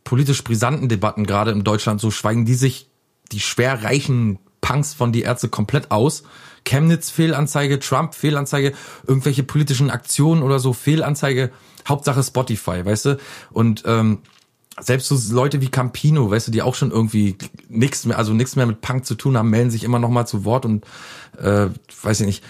politisch 0.04 0.44
brisanten 0.44 0.90
Debatten, 0.90 1.28
gerade 1.28 1.52
in 1.52 1.64
Deutschland, 1.64 2.02
so 2.02 2.10
schweigen 2.10 2.46
die 2.46 2.56
sich 2.56 2.90
die 3.32 3.40
schwer 3.40 3.84
reichen 3.84 4.40
Punks 4.62 4.94
von 4.94 5.12
die 5.12 5.22
Ärzte 5.22 5.50
komplett 5.50 5.92
aus. 5.92 6.24
Chemnitz 6.66 7.10
Fehlanzeige, 7.10 7.80
Trump 7.80 8.16
Fehlanzeige, 8.16 8.74
irgendwelche 9.06 9.44
politischen 9.44 9.90
Aktionen 9.90 10.42
oder 10.42 10.60
so 10.60 10.74
Fehlanzeige, 10.74 11.52
Hauptsache 11.88 12.24
Spotify, 12.24 12.84
weißt 12.84 13.06
du? 13.06 13.18
Und 13.52 13.84
ähm, 13.86 14.20
selbst 14.80 15.08
so 15.08 15.34
Leute 15.34 15.62
wie 15.62 15.70
Campino, 15.70 16.30
weißt 16.30 16.48
du, 16.48 16.52
die 16.52 16.62
auch 16.62 16.76
schon 16.76 16.92
irgendwie 16.92 17.38
nichts 17.70 18.06
mehr, 18.06 18.18
also 18.18 18.34
nichts 18.34 18.56
mehr 18.56 18.66
mit 18.66 18.82
Punk 18.82 19.06
zu 19.06 19.16
tun 19.16 19.38
haben, 19.38 19.50
melden 19.50 19.72
sich 19.72 19.84
immer 19.84 20.00
noch 20.00 20.10
mal 20.10 20.26
zu 20.26 20.46
Wort 20.46 20.66
und 20.66 20.86
äh, 21.40 21.68
weiß 22.02 22.22
ich 22.22 22.26
nicht. 22.26 22.44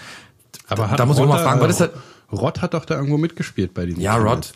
Aber 0.68 0.86
da 0.96 1.06
muss 1.06 1.16
ich 1.16 1.22
auch 1.22 1.28
mal 1.28 1.42
fragen, 1.42 1.60
was 1.60 1.70
ist 1.70 1.80
das? 1.80 1.90
Rott 2.30 2.60
hat 2.60 2.74
doch 2.74 2.84
da 2.84 2.96
irgendwo 2.96 3.16
mitgespielt 3.16 3.72
bei 3.72 3.86
diesem 3.86 4.02
Ja, 4.02 4.16
Rod. 4.16 4.52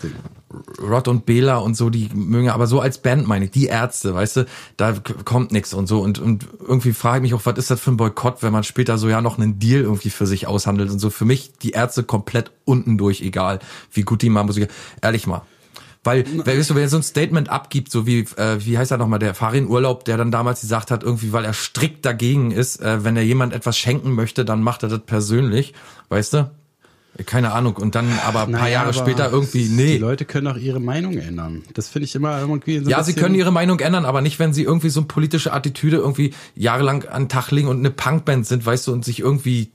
Rod 0.83 1.09
und 1.09 1.25
Bela 1.25 1.57
und 1.57 1.75
so, 1.75 1.89
die 1.89 2.11
mögen, 2.13 2.51
aber 2.51 2.67
so 2.67 2.81
als 2.81 2.99
Band 2.99 3.27
meine 3.27 3.47
ich, 3.47 3.51
die 3.51 3.67
Ärzte, 3.67 4.15
weißt 4.15 4.37
du, 4.37 4.47
da 4.77 4.93
kommt 5.25 5.53
nix 5.53 5.73
und 5.73 5.87
so 5.87 6.01
und, 6.03 6.19
und 6.19 6.47
irgendwie 6.61 6.93
frage 6.93 7.19
ich 7.19 7.23
mich 7.23 7.35
auch, 7.35 7.47
was 7.47 7.57
ist 7.57 7.71
das 7.71 7.81
für 7.81 7.91
ein 7.91 7.97
Boykott, 7.97 8.43
wenn 8.43 8.53
man 8.53 8.63
später 8.63 8.99
so 8.99 9.09
ja 9.09 9.23
noch 9.23 9.39
einen 9.39 9.59
Deal 9.59 9.81
irgendwie 9.81 10.11
für 10.11 10.27
sich 10.27 10.47
aushandelt 10.47 10.91
und 10.91 10.99
so. 10.99 11.09
Für 11.09 11.25
mich 11.25 11.53
die 11.63 11.71
Ärzte 11.71 12.03
komplett 12.03 12.51
unten 12.67 12.99
durch, 12.99 13.23
egal 13.23 13.61
wie 13.91 14.03
gut 14.03 14.21
die 14.21 14.29
mal 14.29 14.45
Musik, 14.45 14.69
ehrlich 15.01 15.27
mal. 15.27 15.41
Weil, 16.05 16.25
weißt 16.27 16.71
du, 16.71 16.75
wenn 16.75 16.83
er 16.83 16.89
so 16.89 16.97
ein 16.97 17.03
Statement 17.05 17.49
abgibt, 17.49 17.93
so 17.93 18.07
wie, 18.07 18.21
äh, 18.37 18.57
wie 18.59 18.77
heißt 18.77 18.91
er 18.91 18.99
nochmal, 18.99 19.21
der 19.21 19.35
Farin 19.35 19.69
Urlaub, 19.69 20.05
der 20.05 20.17
dann 20.17 20.33
damals 20.33 20.61
gesagt 20.61 20.91
hat, 20.91 21.05
irgendwie, 21.05 21.33
weil 21.33 21.45
er 21.45 21.53
strikt 21.53 22.05
dagegen 22.05 22.51
ist, 22.51 22.81
äh, 22.81 23.05
wenn 23.05 23.17
er 23.17 23.23
jemand 23.23 23.53
etwas 23.53 23.79
schenken 23.79 24.13
möchte, 24.13 24.45
dann 24.45 24.63
macht 24.63 24.83
er 24.83 24.89
das 24.89 25.01
persönlich, 25.07 25.75
weißt 26.09 26.35
du? 26.35 26.51
Keine 27.27 27.53
Ahnung. 27.53 27.77
Und 27.77 27.95
dann 27.95 28.07
aber 28.27 28.45
ein 28.45 28.53
paar 28.53 28.63
Naja, 28.63 28.73
Jahre 28.73 28.95
später 28.95 29.31
irgendwie, 29.31 29.69
Die 29.69 29.75
nee. 29.75 29.99
Leute 29.99 30.25
können 30.25 30.47
auch 30.47 30.57
ihre 30.57 30.81
Meinung 30.81 31.19
ändern. 31.19 31.63
Das 31.75 31.89
finde 31.89 32.05
ich 32.07 32.15
immer 32.15 32.41
irgendwie 32.41 32.79
so 32.79 32.89
Ja, 32.89 33.03
sie 33.05 33.13
können 33.13 33.35
ihre 33.35 33.53
Meinung 33.53 33.79
ändern, 33.81 34.07
aber 34.07 34.23
nicht, 34.23 34.39
wenn 34.39 34.55
sie 34.55 34.63
irgendwie 34.63 34.89
so 34.89 35.01
eine 35.01 35.09
politische 35.09 35.53
Attitüde 35.53 35.99
irgendwie 35.99 36.33
jahrelang 36.57 37.05
an 37.05 37.25
den 37.25 37.29
Tag 37.29 37.51
legen 37.51 37.69
und 37.69 37.79
eine 37.79 37.91
Punkband 37.91 38.47
sind, 38.47 38.65
weißt 38.65 38.87
du, 38.87 38.93
und 38.93 39.05
sich 39.05 39.21
irgendwie 39.21 39.71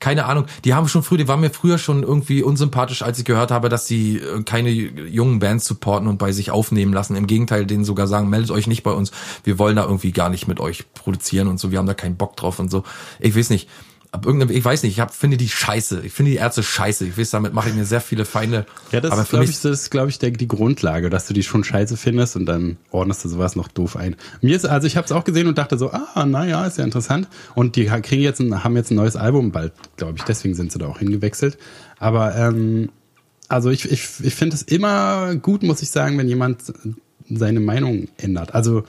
keine 0.00 0.24
Ahnung, 0.24 0.46
die 0.64 0.74
haben 0.74 0.88
schon 0.88 1.02
früh, 1.02 1.16
die 1.16 1.28
waren 1.28 1.40
mir 1.40 1.50
früher 1.50 1.78
schon 1.78 2.02
irgendwie 2.02 2.42
unsympathisch, 2.42 3.02
als 3.02 3.18
ich 3.18 3.24
gehört 3.24 3.50
habe, 3.50 3.68
dass 3.68 3.86
sie 3.86 4.18
äh, 4.18 4.42
keine 4.42 4.70
jungen 4.70 5.38
Bands 5.38 5.66
supporten 5.66 6.08
und 6.08 6.18
bei 6.18 6.32
sich 6.32 6.50
aufnehmen 6.50 6.92
lassen. 6.92 7.16
Im 7.16 7.26
Gegenteil, 7.26 7.66
denen 7.66 7.84
sogar 7.84 8.06
sagen, 8.06 8.30
meldet 8.30 8.50
euch 8.50 8.66
nicht 8.66 8.82
bei 8.82 8.92
uns. 8.92 9.12
Wir 9.44 9.58
wollen 9.58 9.76
da 9.76 9.84
irgendwie 9.84 10.12
gar 10.12 10.30
nicht 10.30 10.48
mit 10.48 10.60
euch 10.60 10.92
produzieren 10.94 11.48
und 11.48 11.58
so. 11.58 11.70
Wir 11.70 11.78
haben 11.78 11.86
da 11.86 11.94
keinen 11.94 12.16
Bock 12.16 12.36
drauf 12.36 12.58
und 12.58 12.70
so. 12.70 12.84
Ich 13.20 13.36
weiß 13.36 13.50
nicht. 13.50 13.68
Ab 14.14 14.26
irgendeinem, 14.26 14.56
ich 14.56 14.64
weiß 14.64 14.84
nicht, 14.84 14.92
ich 14.92 15.00
hab, 15.00 15.12
finde 15.12 15.36
die 15.36 15.48
scheiße. 15.48 16.02
Ich 16.04 16.12
finde 16.12 16.30
die 16.30 16.36
Ärzte 16.36 16.62
scheiße. 16.62 17.04
Ich 17.04 17.18
weiß, 17.18 17.30
damit 17.30 17.52
mache 17.52 17.70
ich 17.70 17.74
mir 17.74 17.84
sehr 17.84 18.00
viele 18.00 18.24
Feinde. 18.24 18.64
Ja, 18.92 19.00
das 19.00 19.10
aber 19.10 19.22
ist, 19.22 19.30
glaube 19.30 19.44
ich, 19.44 19.50
das 19.50 19.64
ist, 19.64 19.90
glaube 19.90 20.08
ich, 20.08 20.20
der, 20.20 20.30
die 20.30 20.46
Grundlage, 20.46 21.10
dass 21.10 21.26
du 21.26 21.34
die 21.34 21.42
schon 21.42 21.64
scheiße 21.64 21.96
findest 21.96 22.36
und 22.36 22.46
dann 22.46 22.76
ordnest 22.92 23.24
du 23.24 23.28
sowas 23.28 23.56
noch 23.56 23.66
doof 23.66 23.96
ein. 23.96 24.14
Mir 24.40 24.54
ist, 24.54 24.66
also 24.66 24.86
ich 24.86 24.96
habe 24.96 25.04
es 25.04 25.10
auch 25.10 25.24
gesehen 25.24 25.48
und 25.48 25.58
dachte 25.58 25.78
so, 25.78 25.90
ah, 25.90 26.24
naja, 26.26 26.64
ist 26.64 26.78
ja 26.78 26.84
interessant. 26.84 27.26
Und 27.56 27.74
die 27.74 27.86
kriegen 27.86 28.22
jetzt 28.22 28.38
ein, 28.38 28.62
haben 28.62 28.76
jetzt 28.76 28.92
ein 28.92 28.94
neues 28.94 29.16
Album 29.16 29.50
bald, 29.50 29.72
glaube 29.96 30.14
ich, 30.16 30.22
deswegen 30.22 30.54
sind 30.54 30.70
sie 30.70 30.78
da 30.78 30.86
auch 30.86 31.00
hingewechselt. 31.00 31.58
Aber 31.98 32.36
ähm, 32.36 32.90
also 33.48 33.70
ich, 33.70 33.90
ich, 33.90 34.08
ich 34.22 34.34
finde 34.36 34.54
es 34.54 34.62
immer 34.62 35.34
gut, 35.34 35.64
muss 35.64 35.82
ich 35.82 35.90
sagen, 35.90 36.16
wenn 36.18 36.28
jemand 36.28 36.72
seine 37.28 37.58
Meinung 37.58 38.06
ändert. 38.16 38.54
Also 38.54 38.84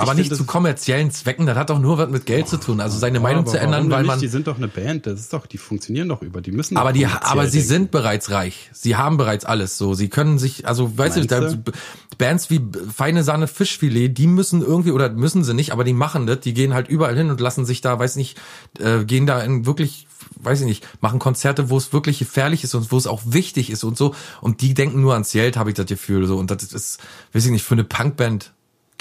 Aber 0.00 0.12
Ich 0.12 0.18
nicht 0.18 0.36
zu 0.36 0.44
kommerziellen 0.44 1.10
Zwecken, 1.10 1.46
das 1.46 1.56
hat 1.56 1.70
doch 1.70 1.78
nur 1.78 1.98
was 1.98 2.10
mit 2.10 2.26
Geld 2.26 2.48
zu 2.48 2.56
tun. 2.58 2.80
Also 2.80 2.98
seine 2.98 3.20
Meinung 3.20 3.42
Aber 3.42 3.50
zu 3.50 3.58
ändern, 3.58 3.90
weil 3.90 4.02
nicht? 4.02 4.06
man 4.08 4.20
Die 4.20 4.28
sind 4.28 4.46
doch 4.46 4.56
eine 4.56 4.68
Band, 4.68 5.06
das 5.06 5.20
ist 5.20 5.32
doch, 5.32 5.46
die 5.46 5.58
funktionieren 5.58 6.08
doch 6.08 6.22
über, 6.22 6.40
die 6.40 6.52
müssen. 6.52 6.76
Aber 6.76 6.92
die, 6.92 7.06
aber 7.06 7.46
sie 7.46 7.58
denken. 7.58 7.68
sind 7.68 7.90
bereits 7.90 8.30
reich. 8.30 8.70
Sie 8.72 8.96
haben 8.96 9.16
bereits 9.16 9.44
alles 9.44 9.78
so. 9.78 9.94
Sie 9.94 10.08
können 10.08 10.38
sich, 10.38 10.66
also 10.66 10.96
weißt 10.96 11.16
du, 11.16 11.20
Meinst 11.20 11.32
da, 11.32 11.40
du? 11.40 11.72
Bands 12.18 12.50
wie 12.50 12.60
Feine 12.94 13.24
Sahne 13.24 13.46
Fischfilet, 13.46 14.08
die 14.08 14.26
müssen 14.26 14.62
irgendwie, 14.62 14.90
oder 14.90 15.10
müssen 15.10 15.44
sie 15.44 15.54
nicht, 15.54 15.72
aber 15.72 15.84
die 15.84 15.92
machen 15.92 16.26
das, 16.26 16.40
die 16.40 16.54
gehen 16.54 16.74
halt 16.74 16.88
überall 16.88 17.16
hin 17.16 17.30
und 17.30 17.40
lassen 17.40 17.64
sich 17.64 17.80
da, 17.80 17.98
weiß 17.98 18.16
nicht, 18.16 18.38
äh, 18.78 19.04
gehen 19.04 19.26
da 19.26 19.40
in 19.40 19.66
wirklich, 19.66 20.06
weiß 20.36 20.60
ich 20.60 20.66
nicht, 20.66 20.86
machen 21.00 21.18
Konzerte, 21.18 21.70
wo 21.70 21.76
es 21.76 21.92
wirklich 21.92 22.18
gefährlich 22.18 22.64
ist 22.64 22.74
und 22.74 22.92
wo 22.92 22.96
es 22.96 23.06
auch 23.06 23.22
wichtig 23.24 23.70
ist 23.70 23.84
und 23.84 23.96
so. 23.96 24.14
Und 24.40 24.60
die 24.60 24.74
denken 24.74 25.00
nur 25.00 25.14
ans 25.14 25.32
Geld, 25.32 25.56
habe 25.56 25.70
ich 25.70 25.76
das 25.76 25.86
Gefühl. 25.86 26.26
So. 26.26 26.36
Und 26.36 26.50
das 26.50 26.62
ist, 26.62 27.00
weiß 27.32 27.46
ich 27.46 27.52
nicht, 27.52 27.64
für 27.64 27.74
eine 27.74 27.84
Punkband. 27.84 28.52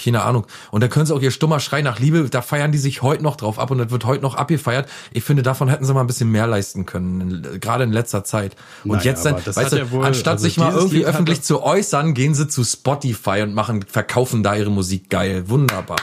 Keine 0.02 0.22
Ahnung. 0.24 0.48
Und 0.72 0.82
da 0.82 0.88
können 0.88 1.06
sie 1.06 1.14
auch 1.14 1.22
ihr 1.22 1.32
stummer 1.32 1.60
Schrei 1.60 1.82
nach 1.82 2.00
Liebe, 2.00 2.30
da 2.30 2.42
feiern 2.42 2.72
die 2.72 2.78
sich 2.78 3.02
heute 3.02 3.22
noch 3.22 3.36
drauf 3.36 3.60
ab 3.60 3.70
und 3.70 3.80
das 3.80 3.92
wird 3.92 4.06
heute 4.06 4.22
noch 4.24 4.36
abgefeiert. 4.36 4.88
Ich 5.12 5.24
finde, 5.26 5.44
davon 5.44 5.68
hätten 5.68 5.84
sie 5.84 5.94
mal 5.94 6.02
ein 6.02 6.08
bisschen 6.08 6.32
mehr 6.32 6.48
leisten 6.48 6.86
können, 6.86 7.60
gerade 7.60 7.84
in 7.84 7.92
letzter 7.92 8.24
Zeit. 8.24 8.56
Und 8.86 8.92
Naja, 8.92 9.04
jetzt 9.04 9.26
dann, 9.26 9.36
weißt 9.46 9.74
du, 9.74 9.92
wohl- 9.92 10.06
anstatt 10.06 10.34
also 10.34 10.44
sich 10.44 10.58
mal 10.58 10.72
irgendwie 10.74 10.98
Lied 10.98 11.06
öffentlich 11.06 11.42
zu 11.42 11.62
äußern, 11.62 12.14
gehen 12.14 12.34
sie 12.34 12.48
zu 12.48 12.64
Spotify 12.64 13.42
und 13.44 13.54
machen, 13.54 13.84
verkaufen 13.88 14.42
da 14.42 14.56
ihre 14.56 14.72
Musik 14.72 15.10
geil. 15.10 15.50
Wunderbar. 15.50 15.98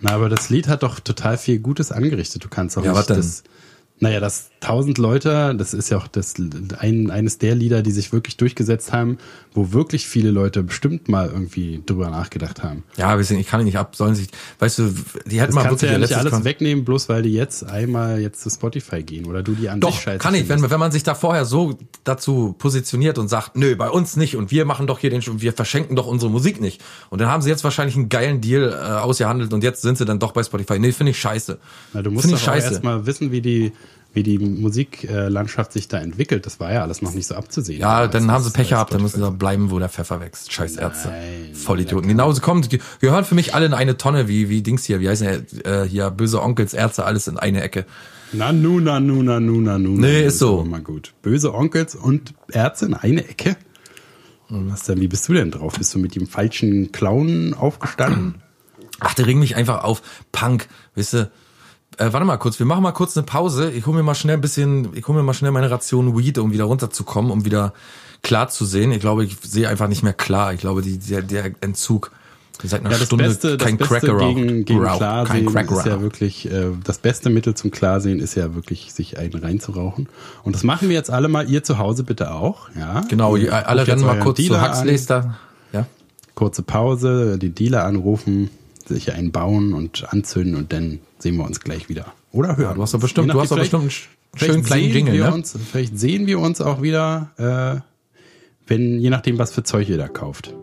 Na, 0.00 0.12
aber 0.14 0.28
das 0.28 0.50
Lied 0.50 0.66
hat 0.66 0.82
doch 0.82 0.98
total 0.98 1.38
viel 1.38 1.60
Gutes 1.60 1.92
angerichtet. 1.92 2.42
Du 2.42 2.48
kannst 2.48 2.76
auch 2.76 2.82
Ja, 2.82 2.90
nicht 2.90 2.98
was 2.98 3.06
denn? 3.06 3.16
das. 3.18 3.44
Naja, 4.00 4.18
das 4.18 4.50
tausend 4.62 4.96
Leute, 4.96 5.54
das 5.58 5.74
ist 5.74 5.90
ja 5.90 5.98
auch 5.98 6.06
das 6.06 6.34
ein, 6.78 7.10
eines 7.10 7.38
der 7.38 7.54
Lieder, 7.54 7.82
die 7.82 7.90
sich 7.90 8.12
wirklich 8.12 8.36
durchgesetzt 8.38 8.92
haben, 8.92 9.18
wo 9.52 9.72
wirklich 9.72 10.06
viele 10.06 10.30
Leute 10.30 10.62
bestimmt 10.62 11.08
mal 11.08 11.28
irgendwie 11.28 11.82
drüber 11.84 12.08
nachgedacht 12.08 12.62
haben. 12.62 12.84
Ja, 12.96 13.20
sind, 13.22 13.38
ich 13.38 13.48
kann 13.48 13.64
nicht 13.64 13.76
ab, 13.76 13.96
sollen 13.96 14.14
sich, 14.14 14.28
weißt 14.60 14.78
du, 14.78 14.94
die 15.26 15.40
hätten 15.40 15.54
mal 15.54 15.64
kannst 15.64 15.82
du 15.82 15.86
wirklich 15.86 15.92
ja 15.92 15.98
nicht 15.98 16.16
alles 16.16 16.32
Kon- 16.32 16.44
wegnehmen, 16.44 16.84
bloß 16.84 17.08
weil 17.08 17.22
die 17.22 17.32
jetzt 17.32 17.64
einmal 17.64 18.20
jetzt 18.20 18.40
zu 18.40 18.50
Spotify 18.50 19.02
gehen 19.02 19.26
oder 19.26 19.42
du 19.42 19.52
die 19.52 19.68
an 19.68 19.80
Doch, 19.80 19.92
sich 19.92 20.02
scheiße 20.02 20.18
kann 20.18 20.34
ich, 20.34 20.48
wenn, 20.48 20.62
wenn 20.70 20.80
man 20.80 20.92
sich 20.92 21.02
da 21.02 21.14
vorher 21.14 21.44
so 21.44 21.76
dazu 22.04 22.54
positioniert 22.56 23.18
und 23.18 23.28
sagt, 23.28 23.56
nö, 23.56 23.76
bei 23.76 23.90
uns 23.90 24.16
nicht 24.16 24.36
und 24.36 24.50
wir 24.50 24.64
machen 24.64 24.86
doch 24.86 25.00
hier 25.00 25.10
den, 25.10 25.22
wir 25.40 25.52
verschenken 25.52 25.96
doch 25.96 26.06
unsere 26.06 26.30
Musik 26.30 26.60
nicht. 26.60 26.80
Und 27.10 27.20
dann 27.20 27.28
haben 27.28 27.42
sie 27.42 27.50
jetzt 27.50 27.64
wahrscheinlich 27.64 27.96
einen 27.96 28.08
geilen 28.08 28.40
Deal 28.40 28.72
äh, 28.72 28.74
ausgehandelt 29.00 29.52
und 29.52 29.64
jetzt 29.64 29.82
sind 29.82 29.98
sie 29.98 30.04
dann 30.04 30.18
doch 30.18 30.32
bei 30.32 30.42
Spotify. 30.42 30.78
Nee, 30.78 30.92
finde 30.92 31.10
ich 31.10 31.18
scheiße. 31.18 31.58
Na, 31.92 32.02
du 32.02 32.10
musst 32.10 32.32
doch 32.32 32.54
erstmal 32.54 33.06
wissen, 33.06 33.32
wie 33.32 33.40
die, 33.40 33.72
wie 34.14 34.22
die 34.22 34.38
Musiklandschaft 34.38 35.72
sich 35.72 35.88
da 35.88 35.98
entwickelt. 35.98 36.44
Das 36.46 36.60
war 36.60 36.72
ja 36.72 36.82
alles 36.82 37.00
noch 37.02 37.14
nicht 37.14 37.26
so 37.26 37.34
abzusehen. 37.34 37.80
Ja, 37.80 37.94
damals, 38.06 38.12
dann 38.12 38.30
haben 38.30 38.44
sie 38.44 38.50
Pech 38.50 38.68
gehabt, 38.70 38.92
dann 38.92 39.02
müssen 39.02 39.22
sie 39.22 39.30
bleiben, 39.32 39.70
wo 39.70 39.78
der 39.78 39.88
Pfeffer 39.88 40.20
wächst. 40.20 40.52
Scheiß 40.52 40.76
Ärzte. 40.76 41.08
Nein, 41.08 41.54
Vollidioten. 41.54 42.08
Genauso 42.08 42.40
kommt, 42.42 42.68
ge- 42.70 42.80
gehören 43.00 43.24
für 43.24 43.34
mich 43.34 43.54
alle 43.54 43.66
in 43.66 43.74
eine 43.74 43.96
Tonne, 43.96 44.28
wie, 44.28 44.48
wie 44.48 44.62
Dings 44.62 44.84
hier, 44.84 45.00
wie 45.00 45.08
heißen 45.08 45.26
äh, 45.64 45.84
hier, 45.84 46.10
böse 46.10 46.42
Onkels, 46.42 46.74
Ärzte, 46.74 47.04
alles 47.04 47.26
in 47.28 47.38
eine 47.38 47.62
Ecke. 47.62 47.86
Na 48.34 48.52
nu, 48.52 48.80
na 48.80 49.00
nu, 49.00 49.22
na 49.22 49.40
nu, 49.40 49.60
na 49.60 49.78
nu. 49.78 49.90
Nee, 49.90 50.24
ist 50.26 50.38
so. 50.38 50.64
Mal 50.64 50.80
gut. 50.80 51.12
Böse 51.22 51.52
Onkels 51.54 51.94
und 51.94 52.34
Ärzte 52.50 52.86
in 52.86 52.94
eine 52.94 53.28
Ecke? 53.28 53.56
Was 54.48 54.84
denn, 54.84 55.00
wie 55.00 55.08
bist 55.08 55.28
du 55.28 55.32
denn 55.32 55.50
drauf? 55.50 55.78
Bist 55.78 55.94
du 55.94 55.98
mit 55.98 56.14
dem 56.14 56.26
falschen 56.26 56.92
Clown 56.92 57.54
aufgestanden? 57.54 58.34
Ach, 59.00 59.14
der 59.14 59.26
regt 59.26 59.38
mich 59.38 59.56
einfach 59.56 59.82
auf. 59.84 60.02
Punk, 60.32 60.68
weißt 60.94 61.14
du. 61.14 61.30
Äh, 61.98 62.12
warte 62.12 62.24
mal 62.26 62.36
kurz, 62.38 62.58
wir 62.58 62.66
machen 62.66 62.82
mal 62.82 62.92
kurz 62.92 63.16
eine 63.16 63.24
Pause. 63.26 63.70
Ich 63.70 63.86
hole 63.86 63.96
mir 63.96 64.02
mal 64.02 64.14
schnell 64.14 64.36
ein 64.36 64.40
bisschen, 64.40 64.88
ich 64.96 65.06
hole 65.06 65.18
mir 65.18 65.24
mal 65.24 65.34
schnell 65.34 65.50
meine 65.50 65.70
Ration 65.70 66.16
Weed, 66.16 66.38
um 66.38 66.52
wieder 66.52 66.64
runterzukommen, 66.64 67.30
um 67.30 67.44
wieder 67.44 67.72
klar 68.22 68.48
zu 68.48 68.64
sehen. 68.64 68.92
Ich 68.92 69.00
glaube, 69.00 69.24
ich 69.24 69.36
sehe 69.42 69.68
einfach 69.68 69.88
nicht 69.88 70.02
mehr 70.02 70.12
klar. 70.14 70.52
Ich 70.54 70.60
glaube, 70.60 70.82
die, 70.82 70.98
der, 70.98 71.22
der 71.22 71.50
Entzug. 71.60 72.10
Seit 72.64 72.80
einer 72.80 72.90
Ja, 72.92 72.98
das 72.98 73.06
Stunde 73.08 73.24
Beste, 73.24 73.56
das 73.56 73.66
kein 73.66 73.76
Beste 73.76 73.92
Cracker 73.98 74.12
rauch- 74.12 74.34
gegen, 74.36 74.64
gegen 74.64 74.84
rauch- 74.84 74.98
Klarsehen 74.98 75.46
kein 75.52 75.66
Crack 75.66 75.70
ist 75.78 75.86
ja 75.86 76.00
wirklich, 76.00 76.48
äh, 76.48 76.68
das 76.84 76.98
beste 76.98 77.28
Mittel 77.28 77.54
zum 77.54 77.72
Klarsehen 77.72 78.20
ist 78.20 78.36
ja 78.36 78.54
wirklich, 78.54 78.92
sich 78.92 79.18
einen 79.18 79.34
reinzurauchen. 79.34 80.08
Und 80.44 80.54
das 80.54 80.62
machen 80.62 80.88
wir 80.88 80.94
jetzt 80.94 81.10
alle 81.10 81.26
mal, 81.26 81.50
ihr 81.50 81.64
zu 81.64 81.78
Hause 81.78 82.04
bitte 82.04 82.30
auch, 82.32 82.68
ja. 82.78 83.00
Genau, 83.08 83.34
ihr, 83.34 83.68
alle 83.68 83.84
rennen 83.84 84.04
mal 84.04 84.20
kurz 84.20 84.36
zu 84.36 84.42
Dealer 84.44 84.62
an, 84.62 84.70
Huxleys 84.76 85.06
da. 85.06 85.38
Ja. 85.72 85.86
Kurze 86.36 86.62
Pause, 86.62 87.36
die 87.36 87.50
Dealer 87.50 87.84
anrufen, 87.84 88.48
sich 88.88 89.12
einen 89.12 89.32
bauen 89.32 89.72
und 89.74 90.12
anzünden 90.12 90.56
und 90.56 90.72
dann 90.72 91.00
sehen 91.18 91.36
wir 91.36 91.44
uns 91.44 91.60
gleich 91.60 91.88
wieder. 91.88 92.12
Oder 92.32 92.56
hören. 92.56 92.76
Du 92.76 92.82
hast 92.82 92.94
doch 92.94 93.00
bestimmt, 93.00 93.32
du 93.32 93.40
hast 93.40 93.50
doch 93.52 93.58
bestimmt 93.58 93.82
einen 93.82 93.90
sch- 93.90 94.06
schönen 94.36 94.52
vielleicht 94.64 94.66
kleinen 94.66 94.82
sehen 94.84 94.92
Jingle, 94.94 95.14
wir 95.14 95.24
ne? 95.24 95.34
Uns, 95.34 95.58
vielleicht 95.70 95.98
sehen 95.98 96.26
wir 96.26 96.38
uns 96.40 96.60
auch 96.60 96.80
wieder, 96.82 97.30
äh, 97.36 98.68
wenn, 98.68 99.00
je 99.00 99.10
nachdem, 99.10 99.38
was 99.38 99.52
für 99.52 99.62
Zeug 99.64 99.88
ihr 99.88 99.98
da 99.98 100.08
kauft. 100.08 100.54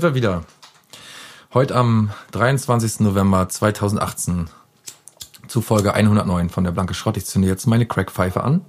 Sind 0.00 0.10
wir 0.10 0.14
wieder. 0.14 0.44
Heute 1.52 1.74
am 1.74 2.12
23. 2.30 3.00
November 3.00 3.48
2018 3.48 4.48
zu 5.48 5.60
Folge 5.60 5.92
109 5.92 6.50
von 6.50 6.62
der 6.62 6.70
Blanke 6.70 6.94
Schrott. 6.94 7.16
Ich 7.16 7.26
zünde 7.26 7.48
jetzt 7.48 7.66
meine 7.66 7.84
Crackpfeife 7.84 8.44
an. 8.44 8.60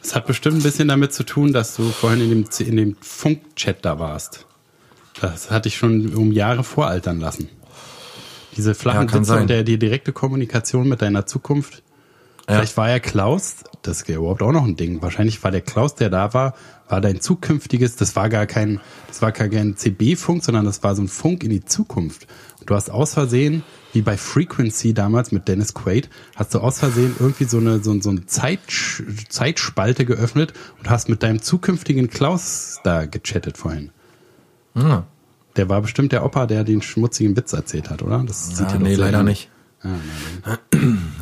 Das 0.00 0.14
hat 0.14 0.26
bestimmt 0.26 0.56
ein 0.56 0.62
bisschen 0.62 0.88
damit 0.88 1.12
zu 1.12 1.24
tun, 1.24 1.52
dass 1.52 1.76
du 1.76 1.90
vorhin 1.90 2.22
in 2.22 2.30
dem, 2.30 2.66
in 2.66 2.76
dem 2.76 2.96
Funk-Chat 3.02 3.84
da 3.84 3.98
warst. 3.98 4.46
Das 5.20 5.50
hatte 5.50 5.68
ich 5.68 5.76
schon 5.76 6.14
um 6.14 6.32
Jahre 6.32 6.64
voraltern 6.64 7.20
lassen. 7.20 7.50
Diese 8.56 8.74
flachen 8.74 9.08
Ja, 9.08 9.14
Witze 9.14 9.36
und 9.36 9.50
der, 9.50 9.62
die 9.62 9.78
direkte 9.78 10.14
Kommunikation 10.14 10.88
mit 10.88 11.02
deiner 11.02 11.26
Zukunft. 11.26 11.82
Vielleicht 12.46 12.76
war 12.76 12.90
ja 12.90 12.98
Klaus, 12.98 13.56
das 13.82 14.02
ist 14.02 14.08
ja 14.08 14.16
überhaupt 14.16 14.42
auch 14.42 14.52
noch 14.52 14.64
ein 14.64 14.76
Ding. 14.76 15.00
Wahrscheinlich 15.00 15.42
war 15.42 15.50
der 15.50 15.62
Klaus, 15.62 15.94
der 15.94 16.10
da 16.10 16.34
war, 16.34 16.54
war 16.88 17.00
dein 17.00 17.20
zukünftiges, 17.20 17.96
das 17.96 18.16
war 18.16 18.28
gar 18.28 18.46
kein, 18.46 18.80
das 19.08 19.22
war 19.22 19.32
gar 19.32 19.48
kein 19.48 19.76
CB-Funk, 19.76 20.44
sondern 20.44 20.66
das 20.66 20.82
war 20.82 20.94
so 20.94 21.02
ein 21.02 21.08
Funk 21.08 21.42
in 21.42 21.50
die 21.50 21.64
Zukunft. 21.64 22.26
Und 22.60 22.68
du 22.68 22.74
hast 22.74 22.90
aus 22.90 23.14
Versehen, 23.14 23.62
wie 23.94 24.02
bei 24.02 24.18
Frequency 24.18 24.92
damals 24.92 25.32
mit 25.32 25.48
Dennis 25.48 25.72
Quaid, 25.72 26.10
hast 26.36 26.54
du 26.54 26.58
aus 26.58 26.80
Versehen 26.80 27.16
irgendwie 27.18 27.44
so 27.44 27.58
eine, 27.58 27.82
so, 27.82 27.98
so 28.00 28.10
eine 28.10 28.26
Zeit, 28.26 28.60
Zeitspalte 29.30 30.04
geöffnet 30.04 30.52
und 30.78 30.90
hast 30.90 31.08
mit 31.08 31.22
deinem 31.22 31.40
zukünftigen 31.40 32.10
Klaus 32.10 32.80
da 32.84 33.06
gechattet 33.06 33.56
vorhin. 33.56 33.90
Hm. 34.74 35.04
Der 35.56 35.68
war 35.68 35.80
bestimmt 35.80 36.12
der 36.12 36.24
Opa, 36.24 36.46
der 36.46 36.64
den 36.64 36.82
schmutzigen 36.82 37.36
Witz 37.36 37.52
erzählt 37.52 37.88
hat, 37.88 38.02
oder? 38.02 38.22
Das 38.26 38.50
Ja, 38.50 38.56
sieht 38.56 38.72
ja 38.72 38.78
nee, 38.78 38.96
so 38.96 39.00
leider 39.02 39.22
nicht. 39.22 39.48
Ah, 39.82 39.88
na, 40.44 40.58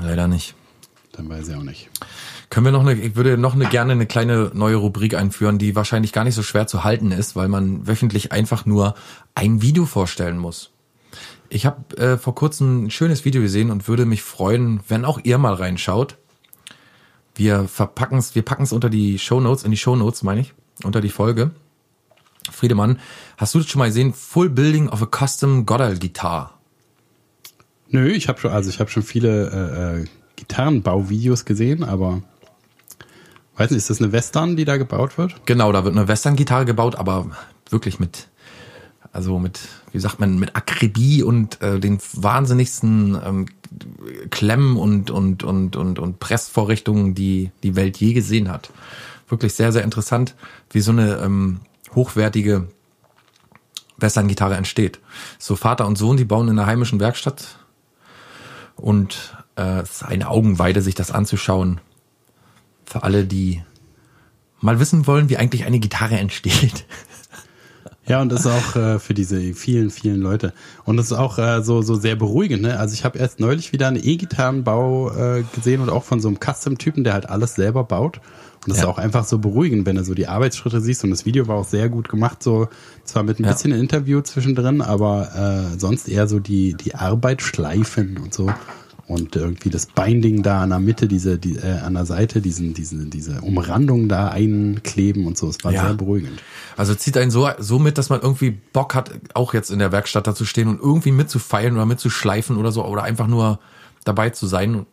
Leider 0.03 0.27
nicht. 0.27 0.55
Dann, 1.13 1.29
weiß 1.29 1.49
ich 1.49 1.55
auch 1.55 1.63
nicht. 1.63 1.91
Können 2.49 2.67
wir 2.67 2.73
noch 2.73 2.81
eine, 2.81 2.95
ich 2.95 3.17
würde 3.17 3.37
noch 3.37 3.55
eine 3.55 3.67
gerne 3.67 3.93
eine 3.93 4.07
kleine 4.07 4.51
neue 4.55 4.77
Rubrik 4.77 5.15
einführen, 5.15 5.59
die 5.59 5.77
wahrscheinlich 5.77 6.13
gar 6.13 6.25
nicht 6.25 6.35
so 6.35 6.43
schwer 6.43 6.67
zu 6.67 6.85
halten 6.85 7.13
ist, 7.13 7.37
weil 7.37 7.49
man 7.49 7.87
wöchentlich 7.87 8.33
einfach 8.33 8.67
nur 8.67 8.95
ein 9.35 9.63
Video 9.63 9.85
vorstellen 9.85 10.39
muss. 10.39 10.71
Ich 11.51 11.67
habe 11.67 11.97
äh, 11.99 12.17
vor 12.17 12.35
kurzem 12.35 12.85
ein 12.85 12.91
schönes 12.91 13.27
Video 13.27 13.43
gesehen 13.43 13.71
und 13.71 13.89
würde 13.89 14.07
mich 14.07 14.23
freuen, 14.23 14.81
wenn 14.89 15.05
auch 15.05 15.21
ihr 15.23 15.37
mal 15.37 15.53
reinschaut. 15.53 16.17
Wir 17.35 17.69
verpacken 17.69 18.19
es, 18.19 18.35
wir 18.35 18.43
packen 18.43 18.63
es 18.63 18.73
unter 18.73 18.89
die 18.89 19.19
Show 19.19 19.41
Notes, 19.41 19.65
in 19.65 19.71
die 19.71 19.77
Show 19.77 19.95
Notes 19.95 20.23
meine 20.23 20.41
ich, 20.41 20.55
unter 20.83 21.03
die 21.03 21.11
Folge. 21.11 21.51
Friedemann, 22.51 22.99
hast 23.37 23.55
du 23.55 23.59
das 23.59 23.69
schon 23.69 23.79
mal 23.79 23.89
gesehen? 23.89 24.15
Full 24.15 24.49
Building 24.49 24.89
of 24.89 25.03
a 25.03 25.07
Custom 25.07 25.67
Goddard 25.67 26.01
Guitar. 26.01 26.59
Nö, 27.89 28.09
ich 28.09 28.29
habe 28.29 28.41
schon, 28.41 28.51
also 28.51 28.71
ich 28.71 28.81
habe 28.81 28.91
schon 28.91 29.03
viele 29.03 29.51
äh, 29.51 30.01
äh, 30.01 30.07
Gitarrenbauvideos 30.43 31.45
gesehen, 31.45 31.85
aber 31.85 32.21
weiß 33.57 33.71
nicht, 33.71 33.79
ist 33.79 33.91
das 33.91 34.01
eine 34.01 34.11
Western, 34.11 34.57
die 34.57 34.65
da 34.65 34.77
gebaut 34.77 35.19
wird? 35.19 35.47
Genau, 35.47 35.71
da 35.71 35.85
wird 35.85 35.97
eine 35.97 36.09
Western-Gitarre 36.09 36.65
gebaut, 36.65 36.97
aber 36.97 37.31
wirklich 37.71 38.01
mit, 38.01 38.29
also 39.13 39.39
mit, 39.39 39.61
wie 39.93 40.01
sagt 40.01 40.19
man, 40.19 40.39
mit 40.39 40.57
Akribie 40.57 41.23
und 41.23 41.63
äh, 41.63 41.79
den 41.79 41.99
wahnsinnigsten 42.15 43.17
ähm, 43.25 43.47
Klemmen 44.31 44.77
und, 44.77 45.11
und, 45.11 45.45
und, 45.45 45.77
und, 45.77 45.99
und 46.01 46.19
Pressvorrichtungen, 46.19 47.15
die 47.15 47.53
die 47.63 47.77
Welt 47.77 47.99
je 47.99 48.15
gesehen 48.15 48.51
hat. 48.51 48.71
Wirklich 49.29 49.55
sehr, 49.55 49.71
sehr 49.71 49.85
interessant, 49.85 50.35
wie 50.71 50.81
so 50.81 50.91
eine 50.91 51.19
ähm, 51.19 51.61
hochwertige 51.95 52.67
Western-Gitarre 53.97 54.57
entsteht. 54.57 54.99
So 55.39 55.55
Vater 55.55 55.87
und 55.87 55.97
Sohn, 55.97 56.17
die 56.17 56.25
bauen 56.25 56.49
in 56.49 56.59
einer 56.59 56.67
heimischen 56.67 56.99
Werkstatt 56.99 57.57
und 58.83 59.37
äh, 59.57 59.81
es 59.81 59.91
ist 59.93 60.03
eine 60.03 60.29
Augenweide, 60.29 60.83
sich 60.83 60.95
das 60.95 61.11
anzuschauen. 61.11 61.81
Für 62.85 63.05
alle, 63.05 63.25
die 63.25 63.63
mal 64.61 64.81
wissen 64.81 65.07
wollen, 65.07 65.29
wie 65.29 65.37
eigentlich 65.37 65.65
eine 65.65 65.79
Gitarre 65.79 66.17
entsteht. 66.19 66.85
Ja, 68.05 68.21
und 68.21 68.31
das 68.31 68.41
ist 68.41 68.47
auch 68.47 68.77
äh, 68.77 68.99
für 68.99 69.15
diese 69.15 69.55
vielen, 69.55 69.91
vielen 69.91 70.21
Leute. 70.21 70.53
Und 70.85 70.97
das 70.97 71.07
ist 71.07 71.13
auch 71.13 71.39
äh, 71.39 71.63
so, 71.63 71.83
so 71.83 71.95
sehr 71.95 72.17
beruhigend. 72.17 72.63
Ne? 72.63 72.79
Also 72.79 72.95
ich 72.95 73.05
habe 73.05 73.19
erst 73.19 73.39
neulich 73.39 73.73
wieder 73.73 73.87
einen 73.87 74.03
E-Gitarrenbau 74.03 75.11
äh, 75.13 75.45
gesehen 75.55 75.81
und 75.81 75.89
auch 75.89 76.03
von 76.03 76.19
so 76.19 76.27
einem 76.27 76.39
Custom-Typen, 76.41 77.05
der 77.05 77.13
halt 77.13 77.29
alles 77.29 77.55
selber 77.55 77.85
baut. 77.85 78.21
Das 78.67 78.77
ja. 78.77 78.83
ist 78.85 78.89
auch 78.89 78.99
einfach 78.99 79.25
so 79.25 79.39
beruhigend, 79.39 79.87
wenn 79.87 79.97
du 79.97 80.05
so 80.05 80.15
die 80.15 80.29
Arbeitsschritte 80.29 80.81
siehst. 80.81 81.03
Und 81.03 81.11
das 81.11 81.27
Video 81.27 81.49
war 81.49 81.57
auch 81.57 81.67
sehr 81.67 81.89
gut 81.89 82.09
gemacht, 82.09 82.43
so 82.43 82.69
zwar 83.05 83.25
mit 83.25 83.41
ein 83.41 83.45
ja. 83.45 83.53
bisschen 83.53 83.73
Interview 83.73 84.21
zwischendrin, 84.21 84.81
aber 84.81 85.73
äh, 85.75 85.79
sonst 85.79 86.09
eher 86.09 86.29
so 86.29 86.39
die, 86.39 86.75
die 86.75 86.95
Arbeit 86.95 87.43
schleifen 87.43 88.19
und 88.19 88.33
so 88.33 88.51
und 89.13 89.37
irgendwie 89.37 89.71
das 89.71 89.87
Binding 89.87 90.43
da 90.43 90.63
an 90.63 90.71
der 90.71 90.79
Mitte, 90.79 91.07
diese, 91.09 91.39
die, 91.39 91.57
äh, 91.57 91.79
an 91.79 91.95
der 91.95 92.07
Seite, 92.07 92.41
diesen, 92.41 92.73
diesen, 92.75 93.11
diese 93.11 93.41
Umrandung 93.41 94.09
da 94.09 94.29
einkleben 94.29 95.27
und 95.27 95.37
so. 95.37 95.49
Es 95.49 95.63
war 95.65 95.73
ja. 95.73 95.83
sehr 95.85 95.95
beruhigend. 95.95 96.43
Also 96.77 96.95
zieht 96.95 97.17
einen 97.17 97.31
so, 97.31 97.49
so 97.59 97.79
mit, 97.79 97.99
dass 97.99 98.09
man 98.09 98.21
irgendwie 98.21 98.51
Bock 98.73 98.95
hat, 98.95 99.11
auch 99.35 99.55
jetzt 99.55 99.71
in 99.71 99.79
der 99.79 99.93
Werkstatt 99.93 100.27
da 100.27 100.35
zu 100.35 100.45
stehen 100.45 100.69
und 100.69 100.81
irgendwie 100.81 101.13
mitzufeilen 101.13 101.75
oder 101.75 101.87
mitzuschleifen 101.87 102.57
oder 102.57 102.73
so 102.73 102.85
oder 102.85 103.03
einfach 103.03 103.27
nur 103.27 103.59
dabei 104.05 104.31
zu 104.31 104.47
sein. 104.47 104.87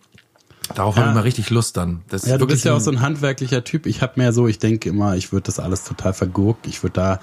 Darauf 0.75 0.95
ja. 0.95 1.01
habe 1.01 1.12
ich 1.12 1.15
mal 1.15 1.21
richtig 1.21 1.49
Lust 1.49 1.77
dann. 1.77 2.01
Das 2.10 2.25
ja, 2.25 2.38
du 2.38 2.47
bist 2.47 2.63
ja 2.63 2.75
auch 2.75 2.79
so 2.79 2.91
ein 2.91 3.01
handwerklicher 3.01 3.63
Typ. 3.63 3.86
Ich 3.86 4.01
habe 4.01 4.13
mehr 4.17 4.34
so, 4.34 4.47
ich 4.47 4.60
denke 4.60 4.89
immer, 4.89 5.15
ich 5.15 5.32
würde 5.32 5.45
das 5.45 5.60
alles 5.60 5.84
total 5.84 6.13
vergurkt. 6.13 6.67
Ich 6.67 6.84
würde 6.84 6.93
da 6.93 7.19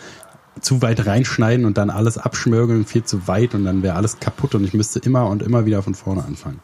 zu 0.61 0.83
weit 0.83 1.07
reinschneiden 1.07 1.67
und 1.67 1.79
dann 1.79 1.91
alles 1.91 2.19
abschmörgeln, 2.19 2.87
viel 2.87 3.05
zu 3.05 3.29
weit 3.29 3.55
und 3.55 3.65
dann 3.65 3.83
wäre 3.83 3.95
alles 3.95 4.21
kaputt 4.21 4.55
und 4.55 4.65
ich 4.65 4.75
müsste 4.75 4.99
immer 5.01 5.27
und 5.27 5.43
immer 5.43 5.67
wieder 5.67 5.83
von 5.83 5.95
vorne 5.95 6.25
anfangen. 6.25 6.61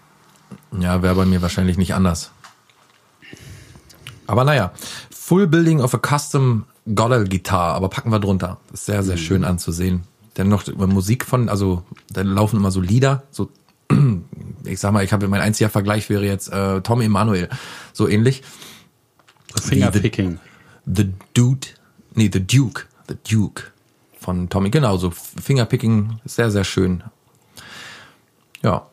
Ja, 0.78 1.02
wäre 1.02 1.14
bei 1.14 1.26
mir 1.26 1.42
wahrscheinlich 1.42 1.76
nicht 1.76 1.94
anders. 1.94 2.30
Aber 4.26 4.44
naja, 4.44 4.72
Full 5.10 5.46
Building 5.46 5.80
of 5.80 5.94
a 5.94 5.98
Custom 5.98 6.64
Goddard 6.94 7.30
Guitar, 7.30 7.74
aber 7.74 7.88
packen 7.88 8.10
wir 8.10 8.18
drunter. 8.18 8.58
ist 8.72 8.86
sehr, 8.86 9.02
sehr 9.02 9.16
mhm. 9.16 9.20
schön 9.20 9.44
anzusehen. 9.44 10.04
Dann 10.34 10.48
noch 10.48 10.66
Musik 10.74 11.26
von, 11.26 11.48
also 11.48 11.82
da 12.10 12.22
laufen 12.22 12.56
immer 12.56 12.70
so 12.70 12.80
Lieder, 12.80 13.24
so 13.30 13.50
ich 14.64 14.80
sag 14.80 14.92
mal, 14.92 15.04
ich 15.04 15.12
habe 15.12 15.28
mein 15.28 15.40
einziger 15.40 15.70
Vergleich 15.70 16.08
wäre 16.10 16.24
jetzt 16.24 16.52
äh, 16.52 16.80
Tom 16.80 17.00
Emanuel, 17.00 17.48
so 17.92 18.08
ähnlich. 18.08 18.42
Fingerpicking. 19.60 20.38
The, 20.86 21.02
the 21.04 21.12
Dude, 21.34 21.68
nee, 22.14 22.30
The 22.32 22.44
Duke, 22.44 22.84
The 23.08 23.16
Duke 23.28 23.64
von 24.18 24.48
Tommy, 24.48 24.70
genau, 24.70 24.96
so 24.96 25.10
Fingerpicking, 25.10 26.20
sehr, 26.24 26.50
sehr 26.50 26.64
schön. 26.64 27.02
Ja, 28.62 28.86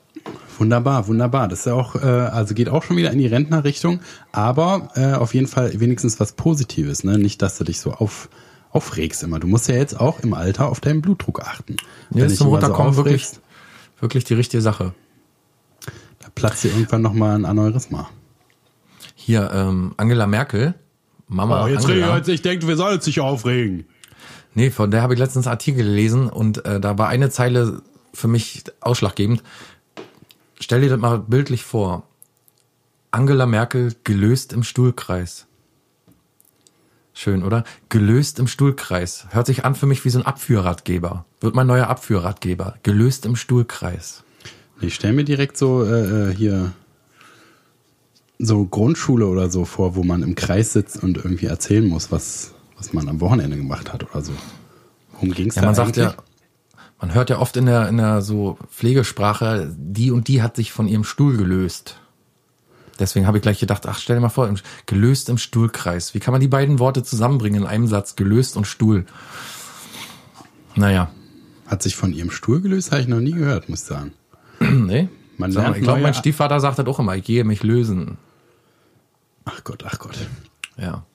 Wunderbar, 0.60 1.08
wunderbar. 1.08 1.48
Das 1.48 1.60
ist 1.60 1.66
ja 1.66 1.74
auch, 1.74 1.96
äh, 1.96 2.00
also 2.00 2.54
geht 2.54 2.68
auch 2.68 2.84
schon 2.84 2.98
wieder 2.98 3.12
in 3.12 3.18
die 3.18 3.28
Rentnerrichtung, 3.28 4.02
aber 4.34 4.90
äh, 4.96 5.14
auf 5.14 5.34
jeden 5.34 5.48
Fall 5.48 5.80
wenigstens 5.80 6.20
was 6.20 6.34
Positives, 6.34 7.06
ne? 7.06 7.18
Nicht, 7.18 7.42
dass 7.42 7.58
du 7.58 7.64
dich 7.64 7.80
so 7.80 7.94
auf, 7.94 8.28
aufregst 8.70 9.24
immer. 9.24 9.40
Du 9.40 9.48
musst 9.48 9.70
ja 9.70 9.76
jetzt 9.76 9.98
auch 9.98 10.20
im 10.20 10.34
Alter 10.34 10.68
auf 10.68 10.82
deinen 10.82 11.02
Blutdruck 11.02 11.40
achten. 11.40 11.78
Ja, 12.14 12.24
Wenn 12.24 12.30
zum 12.30 12.48
Runterkommen 12.48 12.94
so 12.94 13.06
wirklich, 13.06 13.30
wirklich 14.02 14.24
die 14.24 14.34
richtige 14.34 14.62
Sache. 14.62 14.94
Da 16.20 16.28
platzt 16.36 16.64
dir 16.64 16.70
irgendwann 16.70 17.02
nochmal 17.02 17.36
ein 17.36 17.46
Aneurysma. 17.46 18.10
Hier, 19.16 19.52
ähm, 19.54 19.94
Angela 19.98 20.28
Merkel, 20.28 20.76
Mama. 21.28 21.64
Oh, 21.64 21.68
jetzt 21.68 21.86
Angela. 21.86 22.16
rede 22.16 22.32
ich, 22.32 22.36
ich 22.36 22.42
denke, 22.42 22.68
wir 22.68 22.76
sollen 22.76 22.96
uns 22.96 23.06
nicht 23.06 23.20
aufregen. 23.20 23.86
Nee, 24.56 24.72
von 24.72 24.92
der 24.92 25.02
habe 25.02 25.14
ich 25.14 25.20
letztens 25.20 25.48
Artikel 25.48 25.84
gelesen 25.84 26.30
und 26.30 26.66
äh, 26.66 26.80
da 26.80 26.98
war 26.98 27.08
eine 27.08 27.30
Zeile 27.30 27.82
für 28.14 28.28
mich 28.28 28.64
ausschlaggebend 28.82 29.44
stell 30.60 30.82
dir 30.82 30.90
das 30.90 31.00
mal 31.00 31.20
bildlich 31.20 31.64
vor. 31.64 32.04
Angela 33.12 33.46
Merkel 33.46 33.96
gelöst 34.04 34.54
im 34.54 34.64
Stuhlkreis. 34.64 35.48
Schön, 37.22 37.44
oder? 37.44 37.66
Gelöst 37.90 38.40
im 38.40 38.48
Stuhlkreis. 38.48 39.28
Hört 39.32 39.46
sich 39.46 39.66
an 39.66 39.76
für 39.76 39.88
mich 39.88 40.06
wie 40.06 40.10
so 40.10 40.20
ein 40.20 40.26
Abführratgeber. 40.26 41.26
Wird 41.42 41.54
mein 41.54 41.68
neuer 41.68 41.88
Abführratgeber. 41.88 42.76
Gelöst 42.82 43.26
im 43.26 43.36
Stuhlkreis. 43.36 44.24
Ich 44.80 44.96
stell 44.96 45.12
mir 45.12 45.26
direkt 45.26 45.58
so 45.58 45.84
äh, 45.84 46.30
äh, 46.30 46.34
hier 46.34 46.72
so 48.38 48.64
Grundschule 48.64 49.28
oder 49.28 49.50
so 49.50 49.66
vor, 49.66 49.98
wo 49.98 50.04
man 50.04 50.24
im 50.24 50.36
Kreis 50.36 50.72
sitzt 50.72 51.04
und 51.04 51.18
irgendwie 51.18 51.48
erzählen 51.48 51.86
muss, 51.86 52.10
was, 52.10 52.54
was 52.78 52.94
man 52.94 53.10
am 53.10 53.20
Wochenende 53.20 53.58
gemacht 53.58 53.92
hat 53.92 54.10
oder 54.10 54.24
so. 54.24 54.32
Worum 55.12 55.32
ging's 55.32 55.56
ja, 55.56 55.64
da 55.64 55.72
man 55.72 55.78
eigentlich? 55.78 55.96
sagt 56.06 56.18
ja, 56.18 56.24
man 57.02 57.14
hört 57.14 57.30
ja 57.30 57.40
oft 57.40 57.58
in 57.58 57.66
der, 57.66 57.90
in 57.90 57.98
der 57.98 58.22
so 58.22 58.58
Pflegesprache, 58.72 59.76
die 59.78 60.12
und 60.12 60.30
die 60.30 60.42
hat 60.42 60.56
sich 60.56 60.72
von 60.72 60.88
ihrem 60.88 61.04
Stuhl 61.04 61.36
gelöst. 61.36 62.00
Deswegen 63.00 63.26
habe 63.26 63.38
ich 63.38 63.42
gleich 63.42 63.60
gedacht, 63.60 63.88
ach, 63.88 63.98
stell 63.98 64.18
dir 64.18 64.22
mal 64.22 64.30
vor, 64.30 64.54
gelöst 64.86 65.30
im 65.30 65.38
Stuhlkreis. 65.38 66.14
Wie 66.14 66.20
kann 66.20 66.34
man 66.34 66.42
die 66.42 66.48
beiden 66.48 66.80
Worte 66.80 67.04
zusammenbringen 67.04 67.64
in 67.64 67.68
einem 67.68 67.88
Satz? 67.88 68.16
Gelöst 68.16 68.58
und 68.58 68.66
Stuhl. 68.66 69.06
Naja. 70.76 71.12
Hat 71.66 71.82
sich 71.82 71.96
von 71.96 72.14
ihrem 72.14 72.32
Stuhl 72.32 72.62
gelöst? 72.62 72.92
Habe 72.92 73.02
ich 73.02 73.08
noch 73.08 73.20
nie 73.20 73.32
gehört, 73.32 73.70
muss 73.70 73.82
ich 73.82 73.88
sagen. 73.88 74.14
nee. 74.60 75.08
Man 75.38 75.52
lernt 75.52 75.78
ich 75.78 75.84
glaube, 75.84 76.02
mein 76.02 76.14
Stiefvater 76.14 76.60
sagt 76.60 76.80
das 76.80 76.86
auch 76.88 77.00
immer, 77.00 77.16
ich 77.16 77.24
gehe 77.24 77.46
mich 77.46 77.64
lösen. 77.64 78.18
Ach 79.46 79.64
Gott, 79.64 79.86
ach 79.88 79.98
Gott. 80.00 80.18
Ja. 80.78 81.06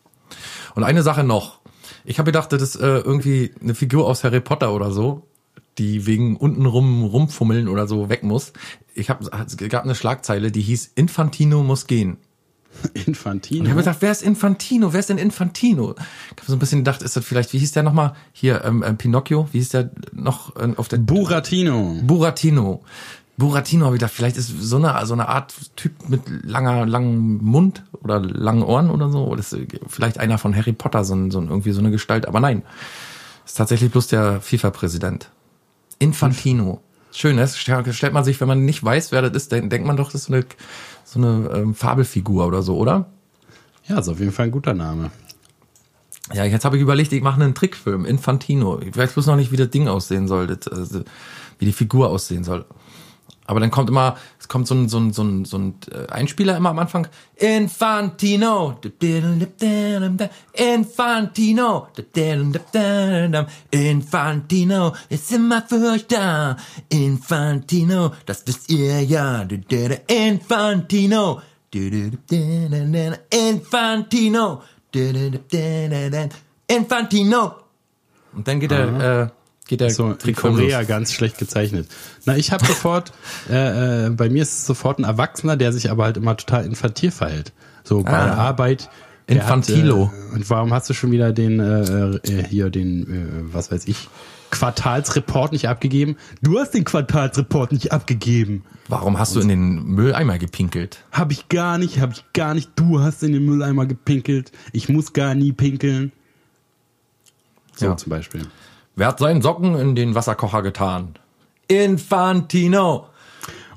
Und 0.75 0.83
eine 0.83 1.03
Sache 1.03 1.25
noch. 1.25 1.61
Ich 2.07 2.19
habe 2.19 2.27
gedacht, 2.27 2.53
das 2.53 2.63
ist 2.63 2.77
äh, 2.77 2.99
irgendwie 2.99 3.55
eine 3.61 3.75
Figur 3.75 4.07
aus 4.07 4.25
Harry 4.25 4.41
Potter 4.41 4.73
oder 4.73 4.91
so 4.91 5.27
die 5.79 6.07
wegen 6.07 6.37
untenrum 6.37 7.05
rumfummeln 7.05 7.69
oder 7.69 7.87
so 7.87 8.09
weg 8.09 8.23
muss. 8.23 8.53
Ich 8.95 9.11
habe 9.11 9.25
es 9.47 9.57
gab 9.57 9.85
eine 9.85 9.95
Schlagzeile, 9.95 10.51
die 10.53 10.63
hieß 10.63 10.93
Infantino 10.95 11.63
muss 11.63 11.87
gehen. 11.87 12.19
Infantino. 13.07 13.61
Und 13.61 13.67
ich 13.67 13.71
habe 13.73 13.83
gedacht, 13.83 13.99
wer 14.01 14.13
ist 14.13 14.23
Infantino? 14.23 14.93
Wer 14.93 15.01
ist 15.01 15.09
denn 15.09 15.19
Infantino? 15.19 15.93
Ich 15.93 16.43
habe 16.43 16.47
so 16.47 16.53
ein 16.55 16.59
bisschen 16.59 16.81
gedacht, 16.81 17.03
ist 17.03 17.17
das 17.17 17.25
vielleicht, 17.25 17.53
wie 17.53 17.59
hieß 17.59 17.73
der 17.73 17.83
nochmal? 17.83 18.15
Hier, 18.33 18.65
ähm, 18.65 18.83
ähm, 18.87 18.97
Pinocchio, 18.97 19.49
wie 19.53 19.59
hieß 19.59 19.71
der 19.71 19.91
noch 20.13 20.57
äh, 20.57 20.73
auf 20.77 20.89
der 20.89 20.99
Buratino. 20.99 22.01
Buratino. 22.03 22.83
Buratino 23.37 23.87
habe 23.87 23.97
ich 23.97 24.01
gedacht, 24.01 24.15
vielleicht 24.15 24.37
ist 24.37 24.49
so 24.49 24.77
eine, 24.77 25.05
so 25.07 25.13
eine 25.13 25.29
Art 25.29 25.55
Typ 25.75 26.09
mit 26.09 26.23
langer, 26.29 26.87
langem 26.87 27.39
Mund 27.39 27.83
oder 28.03 28.21
langen 28.21 28.63
Ohren 28.63 28.91
oder 28.91 29.11
so. 29.11 29.25
Oder 29.25 29.41
ist 29.41 29.57
vielleicht 29.89 30.19
einer 30.19 30.39
von 30.39 30.55
Harry 30.55 30.73
Potter, 30.73 31.05
so, 31.05 31.15
ein, 31.15 31.31
so 31.31 31.41
ein, 31.41 31.49
irgendwie 31.49 31.73
so 31.73 31.81
eine 31.81 31.91
Gestalt. 31.91 32.27
Aber 32.27 32.39
nein, 32.39 32.63
ist 33.45 33.57
tatsächlich 33.57 33.91
bloß 33.91 34.07
der 34.07 34.41
FIFA-Präsident. 34.41 35.31
Infantino. 35.99 36.81
Schön, 37.13 37.37
das 37.37 37.57
stellt 37.57 38.13
man 38.13 38.25
sich, 38.25 38.41
wenn 38.41 38.49
man 38.49 38.65
nicht 38.65 38.83
weiß, 38.83 39.13
wer 39.13 39.23
das 39.23 39.33
ist, 39.33 39.53
denkt 39.53 39.87
man 39.87 39.97
doch, 39.97 40.11
das 40.11 40.23
ist 40.23 40.27
so 40.27 40.33
eine, 40.33 40.45
so 41.05 41.19
eine 41.21 41.51
ähm, 41.55 41.75
Fabelfigur 41.75 42.47
oder 42.47 42.63
so, 42.63 42.77
oder? 42.77 43.07
Ja, 43.87 43.99
ist 43.99 44.09
auf 44.09 44.19
jeden 44.19 44.33
Fall 44.33 44.47
ein 44.47 44.51
guter 44.51 44.75
Name. 44.75 45.11
Ja, 46.33 46.45
jetzt 46.45 46.65
habe 46.65 46.77
ich 46.77 46.83
überlegt, 46.83 47.13
ich 47.13 47.23
mache 47.23 47.41
einen 47.41 47.55
Trickfilm, 47.55 48.05
Infantino. 48.07 48.81
Ich 48.81 48.97
weiß 48.97 49.13
bloß 49.13 49.27
noch 49.27 49.37
nicht, 49.37 49.53
wie 49.53 49.57
das 49.57 49.71
Ding 49.71 49.89
aussehen 49.89 50.27
soll, 50.27 50.47
das, 50.47 50.67
also, 50.69 51.05
wie 51.59 51.67
die 51.67 51.73
Figur 51.73 52.09
aussehen 52.09 52.45
soll. 52.45 52.65
Aber 53.47 53.61
dann 53.61 53.71
kommt 53.71 53.91
immer, 53.91 54.17
es 54.39 54.49
kommt 54.49 54.67
so 54.67 54.75
ein, 54.75 54.89
so 54.89 54.99
ein, 54.99 55.13
so 55.13 55.23
ein, 55.23 55.45
so 55.45 55.59
ein 55.59 55.75
äh, 55.91 56.11
Einspieler 56.11 56.57
immer 56.57 56.71
am 56.71 56.79
Anfang. 56.79 57.07
Infantino. 57.37 58.79
Infantino. 60.53 61.89
Infantino 63.71 64.95
ist 65.09 65.33
immer 65.33 65.63
für 65.63 65.93
euch 65.93 66.07
da. 66.07 66.57
Infantino, 66.89 68.13
das 68.25 68.47
wisst 68.47 68.71
ihr 68.71 69.03
ja. 69.03 69.47
Infantino. 70.07 71.43
Infantino. 71.71 74.63
Infantino. 76.67 77.53
Und 78.33 78.49
dann 78.49 78.61
geht 78.61 78.73
er, 78.73 79.23
äh, 79.23 79.29
geht 79.67 79.81
der 79.81 79.91
so 79.91 80.13
in 80.25 80.35
Korea 80.35 80.81
los. 80.81 80.89
ganz 80.89 81.13
schlecht 81.13 81.39
gezeichnet. 81.39 81.89
Na, 82.25 82.37
ich 82.37 82.53
habe 82.53 82.65
sofort, 82.67 83.13
äh, 83.51 84.07
äh, 84.07 84.11
bei 84.11 84.29
mir 84.29 84.43
ist 84.43 84.59
es 84.59 84.67
sofort 84.67 84.99
ein 84.99 85.05
Erwachsener, 85.05 85.57
der 85.57 85.73
sich 85.73 85.91
aber 85.91 86.05
halt 86.05 86.17
immer 86.17 86.37
total 86.37 86.67
infantil 86.67 87.11
verhält. 87.11 87.53
So 87.83 88.03
bei 88.03 88.13
ah, 88.13 88.25
der 88.25 88.39
Arbeit. 88.39 88.91
Infantilo. 89.27 90.09
Hat, 90.09 90.33
äh, 90.33 90.35
und 90.35 90.51
warum 90.51 90.73
hast 90.73 90.91
du 90.91 90.95
schon 90.95 91.11
wieder 91.11 91.33
den 91.33 91.59
äh, 91.59 92.17
äh, 92.17 92.45
hier 92.47 92.69
den 92.69 93.03
äh, 93.51 93.55
was 93.55 93.73
weiß 93.73 93.87
ich 93.87 94.09
Quartalsreport 94.55 95.51
nicht 95.53 95.69
abgegeben. 95.69 96.17
Du 96.41 96.61
hast 96.61 96.75
den 96.75 96.85
Quartalsreport 96.85 97.73
nicht 97.73 97.91
abgegeben. 97.91 98.65
Warum 98.89 99.19
hast 99.19 99.35
du 99.35 99.41
in 99.41 99.49
den 99.49 99.83
Mülleimer 99.85 100.39
gepinkelt? 100.39 101.05
Hab 101.11 101.33
ich 101.33 101.49
gar 101.49 101.77
nicht, 101.79 102.01
hab 102.01 102.13
ich 102.13 102.25
gar 102.35 102.55
nicht. 102.55 102.71
Du 102.77 103.01
hast 103.01 103.23
in 103.25 103.33
den 103.33 103.45
Mülleimer 103.45 103.87
gepinkelt. 103.87 104.53
Ich 104.73 104.89
muss 104.89 105.13
gar 105.13 105.35
nie 105.35 105.53
pinkeln. 105.53 106.13
So 107.75 107.87
Ja. 107.87 107.97
zum 107.97 108.11
Beispiel. 108.11 108.43
Wer 108.97 109.09
hat 109.09 109.19
seinen 109.19 109.43
Socken 109.43 109.75
in 109.77 109.95
den 109.95 110.15
Wasserkocher 110.15 110.63
getan? 110.63 111.15
Infantino. 111.69 113.07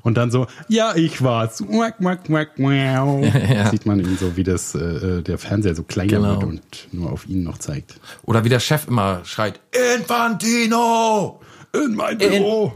Und 0.02 0.14
dann 0.14 0.30
so, 0.30 0.46
ja, 0.68 0.94
ich 0.94 1.22
war's. 1.22 1.60
Wack, 1.68 1.96
wack, 1.98 2.30
wack, 2.30 2.50
wow. 2.56 3.24
Sieht 3.70 3.84
man 3.84 3.98
ihn 3.98 4.16
so, 4.16 4.36
wie 4.36 4.44
das 4.44 4.74
äh, 4.74 5.22
der 5.22 5.38
Fernseher 5.38 5.74
so 5.74 5.82
kleiner 5.82 6.08
Genau. 6.18 6.30
wird 6.30 6.42
und 6.44 6.88
nur 6.92 7.12
auf 7.12 7.26
ihn 7.28 7.42
noch 7.42 7.58
zeigt. 7.58 7.98
Oder 8.22 8.44
wie 8.44 8.48
der 8.48 8.60
Chef 8.60 8.86
immer 8.86 9.24
schreit, 9.24 9.60
Infantino! 9.96 11.40
In 11.74 11.94
mein 11.96 12.16
Büro. 12.16 12.72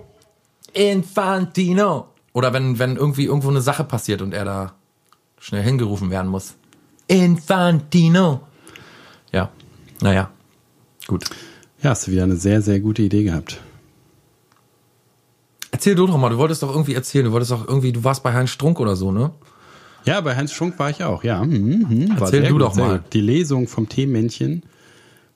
Infantino! 0.74 2.08
Oder 2.32 2.52
wenn, 2.52 2.78
wenn 2.78 2.96
irgendwie 2.96 3.24
irgendwo 3.26 3.50
eine 3.50 3.60
Sache 3.60 3.84
passiert 3.84 4.20
und 4.20 4.34
er 4.34 4.44
da 4.44 4.72
schnell 5.38 5.62
hingerufen 5.62 6.10
werden 6.10 6.30
muss. 6.30 6.54
Infantino! 7.06 8.40
Ja, 9.32 9.48
naja, 10.00 10.30
gut. 11.06 11.24
Ja, 11.82 11.90
hast 11.90 12.06
du 12.06 12.12
wieder 12.12 12.22
eine 12.24 12.36
sehr, 12.36 12.62
sehr 12.62 12.80
gute 12.80 13.02
Idee 13.02 13.24
gehabt. 13.24 13.60
Erzähl 15.70 15.94
du 15.94 16.06
doch 16.06 16.16
mal, 16.18 16.28
du 16.30 16.38
wolltest 16.38 16.62
doch 16.62 16.70
irgendwie 16.70 16.94
erzählen, 16.94 17.24
du 17.24 17.32
wolltest 17.32 17.50
doch 17.50 17.66
irgendwie, 17.66 17.92
du 17.92 18.04
warst 18.04 18.22
bei 18.22 18.32
Heinz 18.32 18.50
Strunk 18.50 18.78
oder 18.78 18.94
so, 18.94 19.10
ne? 19.10 19.30
Ja, 20.04 20.20
bei 20.20 20.36
Heinz 20.36 20.52
Strunk 20.52 20.78
war 20.78 20.90
ich 20.90 21.02
auch, 21.02 21.24
ja. 21.24 21.42
Mhm, 21.42 21.86
mhm, 21.88 22.16
Erzähl 22.18 22.42
du 22.42 22.52
gut, 22.52 22.60
doch 22.62 22.74
mal. 22.76 22.98
gut. 22.98 23.12
Die 23.12 23.20
Lesung 23.20 23.68
vom 23.68 23.88
Themenmännchen 23.88 24.54
Mhm. 24.54 24.62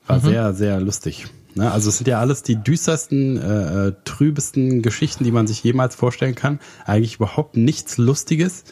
war 0.08 0.20
sehr, 0.20 0.54
sehr 0.54 0.80
lustig. 0.80 1.26
Ne, 1.56 1.72
also 1.72 1.88
es 1.88 1.96
sind 1.98 2.06
ja 2.06 2.20
alles 2.20 2.42
die 2.42 2.56
düstersten, 2.56 3.38
äh, 3.40 3.88
äh, 3.88 3.92
trübesten 4.04 4.82
Geschichten, 4.82 5.24
die 5.24 5.32
man 5.32 5.46
sich 5.46 5.64
jemals 5.64 5.94
vorstellen 5.96 6.34
kann. 6.34 6.60
Eigentlich 6.84 7.16
überhaupt 7.16 7.56
nichts 7.56 7.96
Lustiges, 7.96 8.64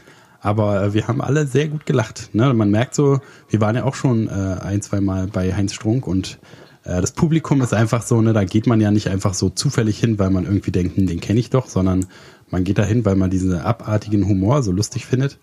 aber 0.42 0.82
äh, 0.82 0.94
wir 0.94 1.08
haben 1.08 1.22
alle 1.22 1.46
sehr 1.46 1.66
gut 1.68 1.86
gelacht. 1.86 2.28
Ne? 2.34 2.52
Man 2.52 2.70
merkt 2.70 2.94
so, 2.94 3.20
wir 3.48 3.60
waren 3.62 3.74
ja 3.74 3.84
auch 3.84 3.94
schon 3.94 4.28
äh, 4.28 4.30
ein, 4.62 4.82
zwei 4.82 5.00
Mal 5.00 5.26
bei 5.28 5.54
Heinz 5.54 5.72
Strunk 5.72 6.06
und 6.06 6.38
äh, 6.84 7.00
das 7.00 7.12
Publikum 7.12 7.60
ist 7.62 7.74
einfach 7.74 8.02
so, 8.02 8.20
ne, 8.20 8.32
da 8.32 8.44
geht 8.44 8.66
man 8.66 8.80
ja 8.80 8.90
nicht 8.90 9.08
einfach 9.08 9.34
so 9.34 9.50
zufällig 9.50 9.98
hin, 9.98 10.18
weil 10.18 10.30
man 10.30 10.44
irgendwie 10.44 10.70
denkt, 10.70 10.96
hm, 10.96 11.06
den 11.06 11.20
kenne 11.20 11.40
ich 11.40 11.50
doch, 11.50 11.68
sondern 11.68 12.06
man 12.50 12.64
geht 12.64 12.78
da 12.78 12.84
hin, 12.84 13.04
weil 13.04 13.16
man 13.16 13.30
diesen 13.30 13.54
abartigen 13.54 14.28
Humor 14.28 14.62
so 14.62 14.70
lustig 14.72 15.06
findet. 15.06 15.38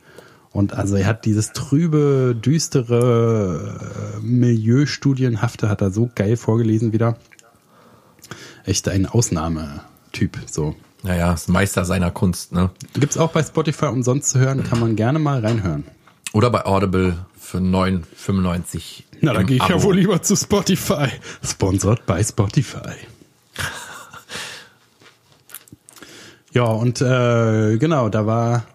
Und 0.51 0.73
also 0.73 0.95
er 0.95 1.07
hat 1.07 1.25
dieses 1.25 1.53
trübe, 1.53 2.35
düstere, 2.39 3.79
äh, 4.17 4.25
milieustudienhafte, 4.25 5.69
hat 5.69 5.81
er 5.81 5.91
so 5.91 6.09
geil 6.13 6.37
vorgelesen 6.37 6.93
wieder. 6.93 7.17
Echt 8.65 8.87
ein 8.89 9.05
Ausnahmetyp, 9.05 10.37
so. 10.45 10.75
Naja, 11.03 11.33
ist 11.33 11.49
Meister 11.49 11.83
seiner 11.83 12.11
Kunst, 12.11 12.51
ne? 12.51 12.69
Gibt's 12.93 13.17
auch 13.17 13.31
bei 13.31 13.41
Spotify 13.41 13.85
umsonst 13.85 14.29
zu 14.29 14.39
hören, 14.39 14.63
kann 14.63 14.79
man 14.79 14.95
gerne 14.95 15.17
mal 15.17 15.43
reinhören. 15.43 15.85
Oder 16.33 16.51
bei 16.51 16.65
Audible 16.65 17.17
für 17.51 17.57
9,95. 17.57 19.03
Na, 19.19 19.33
dann 19.33 19.45
gehe 19.45 19.57
ich 19.57 19.67
ja 19.67 19.75
Abo. 19.75 19.83
wohl 19.83 19.97
lieber 19.97 20.21
zu 20.21 20.37
Spotify. 20.37 21.07
Sponsored 21.43 22.05
by 22.05 22.23
Spotify. 22.23 22.95
Ja, 26.53 26.63
und 26.63 26.99
äh, 26.99 27.77
genau, 27.77 28.09
da 28.09 28.25
war 28.25 28.65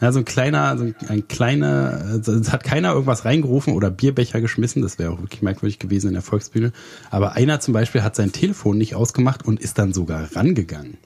ja, 0.00 0.10
so 0.10 0.20
ein 0.20 0.24
kleiner, 0.24 0.78
so 0.78 0.84
ein, 0.84 0.94
ein 1.06 1.28
kleiner, 1.28 2.00
also 2.02 2.32
es 2.32 2.50
hat 2.50 2.64
keiner 2.64 2.92
irgendwas 2.92 3.26
reingerufen 3.26 3.74
oder 3.74 3.90
Bierbecher 3.90 4.40
geschmissen, 4.40 4.80
das 4.80 4.98
wäre 4.98 5.12
auch 5.12 5.20
wirklich 5.20 5.42
merkwürdig 5.42 5.78
gewesen 5.78 6.06
in 6.08 6.12
der 6.14 6.22
Volksbühne. 6.22 6.72
Aber 7.10 7.32
einer 7.32 7.60
zum 7.60 7.74
Beispiel 7.74 8.02
hat 8.02 8.16
sein 8.16 8.32
Telefon 8.32 8.78
nicht 8.78 8.94
ausgemacht 8.94 9.44
und 9.44 9.60
ist 9.60 9.76
dann 9.78 9.92
sogar 9.92 10.34
rangegangen. 10.34 10.96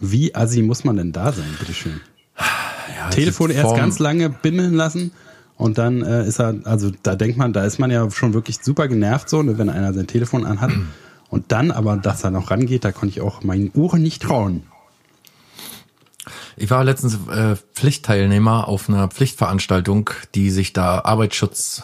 Wie 0.00 0.34
assi 0.34 0.62
muss 0.62 0.82
man 0.82 0.96
denn 0.96 1.12
da 1.12 1.30
sein, 1.30 1.54
bitteschön? 1.58 2.00
Ja, 2.96 3.10
Telefon 3.10 3.50
die 3.50 3.56
erst 3.56 3.76
ganz 3.76 3.98
lange 3.98 4.30
bimmeln 4.30 4.72
lassen 4.72 5.10
und 5.56 5.78
dann 5.78 6.02
äh, 6.02 6.26
ist 6.26 6.40
er, 6.40 6.54
also 6.64 6.90
da 7.02 7.14
denkt 7.14 7.36
man, 7.36 7.52
da 7.52 7.64
ist 7.64 7.78
man 7.78 7.90
ja 7.90 8.10
schon 8.10 8.34
wirklich 8.34 8.58
super 8.62 8.88
genervt 8.88 9.28
so, 9.28 9.42
ne, 9.42 9.56
wenn 9.58 9.68
einer 9.68 9.92
sein 9.94 10.06
Telefon 10.06 10.44
anhat. 10.46 10.72
Und 11.30 11.50
dann 11.50 11.72
aber, 11.72 11.96
dass 11.96 12.22
er 12.22 12.30
noch 12.30 12.52
rangeht, 12.52 12.84
da 12.84 12.92
konnte 12.92 13.08
ich 13.08 13.20
auch 13.20 13.42
meinen 13.42 13.70
Ohren 13.74 14.02
nicht 14.02 14.22
trauen. 14.22 14.62
Ich 16.56 16.70
war 16.70 16.84
letztens 16.84 17.18
äh, 17.28 17.56
Pflichtteilnehmer 17.74 18.68
auf 18.68 18.88
einer 18.88 19.08
Pflichtveranstaltung, 19.08 20.10
die 20.36 20.50
sich 20.50 20.72
da 20.74 21.00
Arbeitsschutz 21.00 21.82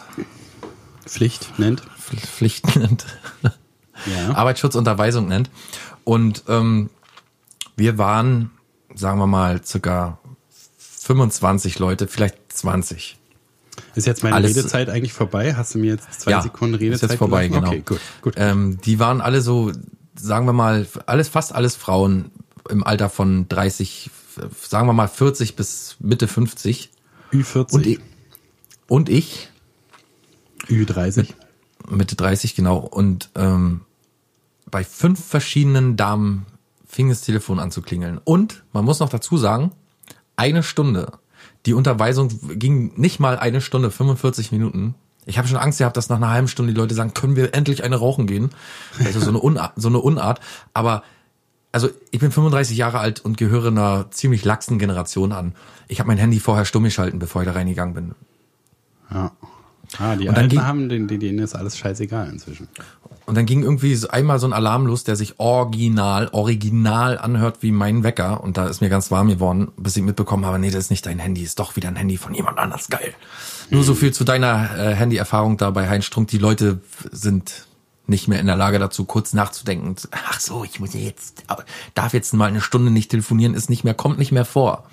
Pflicht 1.05 1.59
nennt. 1.59 1.81
Pf- 1.81 2.25
Pflicht 2.25 2.75
nennt. 2.77 3.05
Ja. 3.43 4.35
Arbeitsschutzunterweisung 4.35 5.27
nennt. 5.27 5.49
Und 6.05 6.43
ähm, 6.47 6.89
wir 7.75 7.97
waren, 7.97 8.51
sagen 8.95 9.19
wir 9.19 9.27
mal, 9.27 9.61
circa 9.65 10.17
25 10.77 11.77
Leute, 11.79 12.07
vielleicht 12.07 12.37
20. 12.53 13.17
Ist 13.95 14.07
jetzt 14.07 14.23
meine 14.23 14.35
Alles- 14.35 14.55
Redezeit 14.55 14.89
eigentlich 14.89 15.13
vorbei? 15.13 15.55
Hast 15.55 15.75
du 15.75 15.79
mir 15.79 15.93
jetzt 15.93 16.21
zwei 16.21 16.39
Sekunden 16.41 16.75
ist 16.75 16.81
Redezeit 16.81 17.09
jetzt 17.11 17.17
vorbei, 17.19 17.47
gelassen? 17.47 17.63
genau. 17.65 17.71
Okay, 17.77 17.83
gut, 17.85 17.99
gut. 18.21 18.33
Ähm, 18.37 18.79
die 18.81 18.99
waren 18.99 19.21
alle 19.21 19.41
so, 19.41 19.71
sagen 20.15 20.45
wir 20.45 20.53
mal, 20.53 20.87
alles 21.05 21.29
fast 21.29 21.53
alles 21.53 21.75
Frauen 21.75 22.31
im 22.69 22.83
Alter 22.83 23.09
von 23.09 23.47
30, 23.49 24.11
sagen 24.61 24.87
wir 24.87 24.93
mal 24.93 25.07
40 25.07 25.55
bis 25.55 25.95
Mitte 25.99 26.27
50. 26.27 26.91
Ü40, 27.31 27.73
Und 27.73 27.85
ich, 27.87 27.99
und 28.87 29.09
ich 29.09 29.49
Ü30. 30.67 31.27
Mitte 31.89 32.15
30 32.15 32.55
genau. 32.55 32.77
Und 32.77 33.29
ähm, 33.35 33.81
bei 34.69 34.83
fünf 34.83 35.23
verschiedenen 35.23 35.97
Damen 35.97 36.45
fing 36.85 37.09
das 37.09 37.21
Telefon 37.21 37.59
an 37.59 37.71
zu 37.71 37.81
klingeln. 37.81 38.19
Und 38.23 38.63
man 38.73 38.85
muss 38.85 38.99
noch 38.99 39.09
dazu 39.09 39.37
sagen, 39.37 39.71
eine 40.35 40.63
Stunde. 40.63 41.13
Die 41.65 41.73
Unterweisung 41.73 42.29
ging 42.57 42.93
nicht 42.95 43.19
mal 43.19 43.37
eine 43.37 43.61
Stunde, 43.61 43.91
45 43.91 44.51
Minuten. 44.51 44.95
Ich 45.25 45.37
habe 45.37 45.47
schon 45.47 45.57
Angst 45.57 45.77
gehabt, 45.77 45.97
dass 45.97 46.09
nach 46.09 46.17
einer 46.17 46.31
halben 46.31 46.47
Stunde 46.47 46.73
die 46.73 46.79
Leute 46.79 46.95
sagen, 46.95 47.13
können 47.13 47.35
wir 47.35 47.53
endlich 47.53 47.83
eine 47.83 47.95
rauchen 47.97 48.25
gehen? 48.25 48.49
Also 49.05 49.19
so 49.19 49.29
eine 49.29 49.39
Unart. 49.41 49.73
So 49.75 49.87
eine 49.87 49.99
Unart. 49.99 50.39
Aber 50.73 51.03
also 51.71 51.89
ich 52.09 52.19
bin 52.19 52.31
35 52.31 52.75
Jahre 52.75 52.99
alt 52.99 53.23
und 53.23 53.37
gehöre 53.37 53.67
einer 53.67 54.09
ziemlich 54.11 54.43
laxen 54.43 54.79
Generation 54.79 55.31
an. 55.31 55.53
Ich 55.87 55.99
habe 55.99 56.07
mein 56.07 56.17
Handy 56.17 56.39
vorher 56.39 56.65
stumm 56.65 56.83
geschalten, 56.83 57.19
bevor 57.19 57.43
ich 57.43 57.47
da 57.47 57.53
reingegangen 57.53 57.93
bin. 57.93 58.15
Ja. 59.11 59.31
Ah, 59.99 60.15
die 60.15 60.27
Und 60.27 60.35
dann 60.35 60.43
Alten 60.45 60.49
ging- 60.49 60.63
haben, 60.65 60.89
denen, 60.89 61.07
denen 61.07 61.39
ist 61.39 61.55
alles 61.55 61.77
scheißegal 61.77 62.29
inzwischen. 62.29 62.67
Und 63.25 63.35
dann 63.35 63.45
ging 63.45 63.61
irgendwie 63.63 63.93
so 63.95 64.07
einmal 64.09 64.39
so 64.39 64.47
ein 64.47 64.53
Alarm 64.53 64.85
los, 64.87 65.03
der 65.03 65.15
sich 65.15 65.39
original, 65.39 66.29
original 66.31 67.17
anhört 67.17 67.57
wie 67.61 67.71
mein 67.71 68.03
Wecker. 68.03 68.43
Und 68.43 68.57
da 68.57 68.67
ist 68.67 68.81
mir 68.81 68.89
ganz 68.89 69.11
warm 69.11 69.27
geworden, 69.29 69.69
bis 69.77 69.95
ich 69.97 70.03
mitbekommen 70.03 70.45
habe, 70.45 70.59
nee, 70.59 70.69
das 70.71 70.85
ist 70.85 70.89
nicht 70.91 71.05
dein 71.05 71.19
Handy, 71.19 71.41
ist 71.43 71.59
doch 71.59 71.75
wieder 71.75 71.89
ein 71.89 71.95
Handy 71.95 72.17
von 72.17 72.33
jemand 72.33 72.57
anders. 72.57 72.89
Geil. 72.89 73.13
Nur 73.69 73.83
so 73.83 73.93
viel 73.95 74.11
zu 74.13 74.23
deiner 74.23 74.69
äh, 74.77 74.95
Handy-Erfahrung 74.95 75.57
da 75.57 75.69
bei 75.71 75.87
Heinz 75.89 76.05
Strunk. 76.05 76.29
Die 76.29 76.37
Leute 76.39 76.81
sind 77.11 77.67
nicht 78.07 78.27
mehr 78.27 78.39
in 78.39 78.47
der 78.47 78.57
Lage 78.57 78.79
dazu, 78.79 79.05
kurz 79.05 79.33
nachzudenken. 79.33 79.95
Ach 80.11 80.39
so, 80.39 80.63
ich 80.65 80.79
muss 80.79 80.93
jetzt, 80.93 81.43
darf 81.93 82.13
jetzt 82.13 82.33
mal 82.33 82.47
eine 82.47 82.59
Stunde 82.59 82.91
nicht 82.91 83.11
telefonieren, 83.11 83.53
ist 83.53 83.69
nicht 83.69 83.83
mehr, 83.83 83.93
kommt 83.93 84.17
nicht 84.19 84.31
mehr 84.33 84.45
vor. 84.45 84.83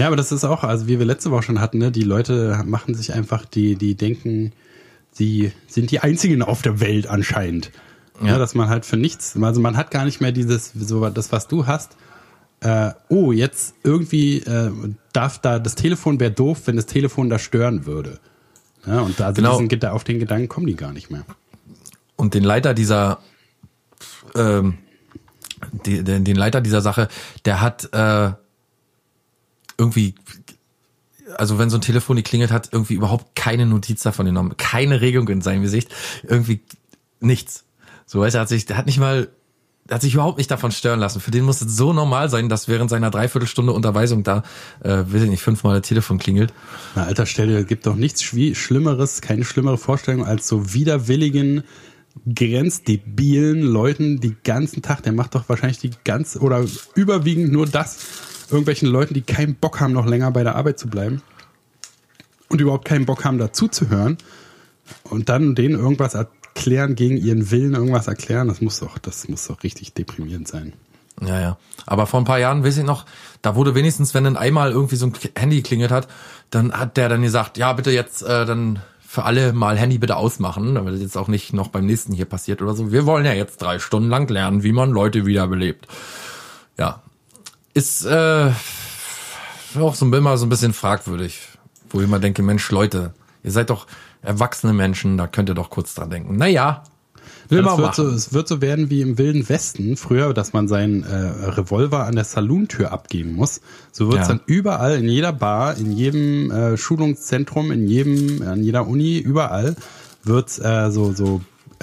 Ja, 0.00 0.06
aber 0.06 0.16
das 0.16 0.32
ist 0.32 0.44
auch, 0.44 0.64
also 0.64 0.88
wie 0.88 0.98
wir 0.98 1.06
letzte 1.06 1.30
Woche 1.30 1.42
schon 1.44 1.60
hatten, 1.60 1.78
ne, 1.78 1.92
die 1.92 2.02
Leute 2.02 2.62
machen 2.66 2.94
sich 2.94 3.12
einfach, 3.12 3.44
die, 3.44 3.76
die 3.76 3.94
denken, 3.94 4.52
sie 5.12 5.52
sind 5.66 5.90
die 5.90 6.00
einzigen 6.00 6.42
auf 6.42 6.62
der 6.62 6.80
Welt 6.80 7.06
anscheinend. 7.06 7.70
Ja. 8.20 8.28
Ja. 8.32 8.38
dass 8.38 8.54
man 8.54 8.68
halt 8.68 8.84
für 8.84 8.98
nichts, 8.98 9.34
also 9.40 9.60
man 9.62 9.78
hat 9.78 9.90
gar 9.90 10.04
nicht 10.04 10.20
mehr 10.20 10.30
dieses, 10.32 10.72
so 10.74 11.08
das, 11.08 11.32
was 11.32 11.48
du 11.48 11.66
hast. 11.66 11.96
Äh, 12.60 12.90
oh, 13.08 13.32
jetzt 13.32 13.74
irgendwie 13.82 14.38
äh, 14.40 14.70
darf 15.14 15.38
da, 15.38 15.58
das 15.58 15.74
Telefon 15.74 16.20
wäre 16.20 16.30
doof, 16.30 16.62
wenn 16.66 16.76
das 16.76 16.84
Telefon 16.84 17.30
da 17.30 17.38
stören 17.38 17.86
würde. 17.86 18.20
Ja, 18.86 19.00
und 19.00 19.18
da 19.18 19.26
also 19.26 19.40
Genau. 19.40 19.58
diesen, 19.58 19.84
auf 19.88 20.04
den 20.04 20.18
Gedanken 20.18 20.48
kommen 20.48 20.66
die 20.66 20.76
gar 20.76 20.92
nicht 20.92 21.10
mehr. 21.10 21.24
und 22.16 22.34
den 22.34 22.44
Leiter 22.44 22.74
dieser 22.74 23.20
ähm, 24.34 24.76
die, 25.86 26.02
den, 26.04 26.24
den 26.24 26.36
Leiter 26.36 26.60
dieser 26.60 26.80
Sache, 26.80 27.08
der 27.44 27.60
hat 27.60 27.88
äh, 27.92 28.32
irgendwie 29.80 30.14
also 31.36 31.58
wenn 31.58 31.70
so 31.70 31.78
ein 31.78 31.82
Telefon 31.82 32.16
geklingelt 32.16 32.50
hat, 32.50 32.70
irgendwie 32.72 32.94
überhaupt 32.94 33.34
keine 33.36 33.66
Notiz 33.66 34.02
davon 34.02 34.26
genommen, 34.26 34.56
keine 34.56 35.00
Regung 35.00 35.28
in 35.28 35.42
seinem 35.42 35.62
Gesicht, 35.62 35.94
irgendwie 36.22 36.60
nichts. 37.20 37.64
So 38.06 38.20
weißt 38.20 38.34
du, 38.34 38.38
er 38.38 38.42
hat 38.42 38.48
sich, 38.48 38.66
der 38.66 38.76
hat 38.76 38.86
nicht 38.86 38.98
mal, 38.98 39.28
hat 39.88 40.02
sich 40.02 40.14
überhaupt 40.14 40.38
nicht 40.38 40.50
davon 40.50 40.72
stören 40.72 41.00
lassen. 41.00 41.20
Für 41.20 41.30
den 41.30 41.44
muss 41.44 41.60
es 41.60 41.76
so 41.76 41.92
normal 41.92 42.28
sein, 42.28 42.48
dass 42.48 42.68
während 42.68 42.90
seiner 42.90 43.10
Dreiviertelstunde 43.10 43.72
Unterweisung 43.72 44.22
da, 44.22 44.42
äh, 44.82 45.04
will 45.06 45.22
ich 45.22 45.30
nicht, 45.30 45.42
fünfmal 45.42 45.80
das 45.80 45.88
Telefon 45.88 46.18
klingelt. 46.18 46.52
Na, 46.94 47.04
alter 47.04 47.26
Stelle, 47.26 47.64
gibt 47.64 47.86
doch 47.86 47.96
nichts 47.96 48.22
Schlimmeres, 48.22 49.20
keine 49.20 49.44
schlimmere 49.44 49.78
Vorstellung 49.78 50.24
als 50.24 50.48
so 50.48 50.74
widerwilligen, 50.74 51.64
grenzdebilen 52.32 53.62
Leuten 53.62 54.20
die 54.20 54.36
ganzen 54.42 54.82
Tag, 54.82 55.02
der 55.04 55.12
macht 55.12 55.36
doch 55.36 55.48
wahrscheinlich 55.48 55.78
die 55.78 55.90
ganz 56.04 56.36
oder 56.36 56.64
überwiegend 56.94 57.52
nur 57.52 57.66
das, 57.66 57.98
irgendwelchen 58.50 58.88
Leuten, 58.88 59.14
die 59.14 59.22
keinen 59.22 59.54
Bock 59.54 59.80
haben, 59.80 59.92
noch 59.92 60.06
länger 60.06 60.30
bei 60.30 60.42
der 60.42 60.56
Arbeit 60.56 60.78
zu 60.78 60.88
bleiben 60.88 61.22
und 62.48 62.60
überhaupt 62.60 62.84
keinen 62.84 63.06
Bock 63.06 63.24
haben, 63.24 63.38
dazu 63.38 63.68
zu 63.68 63.88
hören 63.88 64.18
und 65.04 65.28
dann 65.28 65.54
denen 65.54 65.78
irgendwas 65.78 66.14
erklären, 66.14 66.94
gegen 66.94 67.16
ihren 67.16 67.50
Willen 67.50 67.74
irgendwas 67.74 68.08
erklären, 68.08 68.48
das 68.48 68.60
muss 68.60 68.80
doch, 68.80 68.98
das 68.98 69.28
muss 69.28 69.46
doch 69.46 69.62
richtig 69.62 69.94
deprimierend 69.94 70.48
sein. 70.48 70.72
Ja, 71.20 71.40
ja. 71.40 71.56
Aber 71.86 72.06
vor 72.06 72.20
ein 72.20 72.24
paar 72.24 72.38
Jahren, 72.38 72.64
weiß 72.64 72.78
ich 72.78 72.84
noch, 72.84 73.04
da 73.42 73.54
wurde 73.54 73.74
wenigstens, 73.74 74.14
wenn 74.14 74.24
dann 74.24 74.36
einmal 74.36 74.72
irgendwie 74.72 74.96
so 74.96 75.06
ein 75.06 75.12
Handy 75.36 75.62
klingelt 75.62 75.90
hat, 75.90 76.08
dann 76.50 76.72
hat 76.72 76.96
der 76.96 77.08
dann 77.08 77.22
gesagt, 77.22 77.58
ja, 77.58 77.72
bitte 77.72 77.90
jetzt 77.90 78.22
äh, 78.22 78.46
dann 78.46 78.80
für 79.00 79.24
alle 79.24 79.52
mal 79.52 79.76
Handy 79.76 79.98
bitte 79.98 80.16
ausmachen, 80.16 80.74
damit 80.74 80.94
das 80.94 81.00
jetzt 81.00 81.16
auch 81.16 81.28
nicht 81.28 81.52
noch 81.52 81.68
beim 81.68 81.84
nächsten 81.84 82.12
hier 82.12 82.26
passiert 82.26 82.62
oder 82.62 82.74
so. 82.74 82.92
Wir 82.92 83.06
wollen 83.06 83.26
ja 83.26 83.32
jetzt 83.32 83.60
drei 83.60 83.78
Stunden 83.78 84.08
lang 84.08 84.28
lernen, 84.28 84.62
wie 84.62 84.72
man 84.72 84.90
Leute 84.90 85.26
wiederbelebt. 85.26 85.86
Ja. 86.78 87.02
Ist 87.72 88.04
äh, 88.04 88.50
auch 89.78 89.94
so 89.94 90.06
immer 90.06 90.36
so 90.36 90.46
ein 90.46 90.48
bisschen 90.48 90.72
fragwürdig, 90.72 91.40
wo 91.90 92.00
ich 92.00 92.04
immer 92.06 92.18
denke, 92.18 92.42
Mensch, 92.42 92.70
Leute, 92.70 93.14
ihr 93.44 93.52
seid 93.52 93.70
doch 93.70 93.86
erwachsene 94.22 94.72
Menschen, 94.72 95.16
da 95.16 95.26
könnt 95.26 95.48
ihr 95.48 95.54
doch 95.54 95.70
kurz 95.70 95.94
dran 95.94 96.10
denken. 96.10 96.36
Naja, 96.36 96.82
will 97.48 97.62
man 97.62 97.78
wird 97.78 97.94
so, 97.94 98.08
es 98.08 98.32
wird 98.32 98.48
so 98.48 98.60
werden 98.60 98.90
wie 98.90 99.00
im 99.02 99.18
Wilden 99.18 99.48
Westen 99.48 99.96
früher, 99.96 100.34
dass 100.34 100.52
man 100.52 100.68
seinen 100.68 101.04
äh, 101.04 101.14
Revolver 101.14 102.04
an 102.06 102.16
der 102.16 102.24
Salontür 102.24 102.92
abgeben 102.92 103.34
muss. 103.34 103.60
So 103.92 104.08
wird 104.10 104.22
es 104.22 104.28
Ja. 104.28 104.34
dann 104.34 104.42
überall, 104.46 104.96
in 104.96 105.08
jeder 105.08 105.32
Bar, 105.32 105.76
in 105.76 105.92
jedem 105.92 106.50
äh, 106.50 106.76
Schulungszentrum, 106.76 107.70
in 107.70 107.86
jedem, 107.86 108.42
an 108.42 108.62
jeder 108.62 108.86
Uni, 108.86 109.18
überall 109.18 109.76
wird 110.24 110.48
es 110.48 110.58
äh, 110.58 110.90
so, 110.90 111.12
so 111.12 111.40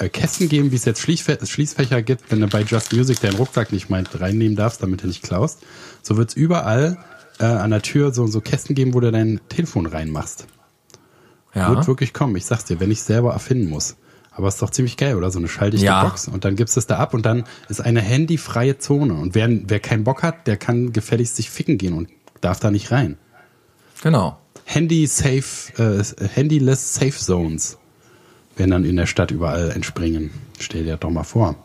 Kästen 0.10 0.48
geben, 0.48 0.72
wie 0.72 0.76
es 0.76 0.86
jetzt 0.86 1.02
Schließfä 1.02 1.40
Schließfächer 1.44 2.04
gibt, 2.04 2.32
wenn 2.32 2.42
du 2.42 2.48
bei 2.48 2.62
Just 2.62 2.94
Music 2.94 3.20
deinen 3.20 3.36
Rucksack 3.36 3.72
nicht 3.72 3.90
meint 3.90 4.20
reinnehmen 4.20 4.56
darfst, 4.56 4.84
damit 4.84 5.04
du 5.04 5.08
nicht 5.08 5.24
klaust. 5.24 5.60
So 6.04 6.18
wird 6.18 6.30
es 6.30 6.36
überall 6.36 6.98
äh, 7.40 7.46
an 7.46 7.72
der 7.72 7.82
Tür 7.82 8.14
so, 8.14 8.28
so 8.28 8.40
Kästen 8.40 8.76
geben, 8.76 8.94
wo 8.94 9.00
du 9.00 9.12
dein 9.12 9.40
Telefon 9.50 9.88
reinmachst. 9.88 10.48
Ja. 11.56 11.70
Wird 11.70 11.88
wirklich 11.88 12.14
kommen. 12.14 12.36
Ich 12.36 12.46
sag's 12.46 12.66
dir, 12.66 12.80
wenn 12.80 12.92
ich 12.92 13.02
selber 13.02 13.34
erfinden 13.34 13.70
muss. 13.70 13.96
Aber 14.32 14.50
ist 14.50 14.62
doch 14.62 14.70
ziemlich 14.70 14.98
geil, 14.98 15.16
oder? 15.16 15.32
So 15.32 15.40
eine 15.40 15.48
schalldichte 15.48 15.88
Ja. 15.88 16.04
Box. 16.04 16.28
Und 16.28 16.46
dann 16.46 16.56
gibst 16.56 16.76
du 16.76 16.80
es 16.80 16.86
da 16.86 16.98
ab 16.98 17.16
und 17.16 17.26
dann 17.26 17.46
ist 17.70 17.82
eine 17.82 18.02
handyfreie 18.02 18.78
Zone. 18.78 19.16
Und 19.16 19.34
wer, 19.34 19.50
wer 19.50 19.80
keinen 19.80 20.04
Bock 20.04 20.22
hat, 20.22 20.46
der 20.46 20.58
kann 20.58 20.94
gefälligst 20.94 21.36
sich 21.36 21.50
ficken 21.50 21.80
gehen 21.80 21.94
und 21.94 22.10
darf 22.42 22.60
da 22.60 22.70
nicht 22.70 22.92
rein. 22.92 23.18
Genau. 24.04 24.38
Handy 24.66 25.08
safe, 25.08 25.74
äh, 25.82 26.04
handyless 26.36 26.94
Safe 26.94 27.18
Zones 27.18 27.80
werden 28.58 28.72
dann 28.72 28.86
in 28.86 28.96
der 28.96 29.06
Stadt 29.06 29.32
überall 29.32 29.72
entspringen. 29.72 30.32
Stell 30.60 30.84
dir 30.84 30.92
das 30.92 31.00
doch 31.02 31.10
mal 31.10 31.24
vor. 31.24 31.56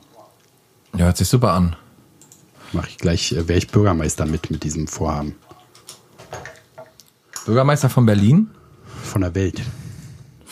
Ja, 0.97 1.07
hört 1.07 1.17
sich 1.17 1.29
super 1.29 1.53
an. 1.53 1.77
Mach 2.73 2.89
ich 2.89 2.99
gleich, 2.99 3.33
äh, 3.33 3.49
wäre 3.49 3.59
ich 3.59 3.69
Bürgermeister 3.69 4.27
mit, 4.27 4.51
mit 4.51 4.63
diesem 4.65 4.87
Vorhaben. 4.87 5.35
Bürgermeister 7.45 7.89
von 7.89 8.07
Berlin? 8.07 8.51
Von 9.03 9.23
der 9.23 9.35
Welt. 9.35 9.63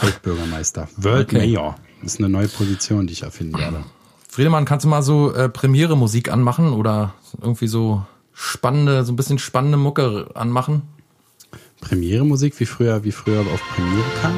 Weltbürgermeister. 0.00 0.88
World 0.96 1.28
Okay. 1.28 1.46
Mayor. 1.46 1.76
Das 2.02 2.14
ist 2.14 2.18
eine 2.18 2.28
neue 2.28 2.48
Position, 2.48 3.06
die 3.06 3.12
ich 3.12 3.22
erfinden 3.22 3.58
werde. 3.58 3.84
Friedemann, 4.28 4.64
kannst 4.64 4.84
du 4.84 4.88
mal 4.88 5.02
so 5.02 5.34
äh, 5.34 5.48
Premiere-Musik 5.48 6.32
anmachen 6.32 6.72
oder 6.72 7.14
irgendwie 7.42 7.66
so 7.66 8.04
spannende, 8.32 9.04
so 9.04 9.12
ein 9.12 9.16
bisschen 9.16 9.38
spannende 9.38 9.76
Mucke 9.76 10.30
anmachen? 10.34 10.82
Premiere-Musik, 11.80 12.58
wie 12.58 12.66
früher, 12.66 13.04
wie 13.04 13.12
früher 13.12 13.40
auf 13.40 13.62
Premiere 13.74 14.04
kam. 14.22 14.34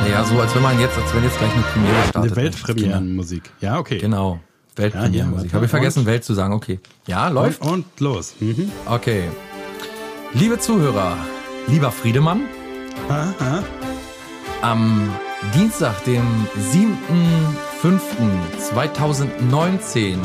Naja, 0.00 0.24
so 0.24 0.40
als 0.40 0.54
wenn 0.54 0.62
man 0.62 0.80
jetzt, 0.80 0.96
als 0.96 1.14
wenn 1.14 1.22
jetzt 1.24 1.38
gleich 1.38 1.52
eine 1.52 1.62
Premiere 1.62 2.02
startet. 2.08 2.32
Eine 2.32 2.36
Weltpremierenmusik. 2.44 3.42
Ja, 3.60 3.78
okay. 3.78 3.98
Genau. 3.98 4.40
Weltpremierenmusik. 4.76 5.50
Ja, 5.50 5.54
Habe 5.54 5.64
ich 5.66 5.70
vergessen, 5.70 6.00
und? 6.00 6.06
Welt 6.06 6.24
zu 6.24 6.34
sagen. 6.34 6.54
Okay. 6.54 6.80
Ja, 7.06 7.28
läuft. 7.28 7.60
Und, 7.60 7.70
und 7.70 8.00
los. 8.00 8.34
Mhm. 8.40 8.70
Okay. 8.86 9.24
Liebe 10.32 10.58
Zuhörer, 10.58 11.16
lieber 11.66 11.90
Friedemann, 11.90 12.42
Aha. 13.08 13.62
am 14.62 15.10
Dienstag, 15.54 16.04
dem 16.04 16.22
7.5.2019 17.82 20.18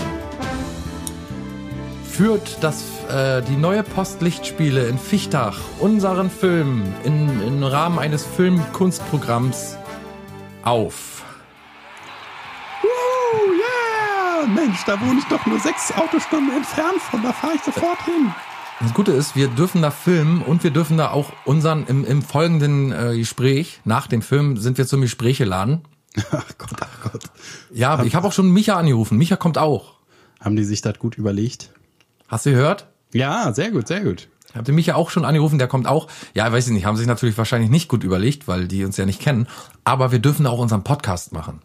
führt 2.16 2.64
das, 2.64 2.82
äh, 3.10 3.42
die 3.42 3.58
neue 3.58 3.84
Postlichtspiele 3.84 4.88
in 4.88 4.98
Fichtach 4.98 5.60
unseren 5.82 6.30
Film 6.30 6.84
in, 7.04 7.42
im 7.42 7.62
Rahmen 7.62 8.00
eines 8.00 8.24
Filmkunstprogramms 8.24 9.76
auf. 10.64 11.24
Oh, 12.84 13.52
yeah! 13.52 14.48
Mensch, 14.48 14.86
da 14.86 14.98
wohne 15.02 15.20
ich 15.20 15.26
doch 15.26 15.46
nur 15.46 15.60
sechs 15.60 15.92
Autostunden 15.92 16.56
entfernt 16.56 17.02
von, 17.02 17.22
da 17.22 17.34
fahre 17.34 17.56
ich 17.56 17.62
sofort 17.64 18.02
hin. 18.06 18.34
Das 18.80 18.94
Gute 18.94 19.12
ist, 19.12 19.36
wir 19.36 19.50
dürfen 19.50 19.82
da 19.82 19.92
filmen 19.92 20.42
und 20.42 20.64
wir 20.64 20.72
dürfen 20.72 20.98
da 20.98 21.12
auch 21.12 21.34
unseren, 21.44 21.86
im, 21.88 22.06
im 22.06 22.22
folgenden 22.22 22.94
äh, 22.94 23.18
Gespräch, 23.18 23.82
nach 23.84 24.08
dem 24.08 24.22
Film, 24.22 24.56
sind 24.56 24.78
wir 24.78 24.88
zum 24.88 25.02
Gespräch 25.02 25.40
geladen. 25.40 25.82
Ach 26.32 26.46
Gott, 26.58 26.80
ach 26.80 27.12
Gott. 27.12 27.24
Ja, 27.74 28.02
ich 28.04 28.16
habe 28.16 28.26
auch 28.26 28.32
schon 28.32 28.50
Micha 28.50 28.78
angerufen. 28.78 29.18
Micha 29.18 29.36
kommt 29.36 29.58
auch. 29.58 29.96
Haben 30.40 30.56
die 30.56 30.64
sich 30.64 30.82
das 30.82 30.98
gut 30.98 31.18
überlegt? 31.18 31.75
Hast 32.28 32.46
du 32.46 32.52
gehört? 32.52 32.88
Ja, 33.14 33.54
sehr 33.54 33.72
gut, 33.72 33.88
sehr 33.88 34.02
gut. 34.02 34.28
Ich 34.50 34.56
habe 34.56 34.64
den 34.66 34.76
Micha 34.76 34.96
auch 34.96 35.10
schon 35.10 35.26
angerufen, 35.26 35.58
der 35.60 35.68
kommt 35.68 35.86
auch. 35.88 36.08
Ja, 36.34 36.52
weiß 36.52 36.68
ich 36.68 36.74
nicht, 36.74 36.86
haben 36.86 36.96
sich 36.98 37.08
natürlich 37.08 37.38
wahrscheinlich 37.38 37.70
nicht 37.70 37.88
gut 37.90 38.04
überlegt, 38.04 38.48
weil 38.48 38.68
die 38.68 38.86
uns 38.86 38.96
ja 38.98 39.06
nicht 39.06 39.22
kennen. 39.22 39.48
Aber 39.84 40.12
wir 40.12 40.20
dürfen 40.20 40.48
auch 40.48 40.60
unseren 40.60 40.84
Podcast 40.84 41.34
machen. 41.34 41.62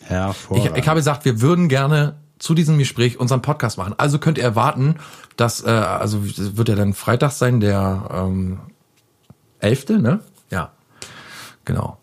Ich, 0.00 0.08
Hervorragend. 0.08 0.78
ich 0.78 0.88
habe 0.88 0.98
gesagt, 0.98 1.24
wir 1.24 1.40
würden 1.40 1.68
gerne 1.68 2.16
zu 2.38 2.54
diesem 2.54 2.78
Gespräch 2.78 3.20
unseren 3.20 3.42
Podcast 3.42 3.78
machen. 3.78 3.94
Also 3.98 4.18
könnt 4.18 4.38
ihr 4.38 4.44
erwarten, 4.44 4.96
dass, 5.36 5.62
äh, 5.64 5.68
also 5.70 6.20
wird 6.24 6.68
ja 6.68 6.74
dann 6.74 6.92
Freitag 6.94 7.30
sein, 7.32 7.60
der 7.60 8.08
ähm, 8.12 8.58
11., 9.60 9.88
ne? 10.00 10.20
Ja, 10.50 10.72
genau. 11.64 11.98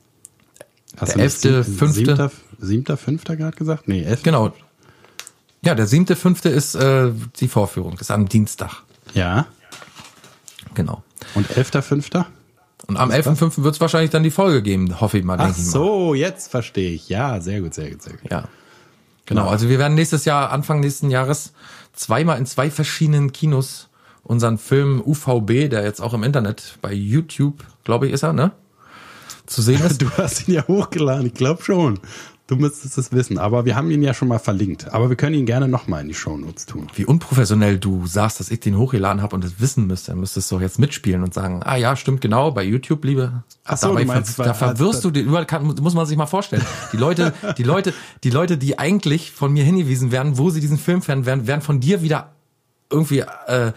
Hast 0.97 1.09
der 1.09 1.17
du 1.17 1.23
nicht 1.23 1.45
elfte, 1.45 1.63
sieb- 1.63 1.77
fünfte? 1.79 1.99
Siebter, 2.05 2.31
siebter, 2.59 2.97
fünfter 2.97 3.35
gerade 3.35 3.57
gesagt? 3.57 3.87
Nee, 3.87 4.03
elf. 4.03 4.23
Genau. 4.23 4.53
Ja, 5.63 5.75
der 5.75 5.87
siebte, 5.87 6.15
fünfte 6.15 6.49
ist 6.49 6.75
äh, 6.75 7.11
die 7.39 7.47
Vorführung. 7.47 7.93
Das 7.93 8.01
ist 8.03 8.11
am 8.11 8.29
Dienstag. 8.29 8.83
Ja. 9.13 9.45
Genau. 10.73 11.03
Und 11.35 11.55
elfter, 11.57 11.81
fünfter? 11.81 12.27
Und 12.87 12.97
am 12.97 13.11
11.5. 13.11 13.61
wird 13.63 13.75
es 13.75 13.81
wahrscheinlich 13.81 14.09
dann 14.09 14.23
die 14.23 14.31
Folge 14.31 14.63
geben, 14.63 14.99
hoffe 14.99 15.17
ich 15.19 15.23
mal, 15.23 15.37
Ach 15.39 15.51
ich 15.51 15.57
mal. 15.57 15.63
so, 15.63 16.13
jetzt 16.15 16.49
verstehe 16.49 16.91
ich. 16.91 17.09
Ja, 17.09 17.39
sehr 17.39 17.61
gut, 17.61 17.73
sehr 17.73 17.91
gut, 17.91 18.01
sehr 18.01 18.13
gut. 18.13 18.31
Ja. 18.31 18.45
Genau, 19.25 19.47
also 19.47 19.69
wir 19.69 19.77
werden 19.77 19.93
nächstes 19.93 20.25
Jahr, 20.25 20.51
Anfang 20.51 20.79
nächsten 20.79 21.11
Jahres, 21.11 21.53
zweimal 21.93 22.39
in 22.39 22.47
zwei 22.47 22.71
verschiedenen 22.71 23.31
Kinos 23.31 23.89
unseren 24.23 24.57
Film 24.57 25.03
UVB, 25.05 25.69
der 25.69 25.83
jetzt 25.83 26.01
auch 26.01 26.13
im 26.15 26.23
Internet 26.23 26.79
bei 26.81 26.91
YouTube, 26.93 27.63
glaube 27.83 28.07
ich, 28.07 28.13
ist 28.13 28.23
er, 28.23 28.33
ne? 28.33 28.51
Zu 29.45 29.61
sehen 29.61 29.81
ist. 29.85 30.01
Du 30.01 30.09
hast 30.17 30.47
ihn 30.47 30.55
ja 30.55 30.67
hochgeladen, 30.67 31.27
ich 31.27 31.33
glaube 31.35 31.61
schon. 31.63 31.99
Du 32.49 32.55
müsstest 32.55 32.97
es 32.97 33.11
wissen, 33.11 33.37
aber 33.37 33.65
wir 33.65 33.75
haben 33.75 33.91
ihn 33.91 34.01
ja 34.01 34.11
schon 34.15 34.27
mal 34.27 34.39
verlinkt. 34.39 34.91
Aber 34.91 35.09
wir 35.09 35.15
können 35.15 35.35
ihn 35.35 35.45
gerne 35.45 35.67
nochmal 35.67 36.01
in 36.01 36.07
die 36.07 36.15
Shownotes 36.15 36.65
tun. 36.65 36.87
Wie 36.95 37.05
unprofessionell 37.05 37.77
du 37.77 38.07
sagst, 38.07 38.39
dass 38.39 38.49
ich 38.49 38.59
den 38.59 38.75
hochgeladen 38.75 39.21
habe 39.21 39.35
und 39.35 39.43
das 39.43 39.59
wissen 39.59 39.85
müsste, 39.85 40.13
dann 40.13 40.19
müsstest 40.19 40.49
du 40.49 40.55
doch 40.55 40.63
jetzt 40.63 40.79
mitspielen 40.79 41.21
und 41.21 41.31
sagen, 41.31 41.61
ah 41.63 41.75
ja, 41.75 41.95
stimmt 41.95 42.21
genau, 42.21 42.49
bei 42.49 42.63
YouTube, 42.63 43.05
liebe. 43.05 43.43
Ach 43.65 43.77
so, 43.77 43.89
Dabei 43.89 44.03
meinst, 44.03 44.33
ver 44.33 44.45
da 44.45 44.55
verwirrst 44.55 45.05
du 45.05 45.11
den, 45.11 45.27
überall 45.27 45.45
kann, 45.45 45.63
muss 45.63 45.93
man 45.93 46.07
sich 46.07 46.17
mal 46.17 46.25
vorstellen. 46.25 46.65
Die 46.91 46.97
Leute, 46.97 47.35
die 47.59 47.63
Leute, 47.63 47.93
die 48.23 48.31
Leute, 48.31 48.57
die 48.57 48.79
eigentlich 48.79 49.29
von 49.29 49.53
mir 49.53 49.63
hingewiesen 49.63 50.11
werden, 50.11 50.39
wo 50.39 50.49
sie 50.49 50.59
diesen 50.59 50.79
Film 50.79 51.03
fern, 51.03 51.27
werden, 51.27 51.45
werden 51.45 51.61
von 51.61 51.79
dir 51.79 52.01
wieder 52.01 52.31
irgendwie 52.89 53.19
äh, 53.19 53.73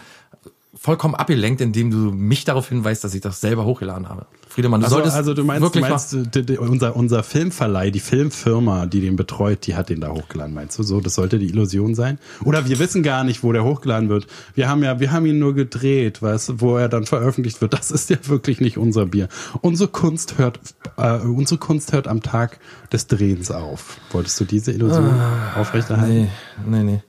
vollkommen 0.83 1.15
abgelenkt, 1.15 1.61
indem 1.61 1.91
du 1.91 1.97
mich 2.11 2.43
darauf 2.43 2.67
hinweist, 2.67 3.05
dass 3.05 3.13
ich 3.15 3.21
das 3.21 3.39
selber 3.39 3.63
hochgeladen 3.63 4.09
habe. 4.09 4.25
Friedemann, 4.49 4.81
du 4.81 4.85
Also, 4.85 4.97
solltest 4.97 5.15
also 5.15 5.33
du 5.33 5.45
meinst, 5.45 5.61
du 5.61 5.65
wirklich 5.73 5.89
meinst 5.89 6.13
d- 6.13 6.41
d- 6.43 6.57
unser, 6.57 6.95
unser 6.97 7.23
Filmverleih, 7.23 7.89
die 7.89 8.01
Filmfirma, 8.01 8.85
die 8.85 8.99
den 8.99 9.15
betreut, 9.15 9.65
die 9.65 9.75
hat 9.75 9.87
den 9.89 10.01
da 10.01 10.09
hochgeladen, 10.09 10.53
meinst 10.53 10.77
du? 10.77 10.83
So, 10.83 10.99
das 10.99 11.15
sollte 11.15 11.39
die 11.39 11.47
Illusion 11.47 11.95
sein? 11.95 12.19
Oder 12.43 12.67
wir 12.67 12.79
wissen 12.79 13.01
gar 13.01 13.23
nicht, 13.23 13.43
wo 13.43 13.53
der 13.53 13.63
hochgeladen 13.63 14.09
wird. 14.09 14.27
Wir 14.55 14.67
haben 14.67 14.83
ja, 14.83 14.99
wir 14.99 15.13
haben 15.13 15.25
ihn 15.25 15.39
nur 15.39 15.55
gedreht, 15.55 16.21
weißt 16.21 16.49
du, 16.49 16.61
wo 16.61 16.75
er 16.77 16.89
dann 16.89 17.05
veröffentlicht 17.05 17.61
wird. 17.61 17.71
Das 17.73 17.89
ist 17.89 18.09
ja 18.09 18.17
wirklich 18.27 18.59
nicht 18.59 18.77
unser 18.77 19.05
Bier. 19.05 19.29
Unsere 19.61 19.89
Kunst 19.89 20.37
hört, 20.37 20.59
äh, 20.97 21.19
unsere 21.19 21.59
Kunst 21.59 21.93
hört 21.93 22.09
am 22.09 22.21
Tag 22.21 22.59
des 22.91 23.07
Drehens 23.07 23.51
auf. 23.51 23.97
Wolltest 24.11 24.37
du 24.41 24.43
diese 24.45 24.73
Illusion 24.73 25.17
aufrechterhalten? 25.57 26.27
Ah, 26.29 26.61
Nee, 26.67 26.83
nee, 26.83 26.91
nee. 26.91 27.03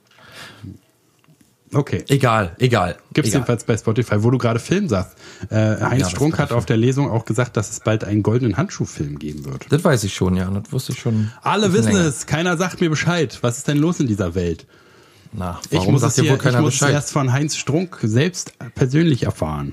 Okay. 1.74 2.04
Egal, 2.08 2.54
egal. 2.58 2.96
Gibt's 3.12 3.30
egal. 3.30 3.40
jedenfalls 3.40 3.64
bei 3.64 3.76
Spotify, 3.76 4.22
wo 4.22 4.30
du 4.30 4.38
gerade 4.38 4.58
Film 4.60 4.88
sagst. 4.88 5.16
Äh, 5.50 5.56
Heinz 5.80 6.02
das 6.02 6.10
Strunk 6.12 6.38
hat 6.38 6.50
ich 6.50 6.56
auf 6.56 6.66
der 6.66 6.76
Lesung 6.76 7.10
auch 7.10 7.24
gesagt, 7.24 7.56
dass 7.56 7.70
es 7.70 7.80
bald 7.80 8.04
einen 8.04 8.22
goldenen 8.22 8.56
Handschuhfilm 8.56 9.18
geben 9.18 9.44
wird. 9.44 9.66
Das 9.70 9.82
weiß 9.84 10.04
ich 10.04 10.14
schon, 10.14 10.36
ja. 10.36 10.50
Das 10.50 10.72
wusste 10.72 10.92
ich 10.92 10.98
schon. 11.00 11.30
Alle 11.42 11.72
wissen 11.72 11.92
länger. 11.92 12.06
es, 12.06 12.26
keiner 12.26 12.56
sagt 12.56 12.80
mir 12.80 12.90
Bescheid. 12.90 13.38
Was 13.42 13.58
ist 13.58 13.68
denn 13.68 13.78
los 13.78 14.00
in 14.00 14.06
dieser 14.06 14.34
Welt? 14.34 14.66
Na, 15.32 15.60
Ich 15.70 15.78
warum 15.78 15.92
muss, 15.94 16.02
sagt 16.02 16.12
es, 16.16 16.20
hier, 16.20 16.30
wohl 16.30 16.36
ich 16.36 16.42
keiner 16.42 16.60
muss 16.60 16.74
es 16.74 16.80
Bescheid? 16.80 16.94
erst 16.94 17.12
von 17.12 17.32
Heinz 17.32 17.56
Strunk 17.56 17.98
selbst 18.02 18.52
persönlich 18.74 19.24
erfahren. 19.24 19.72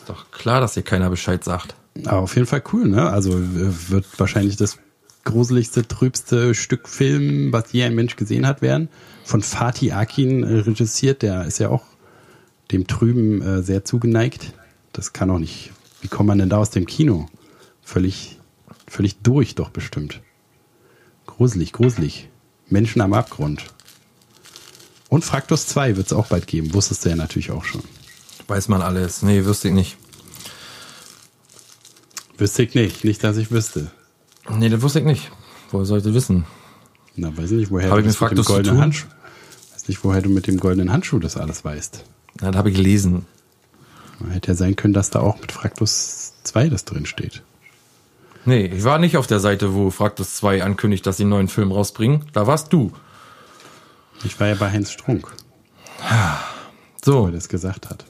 Ist 0.00 0.08
doch 0.08 0.30
klar, 0.32 0.60
dass 0.60 0.74
dir 0.74 0.82
keiner 0.82 1.08
Bescheid 1.10 1.44
sagt. 1.44 1.76
Aber 2.06 2.20
auf 2.22 2.34
jeden 2.34 2.46
Fall 2.48 2.62
cool, 2.72 2.88
ne? 2.88 3.08
Also 3.10 3.32
wird 3.36 4.06
wahrscheinlich 4.18 4.56
das 4.56 4.78
gruseligste, 5.24 5.86
trübste 5.86 6.54
Stück 6.54 6.88
Film, 6.88 7.52
was 7.52 7.70
je 7.70 7.84
ein 7.84 7.94
Mensch 7.94 8.16
gesehen 8.16 8.46
hat, 8.46 8.60
werden. 8.62 8.88
Von 9.24 9.42
Fatih 9.42 9.92
Akin 9.92 10.42
äh, 10.42 10.60
regissiert, 10.60 11.22
der 11.22 11.44
ist 11.44 11.58
ja 11.58 11.68
auch 11.68 11.84
dem 12.70 12.86
Trüben 12.86 13.42
äh, 13.42 13.62
sehr 13.62 13.84
zugeneigt. 13.84 14.52
Das 14.92 15.12
kann 15.12 15.30
auch 15.30 15.38
nicht. 15.38 15.72
Wie 16.00 16.08
kommt 16.08 16.28
man 16.28 16.38
denn 16.38 16.48
da 16.48 16.58
aus 16.58 16.70
dem 16.70 16.86
Kino? 16.86 17.28
Völlig, 17.82 18.38
völlig 18.86 19.22
durch 19.22 19.54
doch 19.54 19.70
bestimmt. 19.70 20.20
Gruselig, 21.26 21.72
gruselig. 21.72 22.28
Menschen 22.68 23.00
am 23.00 23.12
Abgrund. 23.12 23.64
Und 25.08 25.24
Fraktus 25.24 25.66
2 25.66 25.96
wird 25.96 26.06
es 26.06 26.12
auch 26.12 26.26
bald 26.26 26.46
geben. 26.46 26.72
Wusstest 26.74 27.04
du 27.04 27.10
ja 27.10 27.16
natürlich 27.16 27.50
auch 27.50 27.64
schon. 27.64 27.82
Weiß 28.48 28.68
man 28.68 28.82
alles. 28.82 29.22
Nee, 29.22 29.44
wüsste 29.44 29.68
ich 29.68 29.74
nicht. 29.74 29.96
Wüsste 32.38 32.62
ich 32.62 32.74
nicht. 32.74 33.04
Nicht, 33.04 33.22
dass 33.22 33.36
ich 33.36 33.50
wüsste. 33.50 33.90
Nee, 34.50 34.68
das 34.68 34.82
wusste 34.82 35.00
ich 35.00 35.04
nicht. 35.04 35.30
Woher 35.70 35.84
sollte 35.84 36.14
wissen? 36.14 36.44
Na, 37.16 37.36
weiß 37.36 37.50
ich 37.52 37.58
nicht, 37.58 37.70
woher 37.70 37.90
Hab 37.90 37.98
ich 37.98 38.04
du 38.04 38.08
mit 38.08 38.20
das 38.20 38.30
mit 38.30 38.38
dem 38.38 38.44
goldenen? 38.44 38.80
Handschuh. 38.80 39.06
Weiß 39.72 39.88
nicht, 39.88 40.04
woher 40.04 40.22
du 40.22 40.30
mit 40.30 40.46
dem 40.46 40.58
goldenen 40.58 40.92
Handschuh 40.92 41.18
das 41.18 41.36
alles 41.36 41.64
weißt. 41.64 42.04
Ja, 42.40 42.50
das 42.50 42.56
habe 42.56 42.70
ich 42.70 42.76
gelesen. 42.76 43.26
Hätte 44.30 44.52
ja 44.52 44.54
sein 44.54 44.76
können, 44.76 44.94
dass 44.94 45.10
da 45.10 45.18
auch 45.20 45.40
mit 45.40 45.50
Fraktus 45.50 46.34
2 46.44 46.68
das 46.68 46.84
drin 46.84 47.06
steht. 47.06 47.42
Nee, 48.44 48.66
ich 48.66 48.84
war 48.84 48.98
nicht 48.98 49.16
auf 49.16 49.26
der 49.26 49.40
Seite, 49.40 49.74
wo 49.74 49.90
Fraktus 49.90 50.36
2 50.36 50.62
ankündigt, 50.62 51.04
dass 51.06 51.16
sie 51.16 51.24
einen 51.24 51.30
neuen 51.30 51.48
Film 51.48 51.72
rausbringen. 51.72 52.24
Da 52.32 52.46
warst 52.46 52.72
du. 52.72 52.92
Ich 54.24 54.38
war 54.38 54.46
ja 54.48 54.54
bei 54.54 54.70
Heinz 54.70 54.92
Strunk, 54.92 55.26
wo 55.98 56.06
So, 57.04 57.26
er 57.26 57.32
das 57.32 57.48
gesagt 57.48 57.90
hat. 57.90 58.04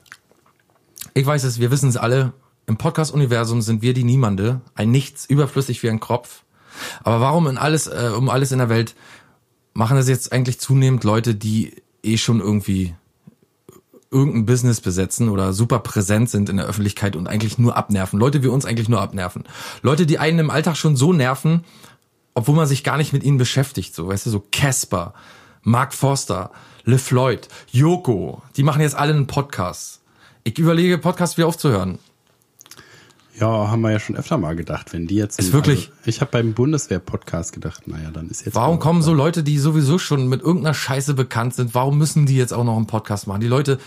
ich 1.15 1.25
weiß 1.25 1.45
es, 1.45 1.59
wir 1.61 1.71
wissen 1.71 1.89
es 1.89 1.97
alle. 1.97 2.33
Im 2.67 2.77
Podcast-Universum 2.77 3.63
sind 3.63 3.81
wir 3.83 3.95
die 3.95 4.05
Niemande, 4.05 4.61
ein 4.75 4.91
Nichts, 4.91 5.25
überflüssig 5.27 5.83
wie 5.83 5.89
ein 5.91 6.01
Kropf. 6.01 6.43
Aber 7.03 7.21
warum 7.21 7.47
in 7.49 7.59
alles, 7.59 7.87
äh, 7.87 8.11
um 8.17 8.29
alles 8.29 8.53
in 8.53 8.59
der 8.59 8.69
Welt 8.69 8.95
machen 9.75 9.97
das 9.97 10.09
jetzt 10.09 10.33
eigentlich 10.33 10.61
zunehmend 10.61 11.05
Leute, 11.05 11.35
die 11.35 11.75
eh 12.03 12.19
schon 12.19 12.41
irgendwie 12.41 12.95
irgendein 14.11 14.45
Business 14.47 14.81
besetzen 14.81 15.31
oder 15.31 15.53
super 15.53 15.79
präsent 15.79 16.29
sind 16.29 16.51
in 16.51 16.59
der 16.59 16.67
Öffentlichkeit 16.67 17.17
und 17.17 17.27
eigentlich 17.27 17.59
nur 17.59 17.77
abnerven. 17.77 18.21
Leute 18.21 18.43
wie 18.43 18.49
uns 18.49 18.67
eigentlich 18.67 18.89
nur 18.89 19.01
abnerven. 19.01 19.45
Leute, 19.81 20.05
die 20.05 20.19
einen 20.19 20.39
im 20.39 20.51
Alltag 20.51 20.77
schon 20.77 20.97
so 20.97 21.13
nerven, 21.13 21.65
obwohl 22.35 22.55
man 22.55 22.67
sich 22.67 22.85
gar 22.85 22.99
nicht 22.99 23.13
mit 23.13 23.25
ihnen 23.25 23.39
beschäftigt. 23.39 23.95
So, 23.95 24.09
weißt 24.09 24.27
du, 24.27 24.31
so 24.31 24.45
Casper, 24.53 25.15
Mark 25.63 25.95
Forster, 25.95 26.51
LeFloid, 26.85 27.49
Joko, 27.71 28.43
die 28.57 28.63
machen 28.63 28.83
jetzt 28.83 28.97
alle 28.97 29.15
einen 29.15 29.27
Podcast. 29.27 30.01
Ich 30.45 30.59
überlege, 30.59 30.99
Podcast 30.99 31.39
wieder 31.39 31.47
aufzuhören. 31.47 31.99
Ja, 33.41 33.71
haben 33.71 33.81
wir 33.81 33.91
ja 33.91 33.99
schon 33.99 34.17
öfter 34.17 34.37
mal 34.37 34.55
gedacht, 34.55 34.93
wenn 34.93 35.07
die 35.07 35.15
jetzt. 35.17 35.39
Ist 35.39 35.53
wirklich- 35.53 35.89
Also, 35.89 36.01
ich 36.05 36.21
habe 36.21 36.31
beim 36.31 36.53
Bundeswehr-Podcast 36.53 37.53
gedacht, 37.53 37.89
naja, 37.89 38.11
dann 38.13 38.29
ist 38.29 38.45
jetzt. 38.45 38.55
Warum 38.55 38.79
kommen 38.79 39.03
so 39.03 39.15
Leute, 39.15 39.43
die 39.43 39.59
sowieso 39.59 39.99
schon 39.99 40.29
mit 40.29 40.43
irgendeiner 40.43 40.75
Scheiße 40.75 41.15
bekannt 41.15 41.55
sind, 41.55 41.75
warum 41.75 41.97
müssen 41.99 42.27
die 42.27 42.37
jetzt 42.37 42.53
auch 42.53 42.65
noch 42.65 42.77
einen 42.77 42.87
Podcast 42.87 43.27
machen? 43.27 43.41
Die 43.41 43.49
Leute, 43.49 43.79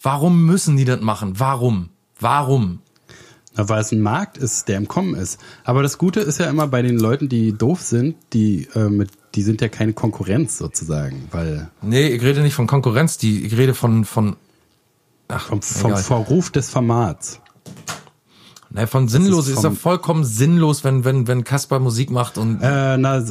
warum 0.00 0.44
müssen 0.46 0.76
die 0.76 0.84
das 0.84 1.00
machen? 1.00 1.38
Warum? 1.40 1.88
Warum? 2.20 2.78
Na, 3.54 3.68
weil 3.68 3.80
es 3.80 3.92
ein 3.92 4.00
Markt 4.00 4.38
ist, 4.38 4.68
der 4.68 4.78
im 4.78 4.88
Kommen 4.88 5.14
ist. 5.14 5.38
Aber 5.64 5.82
das 5.82 5.98
Gute 5.98 6.20
ist 6.20 6.38
ja 6.38 6.48
immer 6.48 6.68
bei 6.68 6.80
den 6.80 6.98
Leuten, 6.98 7.28
die 7.28 7.52
doof 7.52 7.82
sind, 7.82 8.16
die 8.32 8.66
äh, 8.74 8.88
mit, 8.88 9.10
die 9.34 9.42
sind 9.42 9.60
ja 9.60 9.68
keine 9.68 9.92
Konkurrenz 9.92 10.56
sozusagen, 10.56 11.28
weil 11.32 11.70
Nee, 11.82 12.06
ich 12.08 12.22
rede 12.22 12.40
nicht 12.40 12.54
von 12.54 12.66
Konkurrenz, 12.66 13.18
die, 13.18 13.44
ich 13.44 13.56
rede 13.58 13.74
von, 13.74 14.04
von, 14.06 14.36
ach, 15.28 15.48
vom, 15.48 15.60
vom. 15.60 15.96
Verruf 15.96 16.50
des 16.50 16.70
Formats. 16.70 17.40
Nee, 18.74 18.86
von 18.86 19.08
sinnlos, 19.08 19.48
ist 19.48 19.58
ist, 19.58 19.64
ja 19.64 19.70
vollkommen 19.70 20.24
sinnlos, 20.24 20.82
wenn, 20.84 21.04
wenn, 21.04 21.26
wenn 21.28 21.44
Kaspar 21.44 21.78
Musik 21.78 22.10
macht 22.10 22.38
und 22.38 22.60
Äh, 22.62 22.96
na, 22.96 23.22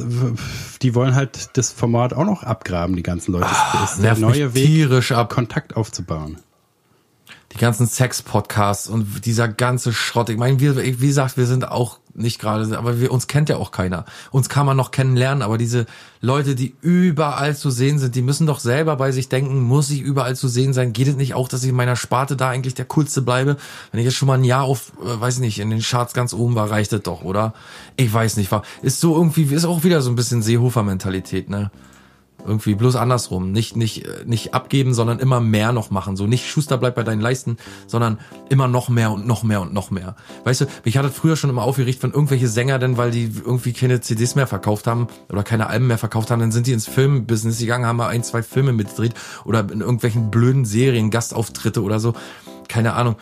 die 0.82 0.94
wollen 0.94 1.14
halt 1.14 1.56
das 1.56 1.72
Format 1.72 2.12
auch 2.14 2.24
noch 2.24 2.42
abgraben, 2.44 2.94
die 2.96 3.02
ganzen 3.02 3.32
Leute. 3.32 3.46
das 3.72 3.94
ist 3.94 4.02
der 4.02 4.12
Ah, 4.12 4.18
neue 4.18 4.54
Weg, 4.54 4.66
tierisch 4.66 5.12
ab. 5.12 5.30
Kontakt 5.32 5.76
aufzubauen. 5.76 6.38
Die 7.52 7.58
ganzen 7.58 7.86
Sex-Podcasts 7.86 8.88
und 8.88 9.26
dieser 9.26 9.48
ganze 9.48 9.92
Schrott. 9.92 10.30
Ich 10.30 10.38
meine, 10.38 10.60
wir, 10.60 10.76
wie 10.76 11.06
gesagt, 11.06 11.36
wir 11.36 11.46
sind 11.46 11.68
auch 11.68 11.98
nicht 12.14 12.40
gerade, 12.40 12.76
aber 12.76 13.00
wir, 13.00 13.10
uns 13.10 13.26
kennt 13.26 13.48
ja 13.48 13.56
auch 13.56 13.70
keiner. 13.70 14.04
Uns 14.30 14.48
kann 14.48 14.66
man 14.66 14.76
noch 14.76 14.90
kennenlernen, 14.90 15.42
aber 15.42 15.58
diese 15.58 15.86
Leute, 16.20 16.54
die 16.54 16.74
überall 16.80 17.56
zu 17.56 17.70
sehen 17.70 17.98
sind, 17.98 18.14
die 18.14 18.22
müssen 18.22 18.46
doch 18.46 18.60
selber 18.60 18.96
bei 18.96 19.12
sich 19.12 19.28
denken, 19.28 19.60
muss 19.60 19.90
ich 19.90 20.00
überall 20.00 20.36
zu 20.36 20.48
sehen 20.48 20.72
sein? 20.72 20.92
Geht 20.92 21.08
es 21.08 21.16
nicht 21.16 21.34
auch, 21.34 21.48
dass 21.48 21.62
ich 21.62 21.70
in 21.70 21.76
meiner 21.76 21.96
Sparte 21.96 22.36
da 22.36 22.48
eigentlich 22.48 22.74
der 22.74 22.84
Coolste 22.84 23.22
bleibe? 23.22 23.56
Wenn 23.90 24.00
ich 24.00 24.04
jetzt 24.04 24.16
schon 24.16 24.28
mal 24.28 24.38
ein 24.38 24.44
Jahr 24.44 24.64
auf, 24.64 24.92
äh, 25.02 25.20
weiß 25.20 25.38
nicht, 25.38 25.58
in 25.58 25.70
den 25.70 25.80
Charts 25.80 26.12
ganz 26.12 26.34
oben 26.34 26.54
war, 26.54 26.70
reicht 26.70 26.92
das 26.92 27.02
doch, 27.02 27.22
oder? 27.22 27.54
Ich 27.96 28.12
weiß 28.12 28.36
nicht, 28.36 28.52
war, 28.52 28.62
ist 28.82 29.00
so 29.00 29.16
irgendwie, 29.16 29.44
ist 29.44 29.64
auch 29.64 29.84
wieder 29.84 30.02
so 30.02 30.10
ein 30.10 30.16
bisschen 30.16 30.42
Seehofer-Mentalität, 30.42 31.48
ne? 31.48 31.70
Irgendwie 32.44 32.74
bloß 32.74 32.96
andersrum. 32.96 33.52
Nicht, 33.52 33.76
nicht, 33.76 34.04
äh, 34.04 34.24
nicht 34.26 34.52
abgeben, 34.52 34.94
sondern 34.94 35.20
immer 35.20 35.40
mehr 35.40 35.72
noch 35.72 35.90
machen. 35.90 36.16
So 36.16 36.26
nicht 36.26 36.48
Schuster 36.48 36.76
bleibt 36.76 36.96
bei 36.96 37.04
deinen 37.04 37.20
Leisten, 37.20 37.56
sondern 37.86 38.18
immer 38.48 38.66
noch 38.66 38.88
mehr 38.88 39.12
und 39.12 39.26
noch 39.26 39.44
mehr 39.44 39.60
und 39.60 39.72
noch 39.72 39.90
mehr. 39.92 40.16
Weißt 40.44 40.62
du, 40.62 40.66
mich 40.84 40.96
hat 40.96 41.04
das 41.04 41.14
früher 41.14 41.36
schon 41.36 41.50
immer 41.50 41.62
aufgeregt, 41.62 42.02
wenn 42.02 42.10
irgendwelche 42.10 42.48
Sänger 42.48 42.78
denn, 42.80 42.96
weil 42.96 43.12
die 43.12 43.30
irgendwie 43.44 43.72
keine 43.72 44.00
CDs 44.00 44.34
mehr 44.34 44.48
verkauft 44.48 44.88
haben 44.88 45.06
oder 45.30 45.44
keine 45.44 45.68
Alben 45.68 45.86
mehr 45.86 45.98
verkauft 45.98 46.30
haben, 46.32 46.40
dann 46.40 46.50
sind 46.52 46.66
die 46.66 46.72
ins 46.72 46.88
Filmbusiness 46.88 47.58
gegangen, 47.60 47.86
haben 47.86 47.96
mal 47.98 48.08
ein, 48.08 48.24
zwei 48.24 48.42
Filme 48.42 48.72
mitgedreht 48.72 49.14
oder 49.44 49.60
in 49.72 49.80
irgendwelchen 49.80 50.30
blöden 50.32 50.64
Serien, 50.64 51.10
Gastauftritte 51.10 51.82
oder 51.82 52.00
so. 52.00 52.12
Keine 52.66 52.94
Ahnung. 52.94 53.16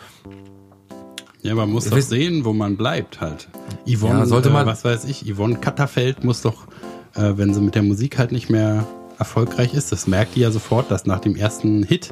Ja, 1.43 1.55
man 1.55 1.69
muss 1.69 1.85
Ich 1.85 1.91
doch 1.91 1.97
weiß- 1.97 2.01
sehen, 2.09 2.45
wo 2.45 2.53
man 2.53 2.77
bleibt 2.77 3.19
halt. 3.21 3.49
Yvonne, 3.87 4.19
Ja, 4.19 4.25
sollte 4.25 4.49
äh, 4.49 4.53
man- 4.53 4.65
was 4.67 4.83
weiß 4.85 5.05
ich, 5.05 5.25
Yvonne 5.31 5.55
Katterfeld 5.57 6.23
muss 6.23 6.41
doch, 6.41 6.67
äh, 7.15 7.33
wenn 7.35 7.53
sie 7.53 7.61
mit 7.61 7.73
der 7.75 7.83
Musik 7.83 8.17
halt 8.19 8.31
nicht 8.31 8.49
mehr 8.49 8.85
erfolgreich 9.21 9.73
ist, 9.73 9.91
das 9.91 10.07
merkt 10.07 10.35
die 10.35 10.41
ja 10.41 10.51
sofort, 10.51 10.91
dass 10.91 11.05
nach 11.05 11.19
dem 11.19 11.35
ersten 11.35 11.83
Hit 11.83 12.11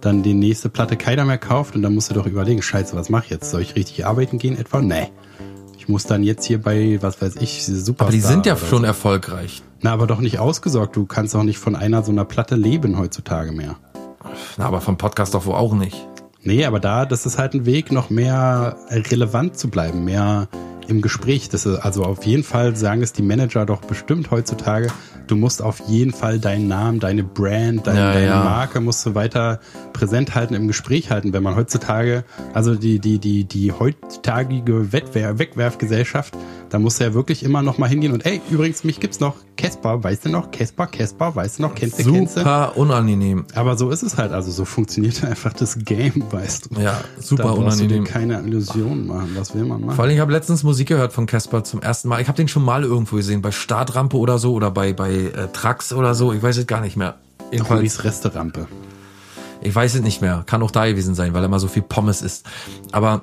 dann 0.00 0.22
die 0.22 0.34
nächste 0.34 0.68
Platte 0.68 0.96
keiner 0.96 1.24
mehr 1.24 1.38
kauft 1.38 1.74
und 1.74 1.82
dann 1.82 1.94
musst 1.94 2.10
du 2.10 2.14
doch 2.14 2.26
überlegen, 2.26 2.60
scheiße, 2.62 2.94
was 2.94 3.08
mach 3.08 3.24
ich 3.24 3.30
jetzt? 3.30 3.50
Soll 3.50 3.62
ich 3.62 3.74
richtig 3.74 4.06
arbeiten 4.06 4.38
gehen 4.38 4.58
etwa? 4.58 4.80
Nee. 4.82 5.08
Ich 5.78 5.88
muss 5.88 6.04
dann 6.04 6.22
jetzt 6.22 6.44
hier 6.44 6.60
bei, 6.60 6.98
was 7.00 7.22
weiß 7.22 7.36
ich, 7.36 7.64
Superstar. 7.64 8.06
Aber 8.08 8.12
die 8.12 8.20
sind 8.20 8.44
ja 8.46 8.56
schon 8.56 8.80
So. 8.80 8.84
erfolgreich. 8.86 9.62
Na, 9.80 9.92
aber 9.92 10.06
doch 10.06 10.20
nicht 10.20 10.38
ausgesorgt. 10.38 10.94
Du 10.96 11.06
kannst 11.06 11.34
doch 11.34 11.44
nicht 11.44 11.58
von 11.58 11.74
einer 11.76 12.02
so 12.02 12.10
einer 12.12 12.24
Platte 12.24 12.56
leben 12.56 12.98
heutzutage 12.98 13.52
mehr. 13.52 13.76
Na, 14.56 14.66
aber 14.66 14.80
vom 14.80 14.98
Podcast 14.98 15.34
doch 15.34 15.46
wohl 15.46 15.54
auch 15.54 15.74
nicht. 15.74 15.96
Nee, 16.42 16.64
aber 16.64 16.78
da, 16.80 17.06
das 17.06 17.24
ist 17.26 17.38
halt 17.38 17.54
ein 17.54 17.64
Weg, 17.66 17.90
noch 17.92 18.10
mehr 18.10 18.76
relevant 18.90 19.56
zu 19.56 19.68
bleiben, 19.70 20.04
mehr 20.04 20.48
im 20.88 21.02
Gespräch. 21.02 21.48
Das 21.48 21.66
ist, 21.66 21.78
also 21.78 22.02
auf 22.04 22.24
jeden 22.24 22.42
Fall 22.42 22.74
sagen 22.76 23.02
es 23.02 23.12
die 23.12 23.22
Manager 23.22 23.66
doch 23.66 23.80
bestimmt 23.82 24.30
heutzutage, 24.30 24.88
du 25.26 25.36
musst 25.36 25.62
auf 25.62 25.80
jeden 25.88 26.12
Fall 26.12 26.38
deinen 26.38 26.68
Namen, 26.68 27.00
deine 27.00 27.22
Brand, 27.22 27.86
deine, 27.86 27.98
Ja, 27.98 28.12
deine 28.12 28.26
ja. 28.26 28.44
Marke 28.44 28.80
musst 28.80 29.04
du 29.06 29.14
weiter 29.14 29.60
präsent 29.92 30.34
halten, 30.34 30.54
im 30.54 30.66
Gespräch 30.66 31.10
halten. 31.10 31.32
Wenn 31.32 31.42
man 31.42 31.56
heutzutage, 31.56 32.24
also 32.54 32.74
die, 32.74 32.98
die, 32.98 33.18
die, 33.18 33.44
die 33.44 33.72
heutzeitige 33.72 34.92
Wettwer 34.92 35.38
Wegwerfgesellschaft, 35.38 36.34
da 36.70 36.78
musst 36.78 37.00
du 37.00 37.04
ja 37.04 37.14
wirklich 37.14 37.42
immer 37.42 37.62
noch 37.62 37.78
mal 37.78 37.88
hingehen 37.88 38.12
und 38.12 38.26
ey, 38.26 38.40
übrigens, 38.50 38.84
mich 38.84 39.00
gibt's 39.00 39.20
noch. 39.20 39.34
Casper, 39.56 40.04
weißt 40.04 40.26
du 40.26 40.28
noch? 40.28 40.50
Casper, 40.52 40.86
Casper, 40.86 41.34
weißt 41.34 41.58
du 41.58 41.62
noch? 41.62 41.74
Kennst 41.74 41.98
du, 41.98 42.12
kennst 42.12 42.36
du? 42.36 42.40
Super 42.40 42.76
unangenehm. 42.76 43.44
Aber 43.54 43.76
so 43.76 43.90
ist 43.90 44.02
es 44.02 44.16
halt, 44.16 44.32
also 44.32 44.50
so 44.52 44.64
funktioniert 44.64 45.24
einfach 45.28 45.52
das 45.52 45.78
Game, 45.78 46.22
weißt 46.30 46.70
du. 46.70 46.80
Ja, 46.80 47.00
super 47.18 47.44
da 47.44 47.50
unangenehm. 47.50 47.88
Du 47.88 47.94
dir 48.04 48.04
keine 48.04 48.40
Illusionen 48.40 49.06
machen. 49.06 49.32
Was 49.34 49.54
will 49.54 49.64
man 49.64 49.80
machen? 49.80 49.96
Vor 49.96 50.04
allem, 50.04 50.14
ich 50.14 50.20
habe 50.20 50.32
letztens 50.32 50.62
Musik 50.62 50.77
gehört 50.84 51.12
von 51.12 51.26
Casper 51.26 51.64
zum 51.64 51.82
ersten 51.82 52.08
Mal. 52.08 52.20
Ich 52.20 52.28
habe 52.28 52.36
den 52.36 52.48
schon 52.48 52.64
mal 52.64 52.84
irgendwo 52.84 53.16
gesehen, 53.16 53.42
bei 53.42 53.50
Startrampe 53.50 54.16
oder 54.16 54.38
so 54.38 54.52
oder 54.52 54.70
bei, 54.70 54.92
bei 54.92 55.12
äh, 55.12 55.48
Trax 55.52 55.92
oder 55.92 56.14
so. 56.14 56.32
Ich 56.32 56.42
weiß 56.42 56.56
es 56.56 56.66
gar 56.66 56.80
nicht 56.80 56.96
mehr. 56.96 57.16
Jedenfalls, 57.50 58.04
Resterampe. 58.04 58.68
ich 59.60 59.74
weiß 59.74 59.94
es 59.94 60.02
nicht 60.02 60.20
mehr. 60.20 60.42
Kann 60.46 60.62
auch 60.62 60.70
da 60.70 60.86
gewesen 60.86 61.14
sein, 61.14 61.34
weil 61.34 61.42
er 61.42 61.48
mal 61.48 61.58
so 61.58 61.68
viel 61.68 61.82
Pommes 61.82 62.22
isst. 62.22 62.46
Aber 62.92 63.22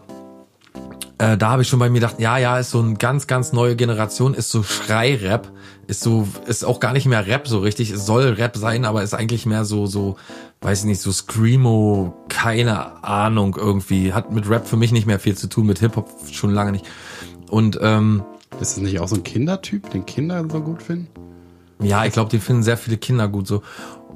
äh, 1.17 1.37
da 1.37 1.51
habe 1.51 1.61
ich 1.61 1.67
schon 1.69 1.79
bei 1.79 1.89
mir 1.89 1.99
gedacht, 1.99 2.19
ja, 2.19 2.37
ja, 2.37 2.59
ist 2.59 2.71
so 2.71 2.81
eine 2.81 2.95
ganz, 2.95 3.27
ganz 3.27 3.53
neue 3.53 3.75
Generation, 3.75 4.33
ist 4.33 4.49
so 4.49 4.63
Schrei-Rap, 4.63 5.49
ist 5.87 6.01
so, 6.01 6.27
ist 6.45 6.65
auch 6.65 6.79
gar 6.79 6.91
nicht 6.91 7.05
mehr 7.05 7.25
Rap 7.25 7.47
so 7.47 7.59
richtig. 7.59 7.91
Es 7.91 8.05
soll 8.05 8.33
Rap 8.33 8.57
sein, 8.57 8.83
aber 8.83 9.01
ist 9.03 9.13
eigentlich 9.13 9.45
mehr 9.45 9.63
so, 9.63 9.85
so, 9.85 10.17
weiß 10.61 10.79
ich 10.79 10.85
nicht, 10.85 11.01
so 11.01 11.11
Screamo, 11.11 12.13
keine 12.27 13.03
Ahnung 13.03 13.55
irgendwie. 13.57 14.11
Hat 14.11 14.31
mit 14.31 14.49
Rap 14.49 14.67
für 14.67 14.77
mich 14.77 14.91
nicht 14.91 15.07
mehr 15.07 15.19
viel 15.19 15.37
zu 15.37 15.47
tun, 15.47 15.67
mit 15.67 15.79
Hip-Hop 15.79 16.09
schon 16.31 16.51
lange 16.51 16.73
nicht. 16.73 16.85
Und 17.49 17.79
ähm, 17.81 18.23
Ist 18.59 18.77
das 18.77 18.83
nicht 18.83 18.99
auch 18.99 19.07
so 19.07 19.15
ein 19.15 19.23
Kindertyp, 19.23 19.89
den 19.91 20.05
Kinder 20.05 20.45
so 20.49 20.61
gut 20.61 20.81
finden? 20.81 21.07
Ja, 21.81 22.05
ich 22.05 22.13
glaube, 22.13 22.29
den 22.29 22.41
finden 22.41 22.63
sehr 22.63 22.77
viele 22.77 22.97
Kinder 22.97 23.27
gut 23.27 23.47
so. 23.47 23.61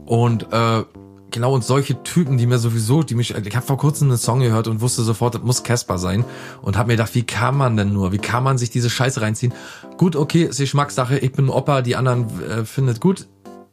Und 0.05 0.51
äh, 0.51 0.83
genau, 1.31 1.53
und 1.53 1.63
solche 1.63 2.01
Typen, 2.03 2.37
die 2.37 2.47
mir 2.47 2.57
sowieso, 2.57 3.03
die 3.03 3.15
mich, 3.15 3.35
ich 3.35 3.55
habe 3.55 3.65
vor 3.65 3.77
kurzem 3.77 4.09
einen 4.09 4.17
Song 4.17 4.39
gehört 4.39 4.67
und 4.67 4.81
wusste 4.81 5.03
sofort, 5.03 5.35
das 5.35 5.41
muss 5.43 5.63
Casper 5.63 5.97
sein. 5.97 6.23
Und 6.61 6.77
habe 6.77 6.87
mir 6.87 6.93
gedacht, 6.93 7.15
wie 7.15 7.23
kann 7.23 7.57
man 7.57 7.77
denn 7.77 7.93
nur, 7.93 8.11
wie 8.11 8.17
kann 8.17 8.43
man 8.43 8.57
sich 8.57 8.69
diese 8.69 8.89
Scheiße 8.89 9.21
reinziehen? 9.21 9.53
Gut, 9.97 10.15
okay, 10.15 10.43
ist 10.43 10.57
Geschmackssache, 10.57 11.19
ich 11.19 11.31
bin 11.33 11.49
Opa, 11.49 11.81
die 11.81 11.95
anderen 11.95 12.27
äh, 12.41 12.65
findet 12.65 13.01
gut. 13.01 13.27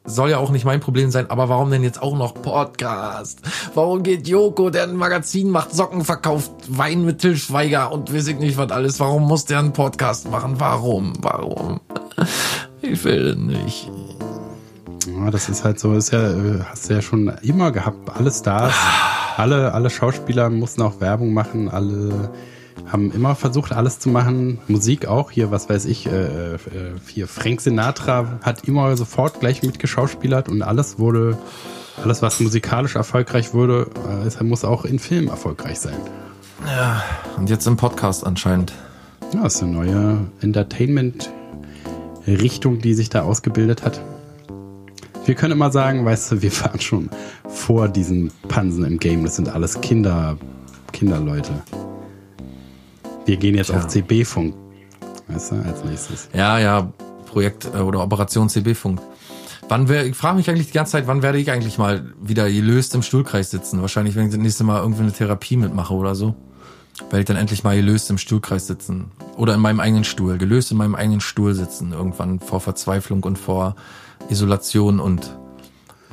Soll 0.09 0.30
ja 0.30 0.38
auch 0.38 0.50
nicht 0.50 0.64
mein 0.64 0.78
Problem 0.78 1.11
sein, 1.11 1.30
aber 1.30 1.48
warum 1.48 1.70
denn 1.70 1.82
jetzt 1.82 2.00
auch 2.00 2.16
noch 2.16 2.34
Podcast? 2.34 3.40
Warum 3.74 4.04
geht 4.04 4.28
Joko, 4.28 4.70
der 4.70 4.84
ein 4.84 4.94
Magazin 4.94 5.50
macht, 5.50 5.74
Socken 5.74 6.04
verkauft, 6.04 6.52
Wein 6.68 7.04
mit 7.04 7.18
Till 7.18 7.36
Schweiger 7.36 7.90
und 7.90 8.14
weiß 8.14 8.28
ich 8.28 8.38
nicht 8.38 8.57
was 8.57 8.70
alles? 8.70 9.00
Warum 9.00 9.24
muss 9.24 9.46
der 9.46 9.59
einen 9.59 9.72
Podcast 9.72 10.30
machen? 10.30 10.54
Warum? 10.59 11.12
Warum? 11.20 11.80
Ich 12.82 13.02
will 13.02 13.34
nicht. 13.34 13.90
Ja, 15.09 15.30
das 15.30 15.48
ist 15.48 15.64
halt 15.64 15.80
so, 15.80 15.94
ist 15.94 16.12
ja, 16.12 16.30
äh, 16.30 16.61
hast 16.70 16.88
du 16.88 16.94
ja 16.94 17.02
schon 17.02 17.28
immer 17.42 17.72
gehabt. 17.72 18.09
Alle 18.16 18.30
Stars, 18.30 18.74
alle, 19.36 19.72
alle 19.74 19.90
Schauspieler 19.90 20.50
mussten 20.50 20.82
auch 20.82 21.00
Werbung 21.00 21.32
machen, 21.32 21.68
alle 21.68 22.30
haben 22.89 23.12
immer 23.12 23.34
versucht, 23.34 23.72
alles 23.72 23.99
zu 23.99 24.09
machen. 24.09 24.59
Musik 24.68 25.07
auch. 25.07 25.30
Hier, 25.30 25.51
was 25.51 25.68
weiß 25.68 25.84
ich, 25.87 26.07
äh, 26.07 26.55
äh, 26.55 26.59
hier 27.07 27.26
Frank 27.26 27.61
Sinatra 27.61 28.39
hat 28.43 28.68
immer 28.68 28.97
sofort 28.97 29.41
gleich 29.41 29.62
mitgeschauspielert 29.62 30.49
und 30.49 30.62
alles 30.62 30.99
wurde, 30.99 31.37
alles 32.03 32.22
was 32.22 32.41
musikalisch 32.41 32.97
erfolgreich 32.97 33.53
wurde, 33.55 33.89
äh, 34.39 34.45
muss 34.45 34.64
auch 34.64 34.84
in 34.84 34.99
Film 34.99 35.28
erfolgreich 35.28 35.80
sein. 35.80 35.97
Ja, 36.66 37.03
und 37.37 37.51
jetzt 37.51 37.66
im 37.66 37.76
Podcast 37.76 38.24
anscheinend. 38.26 38.72
Ja, 39.34 39.45
ist 39.47 39.62
eine 39.62 39.72
neue 39.72 40.18
Entertainment-Richtung, 40.41 42.80
die 42.80 42.95
sich 42.95 43.11
da 43.11 43.22
ausgebildet 43.22 43.84
hat. 43.84 44.01
Wir 45.24 45.34
können 45.34 45.53
immer 45.53 45.72
sagen, 45.72 46.05
weißt 46.05 46.30
du, 46.30 46.43
wir 46.43 46.53
fahren 46.53 46.80
schon 46.80 47.11
vor 47.49 47.89
diesen 47.89 48.30
Pansen 48.47 48.84
im 48.84 49.01
Game. 49.01 49.24
Das 49.24 49.34
sind 49.37 49.49
alles 49.49 49.80
Kinder, 49.80 50.37
Kinderleute. 50.93 51.55
Wir 53.26 53.36
gehen 53.36 53.56
jetzt 53.56 53.68
Tja. 53.68 53.76
auf 53.76 53.88
CB-Funk. 53.88 54.54
Weißt 55.28 55.52
du, 55.52 55.56
als 55.56 55.84
nächstes. 55.84 56.28
Ja, 56.32 56.58
ja, 56.58 56.92
Projekt 57.26 57.68
äh, 57.74 57.78
oder 57.78 58.02
Operation 58.02 58.48
CB-Funk. 58.48 59.00
Wann 59.68 59.88
wär, 59.88 60.06
ich 60.06 60.16
frage 60.16 60.36
mich 60.36 60.48
eigentlich 60.48 60.68
die 60.68 60.72
ganze 60.72 60.92
Zeit, 60.92 61.08
wann 61.08 61.22
werde 61.22 61.38
ich 61.38 61.50
eigentlich 61.50 61.76
mal 61.76 62.14
wieder 62.22 62.48
gelöst 62.48 62.94
im 62.94 63.02
Stuhlkreis 63.02 63.50
sitzen? 63.50 63.82
Wahrscheinlich, 63.82 64.14
wenn 64.14 64.26
ich 64.26 64.30
das 64.30 64.40
nächste 64.40 64.62
Mal 64.62 64.80
irgendwie 64.80 65.02
eine 65.02 65.12
Therapie 65.12 65.56
mitmache 65.56 65.92
oder 65.92 66.14
so. 66.14 66.36
Werde 67.10 67.18
ich 67.18 67.24
dann 67.26 67.36
endlich 67.36 67.64
mal 67.64 67.76
gelöst 67.76 68.08
im 68.08 68.16
Stuhlkreis 68.16 68.68
sitzen. 68.68 69.10
Oder 69.36 69.54
in 69.54 69.60
meinem 69.60 69.80
eigenen 69.80 70.04
Stuhl. 70.04 70.38
Gelöst 70.38 70.70
in 70.70 70.78
meinem 70.78 70.94
eigenen 70.94 71.20
Stuhl 71.20 71.52
sitzen. 71.52 71.92
Irgendwann 71.92 72.38
vor 72.38 72.60
Verzweiflung 72.60 73.24
und 73.24 73.38
vor 73.38 73.74
Isolation 74.30 75.00
und 75.00 75.36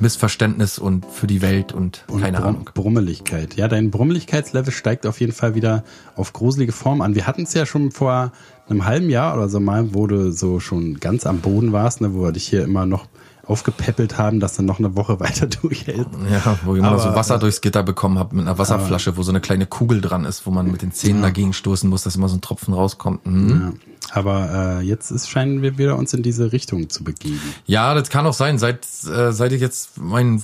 Missverständnis 0.04 0.78
und 0.78 1.06
für 1.06 1.26
die 1.26 1.40
Welt 1.40 1.72
und, 1.72 2.04
Und 2.08 2.20
keine 2.20 2.36
Brum 2.36 2.46
Ahnung. 2.46 2.70
Brummeligkeit. 2.74 3.56
Ja, 3.56 3.68
dein 3.68 3.90
Brummeligkeitslevel 3.90 4.70
steigt 4.70 5.06
auf 5.06 5.18
jeden 5.18 5.32
Fall 5.32 5.54
wieder 5.54 5.82
auf 6.14 6.34
gruselige 6.34 6.72
Form 6.72 7.00
an. 7.00 7.14
Wir 7.14 7.26
hatten 7.26 7.44
es 7.44 7.54
ja 7.54 7.64
schon 7.64 7.90
vor 7.90 8.30
einem 8.68 8.84
halben 8.84 9.08
Jahr 9.08 9.34
oder 9.34 9.48
so 9.48 9.60
mal, 9.60 9.94
wo 9.94 10.06
du 10.06 10.30
so 10.30 10.60
schon 10.60 11.00
ganz 11.00 11.24
am 11.24 11.40
Boden 11.40 11.72
warst, 11.72 12.02
ne, 12.02 12.12
wo 12.14 12.22
wir 12.22 12.32
dich 12.32 12.46
hier 12.46 12.64
immer 12.64 12.84
noch 12.84 13.06
aufgepäppelt 13.46 14.18
haben, 14.18 14.40
dass 14.40 14.56
du 14.56 14.62
noch 14.62 14.78
eine 14.78 14.94
Woche 14.94 15.20
weiter 15.20 15.46
durchhältst. 15.46 16.06
Ja, 16.30 16.58
wo 16.64 16.74
ich 16.74 16.80
immer 16.80 16.88
Aber, 16.88 16.98
so 16.98 17.14
Wasser 17.14 17.36
äh, 17.36 17.38
durchs 17.38 17.62
Gitter 17.62 17.82
bekommen 17.82 18.18
habe 18.18 18.36
mit 18.36 18.46
einer 18.46 18.58
Wasserflasche, 18.58 19.16
wo 19.16 19.22
so 19.22 19.32
eine 19.32 19.40
kleine 19.40 19.66
Kugel 19.66 20.02
dran 20.02 20.26
ist, 20.26 20.46
wo 20.46 20.50
man 20.50 20.70
mit 20.70 20.82
den 20.82 20.92
Zähnen 20.92 21.22
dagegen 21.22 21.54
stoßen 21.54 21.88
muss, 21.88 22.02
dass 22.02 22.16
immer 22.16 22.28
so 22.28 22.36
ein 22.36 22.42
Tropfen 22.42 22.74
rauskommt. 22.74 23.26
Mhm. 23.26 23.50
Ja. 23.50 23.93
Aber 24.12 24.80
äh, 24.80 24.84
jetzt 24.84 25.10
ist, 25.10 25.28
scheinen 25.28 25.62
wir 25.62 25.78
wieder 25.78 25.96
uns 25.96 26.12
in 26.12 26.22
diese 26.22 26.52
Richtung 26.52 26.90
zu 26.90 27.04
begeben. 27.04 27.40
Ja, 27.66 27.94
das 27.94 28.10
kann 28.10 28.26
auch 28.26 28.34
sein. 28.34 28.58
Seit, 28.58 28.86
äh, 29.06 29.32
seit 29.32 29.52
ich 29.52 29.60
jetzt 29.60 29.98
mein 29.98 30.38
äh, 30.38 30.42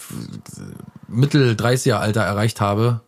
Mittel 1.09 1.55
30er 1.55 1.95
Alter 1.95 2.23
erreicht 2.23 2.61
habe, 2.61 3.01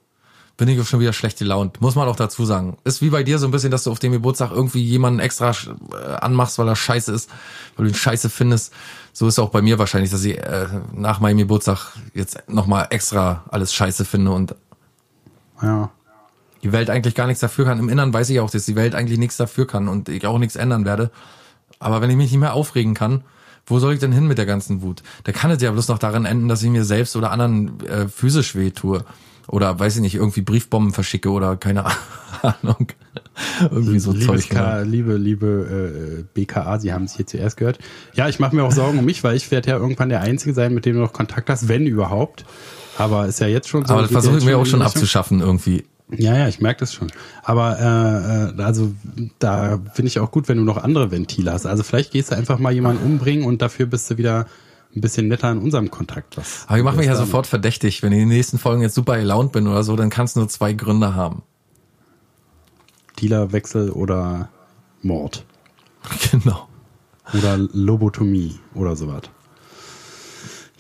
bin 0.57 0.69
ich 0.69 0.87
schon 0.87 1.01
wieder 1.01 1.13
schlecht 1.13 1.39
gelaunt. 1.39 1.81
Muss 1.81 1.95
man 1.95 2.07
auch 2.09 2.17
dazu 2.17 2.45
sagen. 2.45 2.77
Ist 2.85 3.03
wie 3.03 3.11
bei 3.11 3.23
dir 3.23 3.39
so 3.39 3.47
ein 3.47 3.51
bisschen, 3.51 3.71
dass 3.71 3.85
du 3.85 3.91
auf 3.91 3.99
dem 3.99 4.13
Geburtstag 4.13 4.53
irgendwie 4.53 4.83
jemanden 4.83 5.19
extra 5.19 5.51
äh, 5.51 6.15
anmachst, 6.21 6.59
weil 6.59 6.69
er 6.69 6.77
scheiße 6.77 7.13
ist, 7.13 7.31
weil 7.77 7.87
du 7.87 7.93
ihn 7.93 7.97
scheiße 7.97 8.31
findest. 8.31 8.73
So 9.13 9.27
ist 9.27 9.39
auch 9.39 9.51
bei 9.51 9.63
mir 9.63 9.79
wahrscheinlich, 9.79 10.11
dass 10.11 10.25
ich 10.25 10.39
äh, 10.39 10.69
nach 10.95 11.21
meinem 11.21 11.39
Geburtstag 11.39 11.93
jetzt 12.15 12.49
nochmal 12.49 12.87
extra 12.91 13.45
alles 13.51 13.75
scheiße 13.75 14.05
finde 14.05 14.31
und 14.31 14.55
Ja. 15.63 15.91
Die 16.63 16.73
Welt 16.73 16.91
eigentlich 16.91 17.15
gar 17.15 17.27
nichts 17.27 17.41
dafür 17.41 17.65
kann. 17.65 17.79
Im 17.79 17.89
Innern 17.89 18.13
weiß 18.13 18.31
ich 18.31 18.41
auch, 18.41 18.51
dass 18.51 18.65
die 18.67 18.77
Welt 18.77 18.95
eigentlich 18.95 19.19
nichts 19.19 19.37
dafür 19.37 19.67
kann 19.67 19.89
und 19.89 20.09
ich 20.09 20.27
auch 20.27 20.39
nichts 20.39 20.57
ändern 20.57 20.85
werde. 20.85 21.11
Aber 21.79 22.01
wenn 22.01 22.11
ich 22.11 22.17
mich 22.17 22.31
nicht 22.31 22.41
mehr 22.41 22.55
aufregen 22.55 22.95
kann, 22.95 23.23
wo 23.67 23.79
soll 23.79 23.95
ich 23.95 24.01
denn 24.01 24.13
hin 24.13 24.27
mit 24.27 24.39
der 24.39 24.47
ganzen 24.47 24.83
Wut? 24.83 25.03
Da 25.25 25.33
kann 25.33 25.51
es 25.51 25.63
ja 25.63 25.71
bloß 25.71 25.89
noch 25.89 25.99
darin 25.99 26.25
enden, 26.25 26.49
dass 26.49 26.63
ich 26.63 26.71
mir 26.71 26.85
selbst 26.85 27.17
oder 27.17 27.31
anderen 27.31 27.81
äh, 27.87 28.09
physisch 28.09 28.55
weh 28.55 28.71
tue. 28.71 29.05
Oder 29.49 29.79
weiß 29.79 29.97
ich 29.97 30.03
nicht, 30.03 30.15
irgendwie 30.15 30.41
Briefbomben 30.41 30.93
verschicke 30.93 31.31
oder 31.31 31.57
keine 31.57 31.85
Ahnung. 32.43 32.89
irgendwie 33.63 33.99
so 33.99 34.13
Liebes 34.13 34.27
Zeug. 34.27 34.51
K, 34.51 34.79
Ne? 34.79 34.85
liebe, 34.85 35.15
liebe 35.17 36.21
äh, 36.21 36.25
BKA, 36.35 36.79
Sie 36.79 36.93
haben 36.93 37.05
es 37.05 37.17
hier 37.17 37.27
zuerst 37.27 37.57
gehört. 37.57 37.79
Ja, 38.15 38.29
ich 38.29 38.39
mache 38.39 38.55
mir 38.55 38.63
auch 38.65 38.73
Sorgen 38.73 38.99
um 39.01 39.05
mich, 39.05 39.25
weil 39.25 39.37
ich 39.37 39.51
werde 39.51 39.71
ja 39.71 39.77
irgendwann 39.79 40.09
der 40.09 40.21
Einzige 40.21 40.55
sein, 40.55 40.75
mit 40.75 40.87
dem 40.87 40.95
du 40.95 41.01
noch 41.01 41.13
Kontakt 41.13 41.51
hast, 41.51 41.69
wenn 41.69 41.87
überhaupt. 41.87 42.45
Aber 42.99 43.27
ist 43.27 43.41
ja 43.41 43.47
jetzt 43.47 43.69
schon 43.69 43.85
so. 43.85 43.95
Aber 43.95 44.03
das 44.03 44.13
versuche 44.13 44.39
ich 44.39 44.45
mir 44.45 44.59
auch 44.59 44.67
schon 44.67 44.83
abzuschaffen 44.83 45.41
irgendwie. 45.41 45.85
Ja, 46.17 46.37
ja, 46.37 46.49
ich 46.49 46.61
merke 46.61 46.81
das 46.81 46.93
schon. 46.93 47.11
Aber 47.43 47.79
äh, 47.79 48.61
äh, 48.61 48.63
also 48.63 48.93
da 49.39 49.79
finde 49.95 50.09
ich 50.09 50.19
auch 50.19 50.31
gut, 50.31 50.49
wenn 50.49 50.59
du 50.59 50.65
noch 50.65 50.77
andere 50.83 51.11
Ventile 51.11 51.53
hast. 51.53 51.67
Also 51.67 51.83
vielleicht 51.83 52.13
gehst 52.13 52.31
du 52.31 52.37
einfach 52.37 52.59
mal 52.59 52.73
jemanden 52.73 53.05
umbringen 53.05 53.45
und 53.47 53.63
dafür 53.63 53.87
bist 53.87 54.11
du 54.11 54.19
wieder 54.19 54.47
ein 54.95 55.01
bisschen 55.01 55.29
netter 55.29 55.51
in 55.51 55.59
unserem 55.59 55.91
Kontakt. 55.91 56.37
Was 56.37 56.65
Aber 56.67 56.79
ich 56.79 56.85
mache 56.85 56.97
mich 56.97 57.07
ja 57.07 57.17
sofort 57.17 57.47
verdächtig. 57.47 58.03
Wenn 58.03 58.13
ich 58.13 58.19
in 58.21 58.29
den 58.29 58.37
nächsten 58.37 58.59
Folgen 58.59 58.83
jetzt 58.83 58.95
super 58.95 59.17
gelaunt 59.17 59.53
bin 59.53 59.67
oder 59.67 59.83
so, 59.85 59.97
dann 59.97 60.11
kann 60.11 60.27
es 60.27 60.37
nur 60.37 60.49
zwei 60.49 60.75
Gründe 60.75 61.15
haben. 61.15 61.43
Dealerwechsel 63.21 63.91
oder 63.91 64.49
Mord 65.03 65.45
Genau. 66.31 66.69
oder 67.33 67.57
Lobotomie 67.57 68.59
oder 68.75 68.97
sowas. 68.97 69.23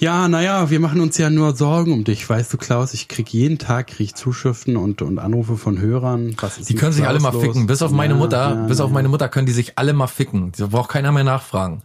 Ja, 0.02 0.26
naja, 0.26 0.68
wir 0.68 0.80
machen 0.80 1.00
uns 1.00 1.16
ja 1.16 1.30
nur 1.30 1.54
Sorgen 1.54 1.92
um 1.92 2.02
dich, 2.02 2.28
weißt 2.28 2.52
du, 2.52 2.56
Klaus. 2.56 2.92
Ich 2.92 3.06
krieg 3.06 3.32
jeden 3.32 3.58
Tag 3.58 3.86
krieg 3.86 4.00
ich 4.08 4.14
Zuschriften 4.16 4.76
und, 4.76 5.00
und 5.00 5.20
Anrufe 5.20 5.56
von 5.56 5.78
Hörern. 5.78 6.34
Was 6.40 6.58
ist 6.58 6.68
Die 6.68 6.74
können 6.74 6.90
sich 6.90 7.02
Klaus 7.04 7.10
alle 7.14 7.20
mal 7.20 7.32
los? 7.32 7.42
ficken. 7.44 7.68
Bis 7.68 7.82
auf 7.82 7.92
meine 7.92 8.14
Ja, 8.14 8.18
Mutter, 8.18 8.50
ja, 8.56 8.66
bis 8.66 8.80
auf 8.80 8.90
ja. 8.90 8.94
meine 8.94 9.08
Mutter 9.08 9.28
können 9.28 9.46
die 9.46 9.52
sich 9.52 9.78
alle 9.78 9.92
mal 9.92 10.08
ficken. 10.08 10.50
Da 10.58 10.66
braucht 10.66 10.90
keiner 10.90 11.12
mehr 11.12 11.22
nachfragen. 11.22 11.82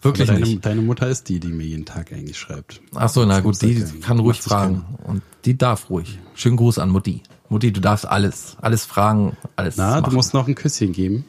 Wirklich 0.00 0.28
deine, 0.28 0.40
nicht. 0.40 0.64
deine 0.64 0.80
Mutter 0.80 1.08
ist 1.08 1.28
die, 1.28 1.40
die 1.40 1.48
mir 1.48 1.66
jeden 1.66 1.84
Tag 1.84 2.10
eigentlich 2.10 2.38
schreibt. 2.38 2.80
Ach 2.94 3.10
so, 3.10 3.26
na 3.26 3.40
gut, 3.40 3.60
die 3.60 3.84
kann 4.00 4.18
ruhig 4.18 4.40
fragen. 4.40 4.86
Und 5.04 5.20
die 5.44 5.58
darf 5.58 5.90
ruhig. 5.90 6.18
Schönen 6.36 6.56
Gruß 6.56 6.78
an 6.78 6.88
Mutti. 6.88 7.22
Mutti, 7.50 7.70
du 7.70 7.82
darfst 7.82 8.06
alles. 8.06 8.56
Alles 8.62 8.86
fragen, 8.86 9.36
alles 9.56 9.76
Na, 9.76 9.96
du 9.96 10.02
machen. 10.04 10.14
musst 10.14 10.32
noch 10.32 10.48
ein 10.48 10.54
Küsschen 10.54 10.92
geben. 10.94 11.26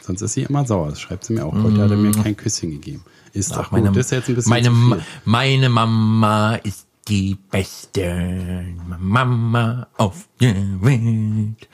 Sonst 0.00 0.22
ist 0.22 0.32
sie 0.32 0.42
immer 0.42 0.66
sauer. 0.66 0.88
Das 0.88 1.00
schreibt 1.00 1.22
sie 1.26 1.34
mir 1.34 1.44
auch. 1.46 1.52
Heute 1.54 1.80
hat 1.80 1.92
er 1.92 1.96
mir 1.96 2.10
kein 2.10 2.36
Küsschen 2.36 2.70
gegeben. 2.72 3.04
Ist. 3.32 3.52
Ach, 3.52 3.56
doch 3.56 3.70
gut. 3.70 3.72
meine, 3.72 3.92
das 3.92 4.06
ist 4.06 4.10
jetzt 4.12 4.28
ein 4.28 4.34
bisschen 4.34 4.50
meine, 4.50 5.04
meine 5.24 5.68
Mama 5.68 6.56
ist 6.56 6.86
die 7.08 7.36
beste 7.50 8.64
Mama 8.98 9.88
auf 9.96 10.28
der 10.40 10.54
Welt. 10.80 11.68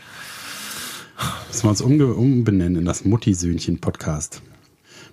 Müssen 1.49 1.63
wir 1.63 1.71
uns 1.71 1.81
umbenennen 1.81 2.77
in 2.77 2.85
das 2.85 3.05
Mutti-Söhnchen-Podcast. 3.05 4.43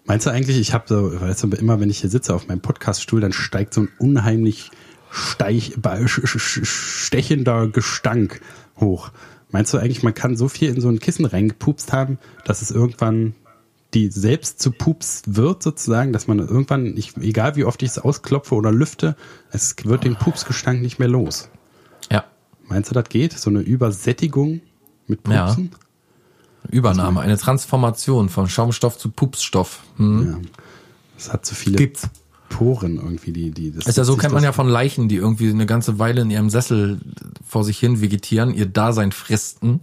Meinst 0.06 0.26
du 0.26 0.32
eigentlich, 0.32 0.58
ich 0.58 0.74
habe 0.74 0.86
so, 0.88 1.22
weißt 1.22 1.44
du, 1.44 1.48
immer 1.52 1.80
wenn 1.80 1.90
ich 1.90 2.00
hier 2.02 2.10
sitze 2.10 2.36
auf 2.36 2.48
meinem 2.48 2.62
Podcaststuhl, 2.62 3.22
dann 3.22 3.32
steigt 3.32 3.74
so 3.74 3.82
ein 3.82 3.90
unheimlich 4.00 4.70
steich, 5.12 5.74
stechender 6.12 7.68
Gestank 7.68 8.42
hoch. 8.80 9.12
Meinst 9.52 9.74
du 9.74 9.78
eigentlich, 9.78 10.04
man 10.04 10.14
kann 10.14 10.36
so 10.36 10.48
viel 10.50 10.74
in 10.74 10.82
so 10.82 10.90
ein 10.90 11.00
Kissen 11.00 11.26
reingepupst 11.26 11.94
haben, 11.94 12.18
dass 12.44 12.62
es 12.62 12.72
irgendwann 12.72 13.36
die 13.94 14.10
selbst 14.10 14.62
zu 14.62 14.72
Pups 14.72 15.24
wird 15.26 15.64
sozusagen, 15.64 16.14
dass 16.14 16.28
man 16.28 16.40
irgendwann, 16.40 16.98
ich, 16.98 17.16
egal 17.18 17.56
wie 17.56 17.66
oft 17.66 17.82
ich 17.84 17.90
es 17.92 18.00
ausklopfe 18.00 18.56
oder 18.56 18.72
lüfte, 18.72 19.16
es 19.52 19.76
wird 19.84 20.04
den 20.04 20.16
Pupsgestank 20.16 20.82
nicht 20.82 21.00
mehr 21.00 21.08
los. 21.08 21.50
Ja, 22.12 22.26
Meinst 22.68 22.90
du, 22.90 22.96
das 22.96 23.10
geht? 23.10 23.38
So 23.38 23.50
eine 23.50 23.60
Übersättigung 23.60 24.62
mit 25.08 25.28
Ja. 25.28 25.46
Pupsen? 25.46 25.72
Übernahme, 26.70 27.20
eine 27.20 27.38
Transformation 27.38 28.30
von 28.30 28.48
Schaumstoff 28.48 28.98
zu 28.98 29.10
Pupsstoff. 29.10 29.84
Hm. 29.98 30.26
Ja. 30.26 30.50
Das 31.18 31.34
hat 31.34 31.46
zu 31.46 31.56
viele 31.56 31.78
Gibt's. 31.78 32.10
Poren 32.50 32.98
irgendwie, 32.98 33.32
die, 33.32 33.52
die 33.52 33.72
das 33.72 33.88
Ist 33.88 33.98
ja 33.98 34.04
so, 34.04 34.16
kennt 34.16 34.34
man 34.34 34.44
ja 34.44 34.52
von 34.52 34.70
Leichen, 34.70 35.10
die 35.10 35.16
irgendwie 35.16 35.50
eine 35.50 35.66
ganze 35.66 35.98
Weile 35.98 36.22
in 36.22 36.30
ihrem 36.30 36.50
Sessel 36.50 37.00
vor 37.46 37.64
sich 37.64 37.80
hin 37.80 38.00
vegetieren, 38.00 38.54
ihr 38.54 38.68
Dasein 38.68 39.12
fristen. 39.12 39.82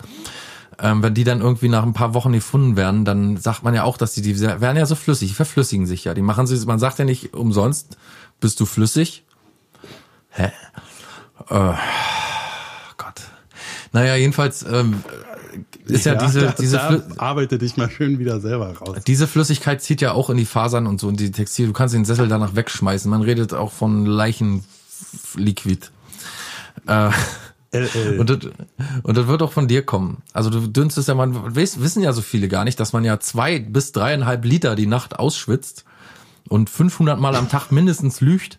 Ähm, 0.83 1.03
wenn 1.03 1.15
die 1.15 1.25
dann 1.25 1.41
irgendwie 1.41 1.69
nach 1.69 1.83
ein 1.83 1.93
paar 1.93 2.15
Wochen 2.15 2.33
gefunden 2.33 2.77
werden, 2.77 3.05
dann 3.05 3.37
sagt 3.37 3.63
man 3.63 3.75
ja 3.75 3.85
auch, 3.85 3.99
dass 3.99 4.13
die, 4.15 4.23
die 4.23 4.41
werden 4.41 4.77
ja 4.77 4.87
so 4.87 4.95
flüssig, 4.95 5.29
die 5.29 5.35
verflüssigen 5.35 5.87
sich 5.87 6.05
ja. 6.05 6.15
Die 6.15 6.23
machen 6.23 6.47
sie, 6.47 6.65
man 6.67 6.79
sagt 6.79 6.99
ja 6.99 7.05
nicht 7.05 7.35
umsonst, 7.35 7.99
bist 8.41 8.59
du 8.61 8.67
flüssig? 8.67 9.25
Hä? 10.31 10.53
Äh, 11.49 11.75
Gott. 12.97 13.21
Naja, 13.93 14.17
jedenfalls 14.17 14.63
ähm, 14.63 15.03
ist 15.87 16.07
ja, 16.07 16.15
diese, 16.15 16.41
da, 16.43 16.55
diese 16.59 16.77
da 16.77 17.03
arbeite 17.19 17.59
dich 17.59 17.77
mal 17.77 17.91
schön 17.91 18.19
wieder 18.19 18.41
selber 18.41 18.77
raus. 18.77 18.99
diese 19.07 19.27
Flüssigkeit 19.27 19.83
zieht 19.83 20.01
ja 20.01 20.13
auch 20.13 20.31
in 20.31 20.37
die 20.37 20.47
Fasern 20.47 20.87
und 20.87 21.01
so 21.01 21.09
in 21.09 21.17
die 21.17 21.31
Textil. 21.31 21.67
Du 21.67 21.73
kannst 21.73 21.95
den 21.95 22.05
Sessel 22.05 22.29
danach 22.29 22.55
wegschmeißen. 22.55 23.11
Man 23.11 23.23
redet 23.23 23.53
auch 23.53 23.73
von 23.73 24.07
Leichenliquid. 24.07 25.91
Äh, 26.87 27.11
LL. 27.73 28.19
und, 28.19 28.31
das, 28.31 28.39
und 29.03 29.17
das 29.17 29.27
wird 29.27 29.43
auch 29.43 29.53
von 29.53 29.69
dir 29.69 29.83
kommen. 29.83 30.23
Also 30.33 30.51
du 30.51 30.67
dünstest 30.67 31.09
ja, 31.09 31.15
man 31.15 31.55
wissen 31.55 32.03
ja 32.03 32.13
so 32.13 32.21
viele 32.21 32.49
gar 32.49 32.65
nicht, 32.65 32.81
dass 32.81 32.93
man 32.93 33.05
ja 33.05 33.21
zwei 33.21 33.61
bis 33.61 33.93
dreieinhalb 33.93 34.45
Liter 34.45 34.75
die 34.75 34.87
Nacht 34.87 35.19
ausschwitzt 35.19 35.85
und 36.49 36.69
500 36.69 37.21
Mal 37.21 37.37
am 37.37 37.49
Tag 37.49 37.71
mindestens 37.71 38.21
lügt 38.21 38.59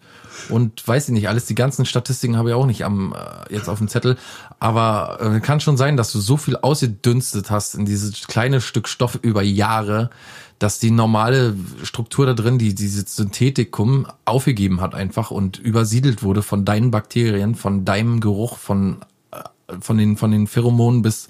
und 0.49 0.87
weiß 0.87 1.09
ich 1.09 1.13
nicht, 1.13 1.27
alles 1.27 1.45
die 1.45 1.55
ganzen 1.55 1.85
Statistiken 1.85 2.37
habe 2.37 2.49
ich 2.49 2.55
auch 2.55 2.65
nicht 2.65 2.85
am 2.85 3.13
äh, 3.13 3.53
jetzt 3.53 3.67
auf 3.67 3.79
dem 3.79 3.89
Zettel, 3.89 4.17
aber 4.59 5.19
äh, 5.19 5.39
kann 5.41 5.59
schon 5.59 5.77
sein, 5.77 5.97
dass 5.97 6.11
du 6.11 6.19
so 6.19 6.37
viel 6.37 6.55
ausgedünstet 6.55 7.51
hast 7.51 7.75
in 7.75 7.85
dieses 7.85 8.27
kleine 8.27 8.61
Stück 8.61 8.87
Stoff 8.87 9.19
über 9.21 9.41
Jahre, 9.41 10.09
dass 10.61 10.77
die 10.77 10.91
normale 10.91 11.55
Struktur 11.81 12.27
da 12.27 12.33
drin, 12.35 12.59
die 12.59 12.75
dieses 12.75 13.15
Synthetikum 13.15 14.05
aufgegeben 14.25 14.79
hat 14.79 14.93
einfach 14.93 15.31
und 15.31 15.57
übersiedelt 15.57 16.21
wurde 16.21 16.43
von 16.43 16.65
deinen 16.65 16.91
Bakterien, 16.91 17.55
von 17.55 17.83
deinem 17.83 18.19
Geruch, 18.19 18.59
von 18.59 18.97
äh, 19.31 19.39
von 19.79 19.97
den, 19.97 20.17
von 20.17 20.29
den 20.29 20.45
Pheromonen 20.45 21.01
bis 21.01 21.29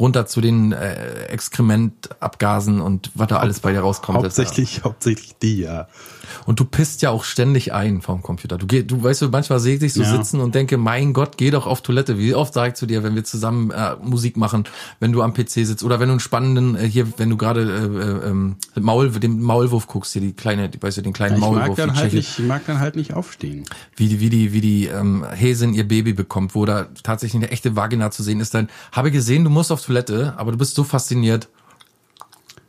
runter 0.00 0.26
zu 0.26 0.40
den 0.40 0.72
äh, 0.72 1.24
Exkrementabgasen 1.26 2.80
und 2.80 3.10
was 3.14 3.28
da 3.28 3.36
alles 3.38 3.60
bei 3.60 3.72
dir 3.72 3.80
rauskommt. 3.80 4.18
Hauptsächlich, 4.18 4.82
hauptsächlich 4.84 5.34
die, 5.40 5.60
ja. 5.60 5.88
Und 6.46 6.60
du 6.60 6.64
pisst 6.64 7.02
ja 7.02 7.10
auch 7.10 7.24
ständig 7.24 7.72
ein 7.72 8.02
vom 8.02 8.22
Computer. 8.22 8.56
Du 8.56 8.66
geh, 8.66 8.82
du 8.82 9.02
weißt 9.02 9.22
du, 9.22 9.28
manchmal 9.28 9.58
sehe 9.60 9.74
ich 9.74 9.80
dich 9.80 9.92
so 9.94 10.02
Ja. 10.02 10.10
sitzen 10.10 10.40
und 10.40 10.54
denke, 10.54 10.76
mein 10.78 11.12
Gott, 11.12 11.36
geh 11.36 11.50
doch 11.50 11.66
auf 11.66 11.82
Toilette. 11.82 12.18
Wie 12.18 12.34
oft 12.34 12.54
sage 12.54 12.68
ich 12.68 12.74
zu 12.74 12.86
dir, 12.86 13.02
wenn 13.02 13.14
wir 13.14 13.24
zusammen 13.24 13.70
äh, 13.72 13.96
Musik 14.02 14.36
machen, 14.36 14.64
wenn 15.00 15.12
du 15.12 15.22
am 15.22 15.34
PC 15.34 15.50
sitzt 15.66 15.82
oder 15.82 15.98
wenn 16.00 16.08
du 16.08 16.12
einen 16.12 16.20
spannenden, 16.20 16.76
äh, 16.76 16.88
hier, 16.88 17.06
wenn 17.18 17.28
du 17.30 17.36
gerade 17.36 17.62
äh, 17.62 18.26
äh, 18.26 18.30
ähm, 18.30 18.56
Maul, 18.76 19.10
den 19.10 19.40
Maulwurf 19.42 19.86
guckst, 19.88 20.12
hier 20.12 20.22
die 20.22 20.32
kleine, 20.32 20.68
die, 20.68 20.80
weißt 20.80 20.98
du, 20.98 21.02
den 21.02 21.12
kleinen 21.12 21.34
Ich 21.36 21.40
Maulwurf, 21.40 21.68
mag, 21.68 21.76
dann 21.76 21.94
die 21.94 22.00
halt 22.00 22.12
nicht, 22.14 22.38
ich 22.38 22.44
mag 22.46 22.62
dann 22.66 22.78
halt 22.78 22.96
nicht 22.96 23.12
aufstehen. 23.14 23.64
wie 23.96 24.08
die, 24.08 24.20
wie 24.20 24.30
die, 24.30 24.52
wie 24.52 24.60
die 24.60 24.86
ähm, 24.86 25.24
Häsin 25.30 25.74
ihr 25.74 25.86
Baby 25.86 26.12
bekommt, 26.12 26.54
wo 26.54 26.64
da 26.64 26.86
tatsächlich 27.02 27.42
eine 27.42 27.50
echte 27.50 27.74
Vagina 27.76 28.10
zu 28.12 28.22
sehen 28.22 28.40
ist, 28.40 28.54
dann 28.54 28.68
habe 28.92 29.10
gesehen, 29.10 29.42
du 29.44 29.50
musst 29.50 29.72
auf 29.72 29.80
Toilette, 29.90 30.34
aber 30.36 30.52
du 30.52 30.58
bist 30.58 30.76
so 30.76 30.84
fasziniert. 30.84 31.48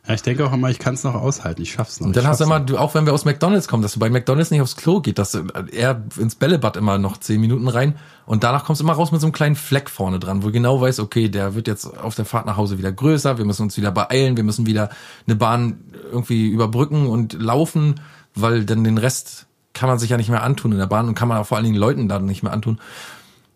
Ja, 0.08 0.14
ich 0.14 0.22
denke 0.22 0.44
auch 0.44 0.52
immer, 0.52 0.68
ich 0.68 0.80
kann 0.80 0.94
es 0.94 1.04
noch 1.04 1.14
aushalten. 1.14 1.62
Ich 1.62 1.70
schaff's 1.70 2.00
noch. 2.00 2.08
Und 2.08 2.16
dann 2.16 2.26
hast 2.26 2.40
du 2.40 2.44
immer, 2.44 2.58
du, 2.58 2.76
auch 2.76 2.94
wenn 2.94 3.06
wir 3.06 3.12
aus 3.12 3.24
McDonalds 3.24 3.68
kommen, 3.68 3.84
dass 3.84 3.92
du 3.92 4.00
bei 4.00 4.10
McDonalds 4.10 4.50
nicht 4.50 4.60
aufs 4.60 4.74
Klo 4.74 5.00
geht, 5.00 5.18
dass 5.18 5.30
du, 5.30 5.46
äh, 5.54 5.64
er 5.70 6.02
ins 6.18 6.34
Bällebad 6.34 6.76
immer 6.76 6.98
noch 6.98 7.18
zehn 7.18 7.40
Minuten 7.40 7.68
rein 7.68 7.96
und 8.26 8.42
danach 8.42 8.64
kommst 8.64 8.80
du 8.80 8.84
immer 8.84 8.94
raus 8.94 9.12
mit 9.12 9.20
so 9.20 9.28
einem 9.28 9.32
kleinen 9.32 9.54
Fleck 9.54 9.88
vorne 9.88 10.18
dran, 10.18 10.42
wo 10.42 10.48
du 10.48 10.52
genau 10.52 10.80
weißt, 10.80 10.98
okay, 10.98 11.28
der 11.28 11.54
wird 11.54 11.68
jetzt 11.68 11.86
auf 11.86 12.16
der 12.16 12.24
Fahrt 12.24 12.46
nach 12.46 12.56
Hause 12.56 12.78
wieder 12.78 12.90
größer, 12.90 13.38
wir 13.38 13.44
müssen 13.44 13.62
uns 13.62 13.76
wieder 13.76 13.92
beeilen, 13.92 14.36
wir 14.36 14.42
müssen 14.42 14.66
wieder 14.66 14.90
eine 15.28 15.36
Bahn 15.36 15.78
irgendwie 16.10 16.48
überbrücken 16.48 17.06
und 17.06 17.34
laufen, 17.34 18.00
weil 18.34 18.64
dann 18.64 18.82
den 18.82 18.98
Rest 18.98 19.46
kann 19.72 19.88
man 19.88 20.00
sich 20.00 20.10
ja 20.10 20.16
nicht 20.16 20.30
mehr 20.30 20.42
antun 20.42 20.72
in 20.72 20.78
der 20.78 20.86
Bahn 20.86 21.06
und 21.06 21.14
kann 21.14 21.28
man 21.28 21.38
auch 21.38 21.46
vor 21.46 21.58
allen 21.58 21.64
Dingen 21.64 21.78
Leuten 21.78 22.08
dann 22.08 22.24
nicht 22.24 22.42
mehr 22.42 22.52
antun. 22.52 22.80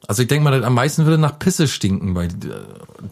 Also 0.08 0.22
ich 0.22 0.28
denke 0.28 0.44
mal, 0.44 0.64
am 0.64 0.74
meisten 0.74 1.04
würde 1.04 1.18
nach 1.18 1.38
Pisse 1.38 1.66
stinken 1.68 2.14
bei 2.14 2.26
äh, 2.26 2.28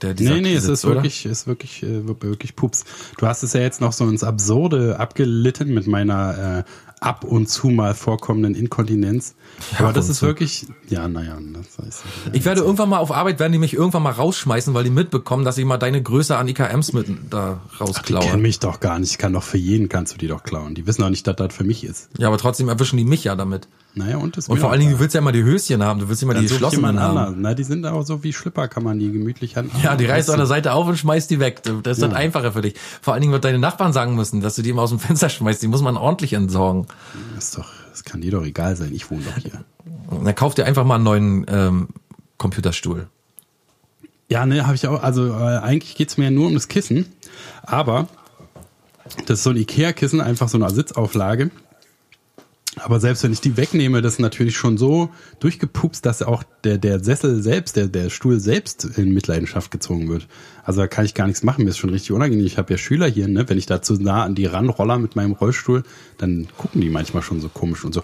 der 0.00 0.14
dieser 0.14 0.34
Nee, 0.34 0.40
nee, 0.40 0.54
es 0.54 0.64
Sitz, 0.64 0.78
ist 0.80 0.84
oder? 0.84 0.96
wirklich, 0.96 1.26
ist 1.26 1.46
wirklich, 1.46 1.82
äh, 1.82 2.06
wirklich 2.06 2.54
Pups. 2.56 2.84
Du 3.18 3.26
hast 3.26 3.42
es 3.42 3.52
ja 3.52 3.60
jetzt 3.60 3.80
noch 3.80 3.92
so 3.92 4.08
ins 4.08 4.22
Absurde 4.24 4.98
abgelitten 5.00 5.74
mit 5.74 5.86
meiner 5.86 6.58
äh, 6.60 6.64
ab 7.04 7.24
und 7.24 7.48
zu 7.48 7.68
mal 7.68 7.94
vorkommenden 7.94 8.54
Inkontinenz. 8.54 9.34
Ja, 9.72 9.78
Aber 9.80 9.88
ab 9.88 9.94
das 9.94 10.08
ist 10.08 10.18
zu. 10.18 10.26
wirklich, 10.26 10.66
ja, 10.88 11.06
naja, 11.06 11.36
das 11.52 11.84
heißt, 11.86 12.02
ja, 12.26 12.32
Ich 12.32 12.44
werde 12.44 12.62
irgendwann 12.62 12.88
mal 12.88 12.98
auf 12.98 13.12
Arbeit, 13.12 13.38
werden 13.38 13.52
die 13.52 13.58
mich 13.58 13.74
irgendwann 13.74 14.02
mal 14.02 14.10
rausschmeißen, 14.12 14.72
weil 14.74 14.84
die 14.84 14.90
mitbekommen, 14.90 15.44
dass 15.44 15.58
ich 15.58 15.64
mal 15.64 15.76
deine 15.78 16.02
Größe 16.02 16.36
an 16.36 16.48
IKMs 16.48 16.92
mit 16.92 17.06
da 17.30 17.60
die 17.72 17.76
rausklaue. 17.84 18.24
kennen 18.24 18.42
mich 18.42 18.58
doch 18.58 18.80
gar 18.80 18.98
nicht. 18.98 19.10
Ich 19.12 19.18
kann 19.18 19.32
doch 19.32 19.42
für 19.42 19.58
jeden 19.58 19.88
kannst 19.88 20.14
du 20.14 20.18
die 20.18 20.28
doch 20.28 20.42
klauen. 20.42 20.74
Die 20.74 20.86
wissen 20.86 21.02
auch 21.04 21.10
nicht, 21.10 21.26
dass 21.26 21.36
das 21.36 21.54
für 21.54 21.64
mich 21.64 21.84
ist. 21.84 22.08
Ja, 22.18 22.28
aber 22.28 22.38
trotzdem 22.38 22.68
erwischen 22.68 22.96
die 22.96 23.04
mich 23.04 23.24
ja 23.24 23.36
damit. 23.36 23.68
Naja, 23.96 24.16
und 24.16 24.36
das 24.36 24.48
Und 24.48 24.58
vor 24.58 24.72
allen 24.72 24.80
Dingen, 24.80 24.92
du 24.94 24.98
willst 24.98 25.14
ja 25.14 25.20
immer 25.20 25.30
die 25.30 25.44
Höschen 25.44 25.80
haben, 25.84 26.00
du 26.00 26.08
willst 26.08 26.20
immer 26.20 26.34
die 26.34 26.48
geschlossenen 26.48 26.98
haben. 26.98 27.16
anderen. 27.16 27.42
Na, 27.42 27.54
die 27.54 27.62
sind 27.62 27.86
auch 27.86 28.02
so 28.02 28.24
wie 28.24 28.32
Schlipper, 28.32 28.66
kann 28.66 28.82
man 28.82 28.98
die 28.98 29.12
gemütlich 29.12 29.56
an. 29.56 29.70
Ja, 29.84 29.94
die 29.94 30.06
reißt 30.06 30.28
du 30.28 30.32
an 30.32 30.38
der 30.38 30.48
Seite 30.48 30.72
auf 30.72 30.88
und 30.88 30.96
schmeißt 30.98 31.30
die 31.30 31.38
weg. 31.38 31.62
Das 31.62 31.98
ist 31.98 32.02
Ja. 32.02 32.08
dann 32.08 32.16
einfacher 32.16 32.50
für 32.52 32.62
dich. 32.62 32.74
Vor 33.02 33.12
allen 33.14 33.20
Dingen 33.20 33.32
wird 33.32 33.44
deine 33.44 33.60
Nachbarn 33.60 33.92
sagen 33.92 34.16
müssen, 34.16 34.40
dass 34.40 34.56
du 34.56 34.62
die 34.62 34.70
immer 34.70 34.82
aus 34.82 34.90
dem 34.90 34.98
Fenster 34.98 35.28
schmeißt. 35.28 35.62
Die 35.62 35.68
muss 35.68 35.80
man 35.80 35.96
ordentlich 35.96 36.32
entsorgen. 36.32 36.88
Das 37.34 37.44
ist 37.44 37.58
doch, 37.58 37.70
das 37.90 38.04
kann 38.04 38.20
dir 38.20 38.32
doch 38.32 38.44
egal 38.44 38.76
sein. 38.76 38.92
Ich 38.92 39.10
wohne 39.10 39.22
doch 39.24 39.38
hier. 39.38 39.64
Und 40.08 40.24
dann 40.24 40.34
kauf 40.34 40.54
dir 40.54 40.66
einfach 40.66 40.84
mal 40.84 40.96
einen 40.96 41.04
neuen 41.04 41.46
ähm, 41.48 41.88
Computerstuhl. 42.38 43.08
Ja, 44.28 44.46
ne, 44.46 44.66
habe 44.66 44.74
ich 44.74 44.86
auch. 44.86 45.02
Also 45.02 45.28
äh, 45.28 45.58
eigentlich 45.58 45.94
geht's 45.96 46.16
mir 46.16 46.24
ja 46.24 46.30
nur 46.30 46.46
um 46.46 46.54
das 46.54 46.68
Kissen, 46.68 47.06
aber 47.62 48.08
das 49.26 49.38
ist 49.38 49.44
so 49.44 49.50
ein 49.50 49.56
Ikea-Kissen, 49.56 50.20
einfach 50.20 50.48
so 50.48 50.58
eine 50.58 50.70
Sitzauflage. 50.70 51.50
Aber 52.76 52.98
selbst 52.98 53.22
wenn 53.22 53.32
ich 53.32 53.40
die 53.40 53.56
wegnehme, 53.56 54.02
das 54.02 54.14
ist 54.14 54.18
natürlich 54.18 54.56
schon 54.56 54.78
so 54.78 55.10
durchgepupst, 55.38 56.04
dass 56.04 56.22
auch 56.22 56.42
der, 56.64 56.78
der 56.78 57.02
Sessel 57.02 57.42
selbst, 57.42 57.76
der, 57.76 57.86
der 57.86 58.10
Stuhl 58.10 58.40
selbst 58.40 58.84
in 58.84 59.14
Mitleidenschaft 59.14 59.70
gezogen 59.70 60.08
wird. 60.08 60.26
Also 60.64 60.80
da 60.80 60.86
kann 60.86 61.04
ich 61.04 61.14
gar 61.14 61.26
nichts 61.26 61.42
machen, 61.42 61.64
mir 61.64 61.70
ist 61.70 61.78
schon 61.78 61.90
richtig 61.90 62.12
unangenehm. 62.12 62.46
Ich 62.46 62.56
habe 62.56 62.72
ja 62.72 62.78
Schüler 62.78 63.06
hier, 63.06 63.28
ne? 63.28 63.48
wenn 63.48 63.58
ich 63.58 63.66
da 63.66 63.82
zu 63.82 63.94
nah 63.94 64.24
an 64.24 64.34
die 64.34 64.46
ranroller 64.46 64.98
mit 64.98 65.14
meinem 65.14 65.32
Rollstuhl, 65.32 65.82
dann 66.18 66.48
gucken 66.56 66.80
die 66.80 66.88
manchmal 66.88 67.22
schon 67.22 67.40
so 67.40 67.48
komisch 67.48 67.84
und 67.84 67.92
so. 67.92 68.02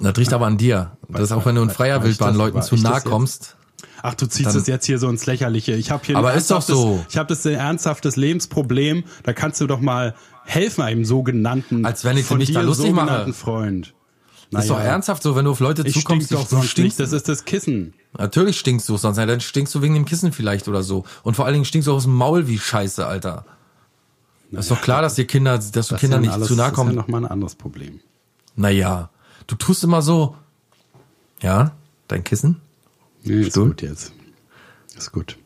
Das 0.00 0.16
riecht 0.16 0.32
aber 0.32 0.46
an 0.46 0.56
dir. 0.56 0.96
Das 1.08 1.22
ist 1.22 1.32
auch, 1.32 1.44
wenn 1.46 1.56
du 1.56 1.62
in 1.62 1.70
freier 1.70 1.98
ich 1.98 2.04
Wildbahn 2.04 2.36
Leuten 2.36 2.62
zu 2.62 2.76
ich 2.76 2.82
nah 2.82 3.00
kommst. 3.00 3.56
Ach, 4.02 4.14
du 4.14 4.26
ziehst 4.26 4.54
es 4.54 4.66
jetzt 4.66 4.84
hier 4.84 4.98
so 4.98 5.08
ins 5.08 5.24
Lächerliche. 5.26 5.72
Ich 5.72 5.90
habe 5.90 6.04
hier 6.04 6.16
Aber 6.16 6.34
ist 6.34 6.50
doch 6.50 6.60
so. 6.60 7.04
Ich 7.08 7.16
habe 7.16 7.28
das 7.28 7.46
ein 7.46 7.54
ernsthaftes 7.54 8.16
Lebensproblem. 8.16 9.04
Da 9.22 9.32
kannst 9.32 9.60
du 9.60 9.66
doch 9.66 9.80
mal 9.80 10.14
helfen 10.44 10.82
einem 10.82 11.04
sogenannten 11.04 11.86
Als 11.86 12.04
wenn 12.04 12.18
ich 12.18 12.26
von 12.26 12.38
mich 12.38 12.52
da 12.52 12.60
dir 12.60 12.66
lustig 12.66 12.92
mache. 12.92 13.32
Freund. 13.32 13.94
ist 14.52 14.70
doch 14.70 14.78
ernsthaft 14.78 15.22
so, 15.22 15.34
wenn 15.36 15.46
du 15.46 15.52
auf 15.52 15.60
Leute 15.60 15.82
Ich 15.86 15.94
zukommst, 15.94 16.26
stink 16.26 16.40
doch 16.40 16.46
sonst 16.46 16.70
stinkst. 16.70 16.98
nicht. 16.98 17.00
Das 17.00 17.12
ist 17.12 17.28
das 17.28 17.44
Kissen. 17.46 17.94
Natürlich 18.16 18.58
stinkst 18.58 18.88
du 18.88 18.96
sonst, 18.96 19.16
dann 19.16 19.40
stinkst 19.40 19.74
du 19.74 19.82
wegen 19.82 19.94
dem 19.94 20.04
Kissen 20.04 20.32
vielleicht 20.32 20.68
oder 20.68 20.82
so. 20.82 21.04
Und 21.22 21.34
vor 21.34 21.44
allen 21.46 21.54
Dingen 21.54 21.64
stinkst 21.64 21.88
du 21.88 21.92
aus 21.92 22.04
dem 22.04 22.14
Maul 22.14 22.46
wie 22.46 22.58
Scheiße, 22.58 23.06
Alter. 23.06 23.44
ist 24.52 24.70
doch 24.70 24.80
klar, 24.80 25.02
dass 25.02 25.14
dir 25.16 25.26
Kinder, 25.26 25.58
dass 25.58 25.88
du 25.88 25.96
Kindern 25.96 26.20
ist 26.20 26.26
nicht 26.26 26.30
ja 26.30 26.34
alles, 26.36 26.48
zu 26.48 26.54
nahe 26.54 26.66
Das 26.70 26.72
ist 26.72 26.78
ja 26.78 26.84
kommen. 26.84 26.94
noch 26.94 27.08
mal 27.08 27.18
ein 27.24 27.30
anderes 27.30 27.54
Problem. 27.56 28.00
Naja, 28.56 29.10
du 29.48 29.56
tust 29.56 29.82
immer 29.82 30.00
so. 30.00 30.36
Ja, 31.42 31.72
dein 32.08 32.22
Kissen? 32.22 32.60
Nee, 33.24 33.40
ist 33.42 33.54
gut 33.54 33.82
jetzt. 33.82 34.12
Ist 34.96 35.10
gut. 35.10 35.36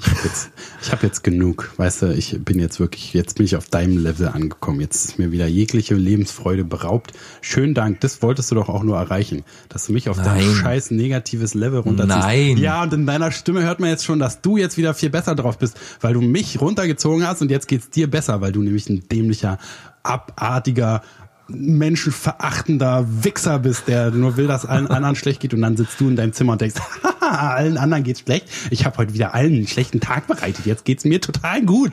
Ich 0.00 0.06
habe 0.08 0.20
jetzt, 0.24 0.50
ich 0.82 0.92
hab 0.92 1.02
jetzt 1.02 1.24
genug. 1.24 1.72
Weißt 1.76 2.02
du, 2.02 2.12
ich 2.12 2.36
bin 2.44 2.58
jetzt 2.58 2.80
wirklich, 2.80 3.14
jetzt 3.14 3.36
bin 3.36 3.46
ich 3.46 3.56
auf 3.56 3.68
deinem 3.68 3.98
Level 3.98 4.28
angekommen. 4.28 4.80
Jetzt 4.80 5.04
ist 5.04 5.18
mir 5.18 5.30
wieder 5.30 5.46
jegliche 5.46 5.94
Lebensfreude 5.94 6.64
beraubt. 6.64 7.12
Schönen 7.40 7.74
Dank, 7.74 8.00
das 8.00 8.20
wolltest 8.22 8.50
du 8.50 8.56
doch 8.56 8.68
auch 8.68 8.82
nur 8.82 8.96
erreichen, 8.96 9.44
dass 9.68 9.86
du 9.86 9.92
mich 9.92 10.08
auf 10.08 10.20
dein 10.20 10.42
scheiß 10.42 10.90
negatives 10.90 11.54
Level 11.54 11.80
runterziehst. 11.80 12.18
Nein. 12.18 12.56
Ja, 12.56 12.82
und 12.82 12.92
in 12.92 13.06
deiner 13.06 13.30
Stimme 13.30 13.62
hört 13.62 13.80
man 13.80 13.90
jetzt 13.90 14.04
schon, 14.04 14.18
dass 14.18 14.40
du 14.40 14.56
jetzt 14.56 14.76
wieder 14.76 14.94
viel 14.94 15.10
besser 15.10 15.34
drauf 15.34 15.58
bist, 15.58 15.78
weil 16.00 16.14
du 16.14 16.20
mich 16.20 16.60
runtergezogen 16.60 17.26
hast 17.26 17.40
und 17.42 17.50
jetzt 17.50 17.68
geht's 17.68 17.90
dir 17.90 18.10
besser, 18.10 18.40
weil 18.40 18.52
du 18.52 18.62
nämlich 18.62 18.88
ein 18.88 19.08
dämlicher, 19.08 19.58
abartiger, 20.02 21.02
menschenverachtender 21.48 23.06
Wichser 23.24 23.58
bist, 23.58 23.88
der 23.88 24.10
nur 24.10 24.36
will, 24.36 24.46
dass 24.46 24.64
allen 24.64 24.86
anderen 24.88 25.16
schlecht 25.16 25.40
geht 25.40 25.54
und 25.54 25.62
dann 25.62 25.76
sitzt 25.76 26.00
du 26.00 26.08
in 26.08 26.16
deinem 26.16 26.32
Zimmer 26.32 26.52
und 26.52 26.60
denkst, 26.60 26.76
haha, 27.02 27.48
allen 27.54 27.76
anderen 27.76 28.04
geht's 28.04 28.20
schlecht. 28.20 28.48
Ich 28.70 28.84
habe 28.84 28.96
heute 28.98 29.14
wieder 29.14 29.34
allen 29.34 29.52
einen 29.54 29.66
schlechten 29.66 30.00
Tag 30.00 30.26
bereitet. 30.26 30.66
Jetzt 30.66 30.84
geht's 30.84 31.04
mir 31.04 31.20
total 31.20 31.64
gut. 31.64 31.92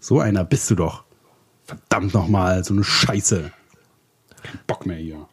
So 0.00 0.20
einer 0.20 0.44
bist 0.44 0.70
du 0.70 0.74
doch. 0.74 1.04
Verdammt 1.64 2.14
nochmal, 2.14 2.64
so 2.64 2.74
eine 2.74 2.84
Scheiße. 2.84 3.50
Kein 4.42 4.58
Bock 4.66 4.86
mehr 4.86 4.98
hier. 4.98 5.26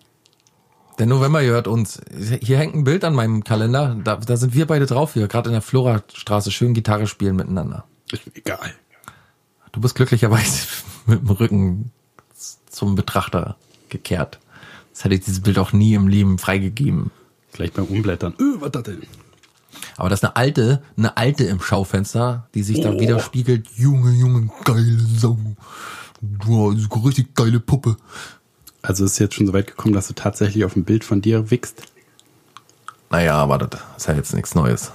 Der 0.99 1.05
November 1.05 1.41
gehört 1.41 1.67
uns. 1.67 2.01
Hier 2.41 2.57
hängt 2.57 2.75
ein 2.75 2.83
Bild 2.83 3.03
an 3.05 3.15
meinem 3.15 3.43
Kalender. 3.43 3.97
Da, 4.03 4.17
da 4.17 4.37
sind 4.37 4.53
wir 4.53 4.67
beide 4.67 4.85
drauf, 4.85 5.15
wir 5.15 5.27
gerade 5.27 5.49
in 5.49 5.53
der 5.53 5.61
Florastraße 5.61 6.51
schön 6.51 6.73
Gitarre 6.73 7.07
spielen 7.07 7.35
miteinander. 7.35 7.85
Ist 8.11 8.25
mir 8.27 8.35
egal. 8.35 8.73
Du 9.71 9.81
bist 9.81 9.95
glücklicherweise 9.95 10.67
mit 11.05 11.21
dem 11.21 11.29
Rücken 11.29 11.91
zum 12.79 12.95
Betrachter 12.95 13.57
gekehrt. 13.89 14.39
Das 14.93 15.03
hätte 15.03 15.15
ich 15.15 15.21
dieses 15.25 15.41
Bild 15.41 15.59
auch 15.59 15.73
nie 15.73 15.93
im 15.93 16.07
Leben 16.07 16.37
freigegeben. 16.39 17.11
Vielleicht 17.51 17.73
beim 17.73 17.85
Umblättern. 17.85 18.33
Öh, 18.39 18.55
was 18.59 18.71
das 18.71 18.83
denn? 18.83 19.03
Aber 19.97 20.09
das 20.09 20.19
ist 20.19 20.23
eine 20.23 20.35
alte, 20.37 20.81
eine 20.97 21.17
alte 21.17 21.43
im 21.43 21.61
Schaufenster, 21.61 22.47
die 22.55 22.63
sich 22.63 22.79
da 22.79 22.91
Oh. 22.91 22.99
widerspiegelt. 22.99 23.67
Junge, 23.75 24.11
Junge, 24.11 24.49
geile 24.63 24.97
Sau. 25.17 25.37
Wow, 26.45 26.73
so 26.77 26.99
richtig 26.99 27.35
geile 27.35 27.59
Puppe. 27.59 27.97
Also 28.81 29.03
ist 29.03 29.19
jetzt 29.19 29.35
schon 29.35 29.45
so 29.47 29.53
weit 29.53 29.67
gekommen, 29.67 29.93
dass 29.93 30.07
du 30.07 30.13
tatsächlich 30.13 30.63
auf 30.63 30.75
ein 30.75 30.85
Bild 30.85 31.03
von 31.03 31.21
dir 31.21 31.51
wickst? 31.51 31.83
Naja, 33.09 33.35
aber 33.35 33.57
das 33.57 33.81
ist 33.97 34.07
ja 34.07 34.15
jetzt 34.15 34.33
nichts 34.33 34.55
Neues. 34.55 34.91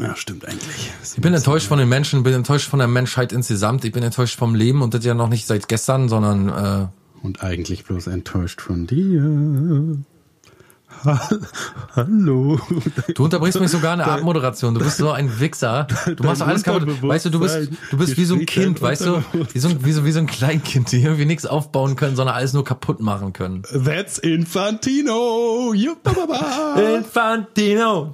Ja, 0.00 0.16
stimmt 0.16 0.46
eigentlich. 0.46 0.90
Ich 1.14 1.20
bin 1.20 1.34
enttäuscht 1.34 1.68
von 1.68 1.78
den 1.78 1.88
Menschen, 1.88 2.22
bin 2.22 2.32
enttäuscht 2.32 2.68
von 2.68 2.78
der 2.78 2.88
Menschheit 2.88 3.32
insgesamt. 3.32 3.84
Ich 3.84 3.92
bin 3.92 4.02
enttäuscht 4.02 4.38
vom 4.38 4.54
Leben 4.54 4.82
und 4.82 4.94
das 4.94 5.04
ja 5.04 5.14
noch 5.14 5.28
nicht 5.28 5.46
seit 5.46 5.68
gestern, 5.68 6.08
sondern 6.08 6.48
äh, 6.48 6.86
Und 7.22 7.42
eigentlich 7.42 7.84
bloß 7.84 8.06
enttäuscht 8.06 8.60
von 8.60 8.86
dir. 8.86 9.98
Ha- 11.04 11.28
Hallo. 11.96 12.58
du 13.14 13.24
unterbrichst 13.24 13.60
mich 13.60 13.70
sogar 13.70 13.94
in 13.94 13.98
der 14.00 14.08
Abmoderation. 14.08 14.74
Du 14.74 14.80
bist 14.80 14.98
so 14.98 15.10
ein 15.10 15.40
Wichser. 15.40 15.86
Du 16.16 16.24
machst 16.24 16.42
doch 16.42 16.46
alles 16.48 16.62
kaputt. 16.62 17.02
Weißt 17.02 17.24
du, 17.26 17.30
du 17.30 17.40
bist, 17.40 17.70
du 17.90 17.96
bist 17.98 18.16
wie 18.16 18.24
so 18.24 18.34
ein 18.34 18.46
Kind, 18.46 18.80
weißt 18.82 19.06
du? 19.06 19.22
Wie 19.52 19.58
so 19.58 19.68
ein, 19.68 19.84
wie 19.84 19.92
so, 19.92 20.04
wie 20.04 20.12
so 20.12 20.20
ein 20.20 20.26
Kleinkind, 20.26 20.92
die 20.92 21.02
irgendwie 21.02 21.24
nichts 21.24 21.46
aufbauen 21.46 21.96
können, 21.96 22.16
sondern 22.16 22.36
alles 22.36 22.52
nur 22.52 22.64
kaputt 22.64 23.00
machen 23.00 23.32
können. 23.32 23.62
That's 23.84 24.18
Infantino. 24.18 25.72
Infantino. 25.72 28.12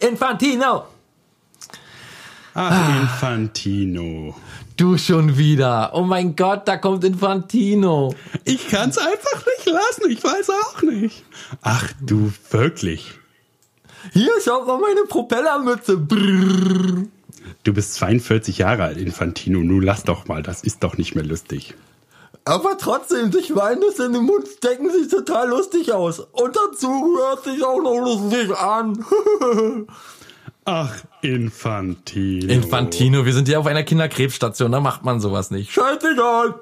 Infantino. 0.00 0.84
Ach, 2.54 3.02
Infantino. 3.02 4.36
Du 4.76 4.96
schon 4.96 5.36
wieder. 5.36 5.90
Oh 5.94 6.02
mein 6.02 6.36
Gott, 6.36 6.68
da 6.68 6.76
kommt 6.76 7.02
Infantino. 7.02 8.14
Ich 8.44 8.68
kann's 8.68 8.96
einfach 8.96 9.44
nicht 9.44 9.66
lassen. 9.66 10.10
Ich 10.10 10.22
weiß 10.22 10.50
auch 10.50 10.82
nicht. 10.82 11.24
Ach, 11.62 11.92
du 12.00 12.32
wirklich. 12.50 13.18
Hier, 14.12 14.30
schaut 14.44 14.66
mal 14.68 14.78
meine 14.78 15.02
Propellermütze. 15.02 15.96
Brrr. 15.96 17.06
Du 17.64 17.72
bist 17.72 17.94
42 17.94 18.58
Jahre 18.58 18.84
alt, 18.84 18.98
Infantino. 18.98 19.58
Nun 19.60 19.82
lass 19.82 20.04
doch 20.04 20.26
mal. 20.26 20.42
Das 20.42 20.62
ist 20.62 20.84
doch 20.84 20.96
nicht 20.96 21.16
mehr 21.16 21.24
lustig. 21.24 21.74
Aber 22.44 22.76
trotzdem, 22.78 23.32
sich 23.32 23.56
Weines 23.56 23.98
in 23.98 24.12
den 24.12 24.24
Mund 24.24 24.46
stecken 24.46 24.90
sieht 24.90 25.10
total 25.10 25.48
lustig 25.48 25.92
aus. 25.92 26.20
Und 26.20 26.54
dazu 26.54 27.16
hört 27.18 27.42
sich 27.44 27.64
auch 27.64 27.82
noch 27.82 27.98
lustig 27.98 28.56
an. 28.56 29.04
Ach, 30.66 31.04
Infantino. 31.20 32.52
Infantino, 32.52 33.26
wir 33.26 33.34
sind 33.34 33.48
ja 33.48 33.58
auf 33.58 33.66
einer 33.66 33.82
Kinderkrebsstation, 33.82 34.72
da 34.72 34.80
macht 34.80 35.04
man 35.04 35.20
sowas 35.20 35.50
nicht. 35.50 35.70
Scheißegal. 35.72 36.54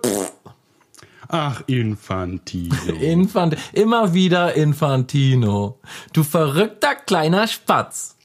Ach, 1.29 1.63
Infantino. 1.67 2.75
Infant, 3.01 3.57
immer 3.73 4.13
wieder 4.13 4.55
Infantino. 4.55 5.79
Du 6.13 6.25
verrückter 6.25 6.95
kleiner 6.95 7.47
Spatz. 7.47 8.17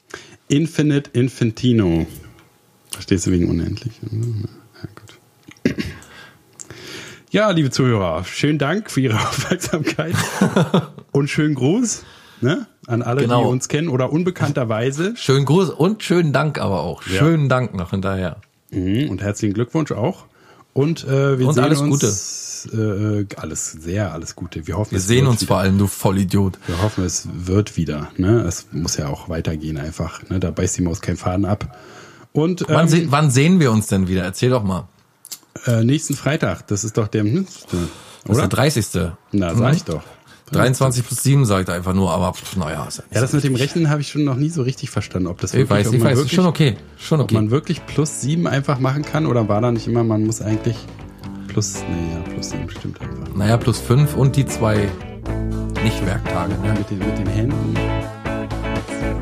Infinite 0.48 1.10
Infantino. 1.12 2.06
Verstehst 2.90 3.26
du 3.26 3.30
wegen 3.30 3.48
unendlich? 3.48 3.92
Ja, 4.02 4.88
gut. 4.94 5.74
Ja, 7.30 7.50
liebe 7.50 7.70
Zuhörer, 7.70 8.24
schönen 8.24 8.58
Dank 8.58 8.90
für 8.90 9.00
Ihre 9.00 9.16
Aufmerksamkeit 9.28 10.14
und 11.12 11.28
schönen 11.28 11.54
Gruß 11.54 12.02
ne, 12.40 12.66
an 12.86 13.02
alle, 13.02 13.22
Genau. 13.22 13.42
die 13.44 13.48
uns 13.48 13.68
kennen 13.68 13.88
oder 13.88 14.12
unbekannterweise. 14.12 15.12
Schönen 15.16 15.44
Gruß 15.44 15.70
und 15.70 16.02
schönen 16.02 16.32
Dank 16.32 16.58
aber 16.60 16.80
auch. 16.80 17.02
Ja. 17.06 17.18
Schönen 17.18 17.48
Dank 17.48 17.74
noch 17.74 17.90
hinterher. 17.90 18.36
Mhm, 18.70 19.08
und 19.10 19.22
herzlichen 19.22 19.54
Glückwunsch 19.54 19.92
auch. 19.92 20.24
Und 20.74 21.04
äh, 21.04 21.38
wir 21.38 21.48
Und 21.48 21.54
sehen 21.54 21.64
alles 21.64 21.80
uns, 21.80 22.68
Äh, 22.72 23.24
alles 23.36 23.72
sehr, 23.72 24.12
alles 24.12 24.34
Gute. 24.36 24.66
Wir 24.66 24.76
hoffen, 24.76 24.92
Wir 24.92 25.00
sehen 25.00 25.26
uns 25.26 25.40
wieder. 25.40 25.48
vor 25.48 25.58
allem, 25.58 25.78
du 25.78 25.86
Vollidiot. 25.86 26.58
Wir 26.66 26.82
hoffen, 26.82 27.04
es 27.04 27.26
wird 27.32 27.76
wieder. 27.76 28.10
Ne? 28.16 28.40
Es 28.42 28.66
muss 28.72 28.96
ja 28.96 29.08
auch 29.08 29.28
weitergehen 29.28 29.78
einfach. 29.78 30.28
Ne? 30.28 30.38
Da 30.40 30.50
beißt 30.50 30.76
die 30.78 30.82
Maus 30.82 31.00
keinen 31.00 31.16
Faden 31.16 31.44
ab. 31.46 31.76
Und 32.32 32.64
Wann, 32.68 32.82
ähm, 32.84 32.88
se 32.88 33.06
wann 33.10 33.30
sehen 33.30 33.58
wir 33.60 33.72
uns 33.72 33.86
denn 33.86 34.06
wieder? 34.08 34.22
Erzähl 34.22 34.50
doch 34.50 34.62
mal. 34.62 34.86
äh, 35.66 35.82
nächsten 35.84 36.14
Freitag, 36.14 36.66
das 36.68 36.84
ist 36.84 36.96
doch 36.98 37.08
der, 37.08 37.22
hm, 37.22 37.46
Das 37.46 37.54
ist 37.72 38.28
oder? 38.28 38.38
der 38.40 38.48
30. 38.48 38.86
Na, 39.32 39.54
sag 39.56 39.74
ich 39.74 39.84
doch. 39.84 40.02
23 40.50 41.06
plus 41.06 41.22
7 41.22 41.44
sagt 41.44 41.68
er 41.68 41.74
einfach 41.74 41.94
nur, 41.94 42.10
aber 42.10 42.32
pff, 42.32 42.56
naja. 42.56 42.84
Ist 42.86 42.98
ja 42.98 43.04
Ja, 43.12 43.20
das 43.20 43.30
so 43.30 43.36
mit 43.36 43.44
dem. 43.44 43.54
Rechnen 43.54 43.90
habe 43.90 44.00
ich 44.00 44.08
schon 44.08 44.24
noch 44.24 44.36
nie 44.36 44.50
so 44.50 44.62
richtig 44.62 44.90
verstanden. 44.90 45.28
Ob 45.28 45.40
das 45.40 45.54
Ich 45.54 45.68
weiß, 45.68 45.88
ob 45.88 45.94
ich 45.94 46.02
weiß, 46.04 46.16
wirklich, 46.16 46.32
schon 46.34 46.46
okay. 46.46 46.76
Schon 46.98 47.20
Ob 47.20 47.24
okay. 47.24 47.34
man 47.34 47.50
wirklich 47.50 47.84
plus 47.86 48.20
sieben 48.20 48.46
einfach 48.46 48.78
machen 48.78 49.02
kann 49.02 49.26
oder 49.26 49.48
war 49.48 49.60
da 49.60 49.70
nicht 49.72 49.86
immer, 49.86 50.04
man 50.04 50.24
muss 50.24 50.40
eigentlich 50.42 50.76
plus, 51.48 51.76
nee, 51.88 52.14
ja, 52.14 52.32
plus 52.32 52.50
sieben 52.50 52.68
stimmt 52.70 53.00
einfach. 53.00 53.34
Naja, 53.34 53.56
plus 53.56 53.78
5 53.80 54.16
und 54.16 54.36
die 54.36 54.46
zwei 54.46 54.88
Nicht-Werktage. 55.84 56.52
Ja, 56.64 56.72
Ne? 56.72 56.78
mit 56.78 56.90
den, 56.90 56.98
mit 56.98 57.18
den 57.18 57.26
Händen. 57.26 57.76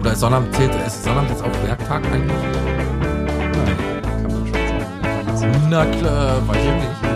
Oder 0.00 0.12
ist 0.12 0.20
Sonnabend, 0.20 0.54
zählt, 0.54 0.72
ist 0.86 1.04
Sonnabend 1.04 1.30
jetzt 1.30 1.42
auch 1.42 1.66
Werktag 1.66 2.04
eigentlich? 2.12 2.32
Nein, 2.32 3.76
kann 4.22 4.32
man 4.32 4.46
schon 4.46 5.38
sagen. 5.38 5.66
Na 5.70 5.84
klar, 5.86 6.48
weiß 6.48 6.56
ich 6.58 6.64
nicht. 6.74 7.15